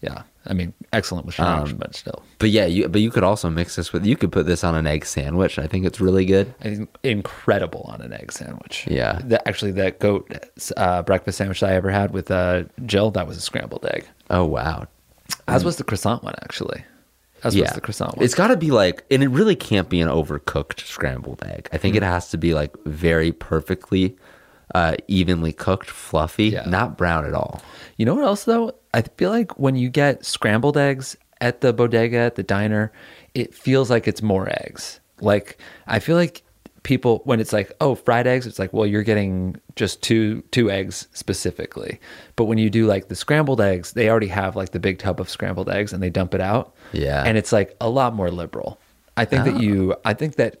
Yeah, 0.00 0.24
I 0.44 0.52
mean, 0.52 0.74
excellent 0.92 1.24
with 1.24 1.36
sriracha, 1.36 1.70
Um, 1.70 1.76
but 1.78 1.94
still, 1.94 2.22
But 2.38 2.50
yeah, 2.50 2.66
you 2.66 2.88
but 2.90 3.00
you 3.00 3.10
could 3.10 3.22
also 3.24 3.48
mix 3.48 3.76
this 3.76 3.90
with. 3.90 4.04
You 4.04 4.16
could 4.16 4.30
put 4.32 4.44
this 4.44 4.62
on 4.62 4.74
an 4.74 4.86
egg 4.86 5.06
sandwich. 5.06 5.58
I 5.58 5.66
think 5.66 5.86
it's 5.86 5.98
really 5.98 6.26
good. 6.26 6.54
I 6.60 6.64
think 6.64 6.94
incredible 7.02 7.86
on 7.88 8.02
an 8.02 8.12
egg 8.12 8.30
sandwich. 8.30 8.86
Yeah. 8.86 9.20
that 9.24 9.48
actually 9.48 9.70
that 9.72 10.00
goat 10.00 10.30
uh, 10.76 11.02
breakfast 11.04 11.38
sandwich 11.38 11.62
I 11.62 11.72
ever 11.72 11.90
had 11.90 12.10
with 12.12 12.30
uh, 12.30 12.64
Jill 12.84 13.12
that 13.12 13.26
was 13.26 13.38
a 13.38 13.40
scrambled 13.40 13.86
egg, 13.86 14.04
Oh 14.28 14.44
wow. 14.44 14.88
as 15.48 15.64
was 15.64 15.76
the 15.76 15.84
croissant 15.84 16.22
one 16.22 16.34
actually. 16.42 16.84
As 17.44 17.56
was 17.56 17.70
the 17.72 17.80
croissant 17.80 18.16
one. 18.16 18.24
It's 18.24 18.34
got 18.34 18.48
to 18.48 18.56
be 18.56 18.70
like, 18.70 19.04
and 19.10 19.22
it 19.22 19.28
really 19.28 19.56
can't 19.56 19.88
be 19.88 20.00
an 20.00 20.08
overcooked 20.08 20.80
scrambled 20.86 21.42
egg. 21.44 21.68
I 21.72 21.78
think 21.78 21.94
it 21.96 22.02
Mm-hmm. 22.02 22.12
has 22.12 22.30
to 22.30 22.38
be 22.38 22.54
like 22.54 22.74
very 22.86 23.32
perfectly, 23.32 24.16
uh, 24.74 24.96
evenly 25.08 25.52
cooked, 25.52 25.88
fluffy, 25.90 26.46
Yeah. 26.50 26.64
not 26.66 26.96
brown 26.98 27.26
at 27.26 27.34
all. 27.34 27.60
You 27.96 28.06
know 28.06 28.14
what 28.14 28.24
else 28.24 28.44
though? 28.44 28.74
I 28.92 29.02
feel 29.02 29.30
like 29.30 29.58
when 29.58 29.76
you 29.76 29.88
get 29.90 30.24
scrambled 30.24 30.76
eggs 30.76 31.16
at 31.40 31.60
the 31.60 31.72
bodega 31.72 32.16
at 32.18 32.34
the 32.36 32.42
diner, 32.42 32.92
it 33.34 33.54
feels 33.54 33.90
like 33.90 34.08
it's 34.08 34.22
more 34.22 34.48
eggs. 34.48 35.00
Like 35.20 35.58
I 35.86 35.98
feel 35.98 36.16
like 36.16 36.42
people 36.84 37.22
when 37.24 37.40
it's 37.40 37.52
like, 37.52 37.72
oh, 37.80 37.96
fried 37.96 38.28
eggs, 38.28 38.46
it's 38.46 38.60
like, 38.60 38.72
well, 38.72 38.86
you're 38.86 39.02
getting 39.02 39.56
just 39.74 40.00
two 40.02 40.42
two 40.52 40.70
eggs 40.70 41.08
specifically. 41.12 41.98
But 42.36 42.44
when 42.44 42.58
you 42.58 42.70
do 42.70 42.86
like 42.86 43.08
the 43.08 43.16
scrambled 43.16 43.60
eggs, 43.60 43.92
they 43.92 44.08
already 44.08 44.28
have 44.28 44.54
like 44.54 44.70
the 44.70 44.78
big 44.78 45.00
tub 45.00 45.20
of 45.20 45.28
scrambled 45.28 45.68
eggs 45.68 45.92
and 45.92 46.00
they 46.00 46.10
dump 46.10 46.34
it 46.34 46.40
out. 46.40 46.72
Yeah. 46.92 47.24
And 47.26 47.36
it's 47.36 47.50
like 47.50 47.76
a 47.80 47.90
lot 47.90 48.14
more 48.14 48.30
liberal. 48.30 48.78
I 49.16 49.24
think 49.24 49.44
that 49.44 49.54
oh. 49.54 49.60
you 49.60 49.96
I 50.04 50.14
think 50.14 50.36
that 50.36 50.58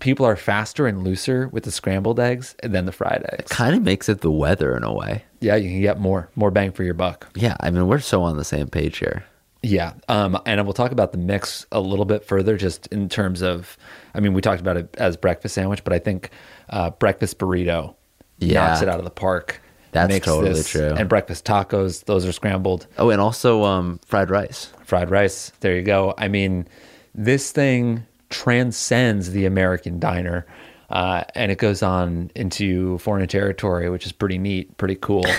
people 0.00 0.26
are 0.26 0.36
faster 0.36 0.86
and 0.86 1.04
looser 1.04 1.48
with 1.48 1.64
the 1.64 1.70
scrambled 1.70 2.18
eggs 2.18 2.56
than 2.62 2.86
the 2.86 2.92
fried 2.92 3.24
eggs. 3.32 3.50
it 3.50 3.54
Kind 3.54 3.76
of 3.76 3.82
makes 3.82 4.08
it 4.08 4.22
the 4.22 4.30
weather 4.30 4.76
in 4.76 4.82
a 4.82 4.92
way. 4.92 5.24
Yeah, 5.40 5.56
you 5.56 5.70
can 5.70 5.80
get 5.80 6.00
more 6.00 6.30
more 6.34 6.50
bang 6.50 6.72
for 6.72 6.82
your 6.82 6.94
buck. 6.94 7.28
Yeah, 7.34 7.56
I 7.60 7.70
mean, 7.70 7.86
we're 7.86 8.00
so 8.00 8.22
on 8.22 8.36
the 8.36 8.44
same 8.44 8.68
page 8.68 8.98
here. 8.98 9.24
Yeah, 9.62 9.92
um, 10.08 10.40
and 10.46 10.64
we'll 10.64 10.72
talk 10.72 10.90
about 10.90 11.12
the 11.12 11.18
mix 11.18 11.66
a 11.70 11.80
little 11.80 12.06
bit 12.06 12.24
further, 12.24 12.56
just 12.56 12.86
in 12.88 13.08
terms 13.10 13.42
of. 13.42 13.76
I 14.14 14.20
mean, 14.20 14.32
we 14.32 14.40
talked 14.40 14.60
about 14.60 14.76
it 14.78 14.94
as 14.98 15.16
breakfast 15.18 15.54
sandwich, 15.54 15.84
but 15.84 15.92
I 15.92 15.98
think 15.98 16.30
uh, 16.70 16.90
breakfast 16.90 17.38
burrito 17.38 17.94
Yeah. 18.38 18.66
knocks 18.68 18.80
it 18.82 18.88
out 18.88 18.98
of 18.98 19.04
the 19.04 19.10
park. 19.10 19.60
That's 19.92 20.20
totally 20.20 20.62
true. 20.62 20.94
And 20.96 21.08
breakfast 21.08 21.44
tacos; 21.44 22.04
those 22.04 22.24
are 22.24 22.32
scrambled. 22.32 22.86
Oh, 22.96 23.10
and 23.10 23.20
also 23.20 23.64
um, 23.64 24.00
fried 24.06 24.30
rice. 24.30 24.72
fried 24.84 25.10
rice. 25.10 25.52
There 25.60 25.74
you 25.76 25.82
go. 25.82 26.14
I 26.16 26.28
mean, 26.28 26.66
this 27.14 27.52
thing 27.52 28.06
transcends 28.30 29.32
the 29.32 29.44
American 29.44 29.98
diner, 29.98 30.46
uh, 30.88 31.24
and 31.34 31.52
it 31.52 31.58
goes 31.58 31.82
on 31.82 32.30
into 32.34 32.96
foreign 32.98 33.28
territory, 33.28 33.90
which 33.90 34.06
is 34.06 34.12
pretty 34.12 34.38
neat, 34.38 34.76
pretty 34.78 34.94
cool. 34.96 35.24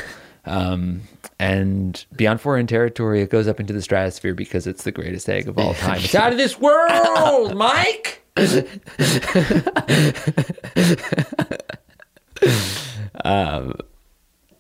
Um, 0.45 1.01
and 1.39 2.03
beyond 2.15 2.41
foreign 2.41 2.67
territory, 2.67 3.21
it 3.21 3.29
goes 3.29 3.47
up 3.47 3.59
into 3.59 3.73
the 3.73 3.81
stratosphere 3.81 4.33
because 4.33 4.65
it's 4.67 4.83
the 4.83 4.91
greatest 4.91 5.29
egg 5.29 5.47
of 5.47 5.57
all 5.57 5.73
time. 5.75 5.97
It's 5.99 6.15
out 6.15 6.31
of 6.31 6.37
this 6.37 6.59
world, 6.59 7.55
Mike. 7.57 8.23
um, 13.23 13.73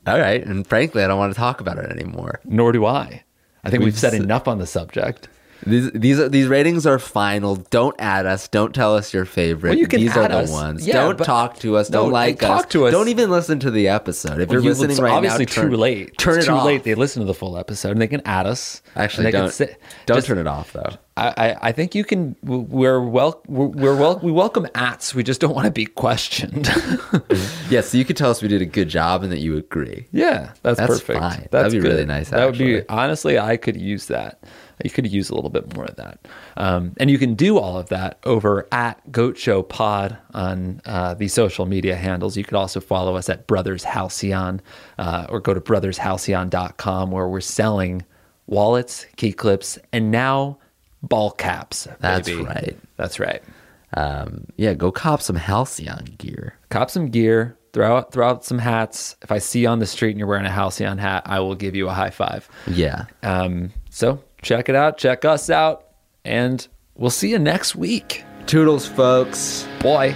All 0.07 0.19
right, 0.19 0.43
and 0.45 0.65
frankly, 0.65 1.03
I 1.03 1.07
don't 1.07 1.17
want 1.19 1.33
to 1.33 1.37
talk 1.37 1.61
about 1.61 1.77
it 1.77 1.89
anymore. 1.91 2.39
Nor 2.45 2.71
do 2.71 2.85
I. 2.85 3.23
I 3.63 3.69
think 3.69 3.79
we've, 3.81 3.93
We've 3.93 3.99
said 3.99 4.13
enough 4.13 4.47
on 4.47 4.57
the 4.57 4.67
subject. 4.67 5.27
These 5.65 5.91
these 5.91 6.19
are, 6.19 6.27
these 6.29 6.47
ratings 6.47 6.85
are 6.87 6.97
final. 6.97 7.55
Don't 7.69 7.95
add 7.99 8.25
us. 8.25 8.47
Don't 8.47 8.73
tell 8.73 8.95
us 8.95 9.13
your 9.13 9.25
favorite. 9.25 9.69
Well, 9.71 9.77
you 9.77 9.87
can 9.87 9.99
these 10.01 10.15
are 10.17 10.23
add 10.23 10.31
the 10.31 10.37
us. 10.39 10.51
ones. 10.51 10.87
Yeah, 10.87 10.93
don't 11.03 11.17
talk 11.17 11.59
to 11.59 11.77
us. 11.77 11.89
No, 11.89 12.03
Don't 12.03 12.11
like 12.11 12.39
talk 12.39 12.65
us. 12.65 12.71
to 12.71 12.85
us. 12.87 12.91
Don't 12.91 13.09
even 13.09 13.29
listen 13.29 13.59
to 13.59 13.69
the 13.71 13.87
episode. 13.89 14.41
If 14.41 14.51
you're 14.51 14.61
You- 14.61 14.69
listening 14.69 14.97
right 14.97 15.11
obviously 15.13 15.45
now, 15.45 15.51
turn, 15.51 15.71
too 15.71 15.77
late. 15.77 16.17
Turn 16.17 16.37
it's 16.37 16.45
it 16.45 16.49
too 16.49 16.55
off. 16.55 16.65
late. 16.65 16.83
They 16.83 16.95
listen 16.95 17.21
to 17.21 17.25
the 17.27 17.33
full 17.33 17.57
episode 17.57 17.91
and 17.91 18.01
they 18.01 18.07
can 18.07 18.21
add 18.25 18.47
us. 18.47 18.81
Actually, 18.95 19.25
they 19.25 19.31
don't 19.31 19.41
can 19.43 19.51
sit, 19.51 19.79
don't 20.07 20.17
just- 20.17 20.27
turn 20.27 20.37
it 20.39 20.47
off 20.47 20.73
though. 20.73 20.89
I, 21.29 21.57
I, 21.61 21.71
think 21.71 21.95
you 21.95 22.03
can. 22.03 22.35
We're 22.43 23.01
well. 23.01 23.41
We're, 23.47 23.67
we're 23.67 23.95
well. 23.95 24.19
We 24.19 24.31
welcome 24.31 24.67
ats. 24.75 25.13
We 25.13 25.23
just 25.23 25.41
don't 25.41 25.53
want 25.53 25.65
to 25.65 25.71
be 25.71 25.85
questioned. 25.85 26.69
Yeah, 27.71 27.79
so 27.79 27.97
you 27.97 28.03
could 28.03 28.17
tell 28.17 28.29
us 28.29 28.41
we 28.41 28.49
did 28.49 28.61
a 28.61 28.65
good 28.65 28.89
job 28.89 29.23
and 29.23 29.31
that 29.31 29.39
you 29.39 29.55
agree. 29.55 30.05
yeah, 30.11 30.51
that's, 30.61 30.77
That's 30.77 30.99
perfect. 30.99 31.19
fine. 31.19 31.47
That's 31.51 31.51
That'd 31.51 31.71
be 31.71 31.79
really 31.79 32.05
nice, 32.05 32.29
That 32.29 32.45
would 32.45 32.57
be 32.57 32.85
honestly. 32.89 33.39
I 33.39 33.55
could 33.55 33.79
use 33.79 34.07
that. 34.07 34.43
You 34.83 34.89
could 34.89 35.09
use 35.09 35.29
a 35.29 35.35
little 35.35 35.49
bit 35.49 35.73
more 35.73 35.85
of 35.85 35.95
that. 35.95 36.27
Um, 36.57 36.93
and 36.99 37.09
you 37.09 37.17
can 37.17 37.35
do 37.35 37.57
all 37.57 37.77
of 37.77 37.87
that 37.89 38.19
over 38.25 38.67
at 38.73 39.09
Goat 39.09 39.37
Show 39.37 39.63
Pod 39.63 40.17
on 40.33 40.81
uh, 40.85 41.13
the 41.13 41.29
social 41.29 41.65
media 41.65 41.95
handles. 41.95 42.35
You 42.35 42.43
could 42.43 42.55
also 42.55 42.81
follow 42.81 43.15
us 43.15 43.29
at 43.29 43.47
Brothers 43.47 43.85
Halcyon 43.85 44.61
uh, 44.97 45.27
or 45.29 45.39
go 45.39 45.53
to 45.53 45.61
brothershalcyon.com 45.61 47.11
where 47.11 47.29
we're 47.29 47.39
selling 47.39 48.03
wallets, 48.47 49.05
key 49.15 49.31
clips, 49.31 49.79
and 49.93 50.11
now 50.11 50.57
ball 51.03 51.31
caps. 51.31 51.87
That's 51.99 52.27
baby. 52.27 52.43
right. 52.43 52.77
That's 52.97 53.19
right. 53.19 53.41
Um, 53.93 54.45
yeah, 54.55 54.73
go 54.73 54.91
cop 54.91 55.21
some 55.21 55.35
Halcyon 55.35 56.15
gear. 56.17 56.55
Cop 56.69 56.89
some 56.89 57.09
gear, 57.09 57.57
throw 57.73 57.97
out, 57.97 58.11
throw 58.13 58.29
out 58.29 58.45
some 58.45 58.59
hats. 58.59 59.15
If 59.21 59.31
I 59.31 59.39
see 59.39 59.61
you 59.61 59.67
on 59.67 59.79
the 59.79 59.85
street 59.85 60.11
and 60.11 60.19
you're 60.19 60.27
wearing 60.27 60.45
a 60.45 60.51
Halcyon 60.51 60.97
hat, 60.97 61.23
I 61.25 61.39
will 61.39 61.55
give 61.55 61.75
you 61.75 61.89
a 61.89 61.93
high 61.93 62.09
five. 62.09 62.47
Yeah. 62.67 63.05
Um, 63.23 63.71
so 63.89 64.23
check 64.41 64.69
it 64.69 64.75
out, 64.75 64.97
check 64.97 65.25
us 65.25 65.49
out, 65.49 65.87
and 66.23 66.65
we'll 66.95 67.09
see 67.09 67.31
you 67.31 67.39
next 67.39 67.75
week. 67.75 68.23
Toodles, 68.47 68.87
folks. 68.87 69.67
Boy. 69.81 70.15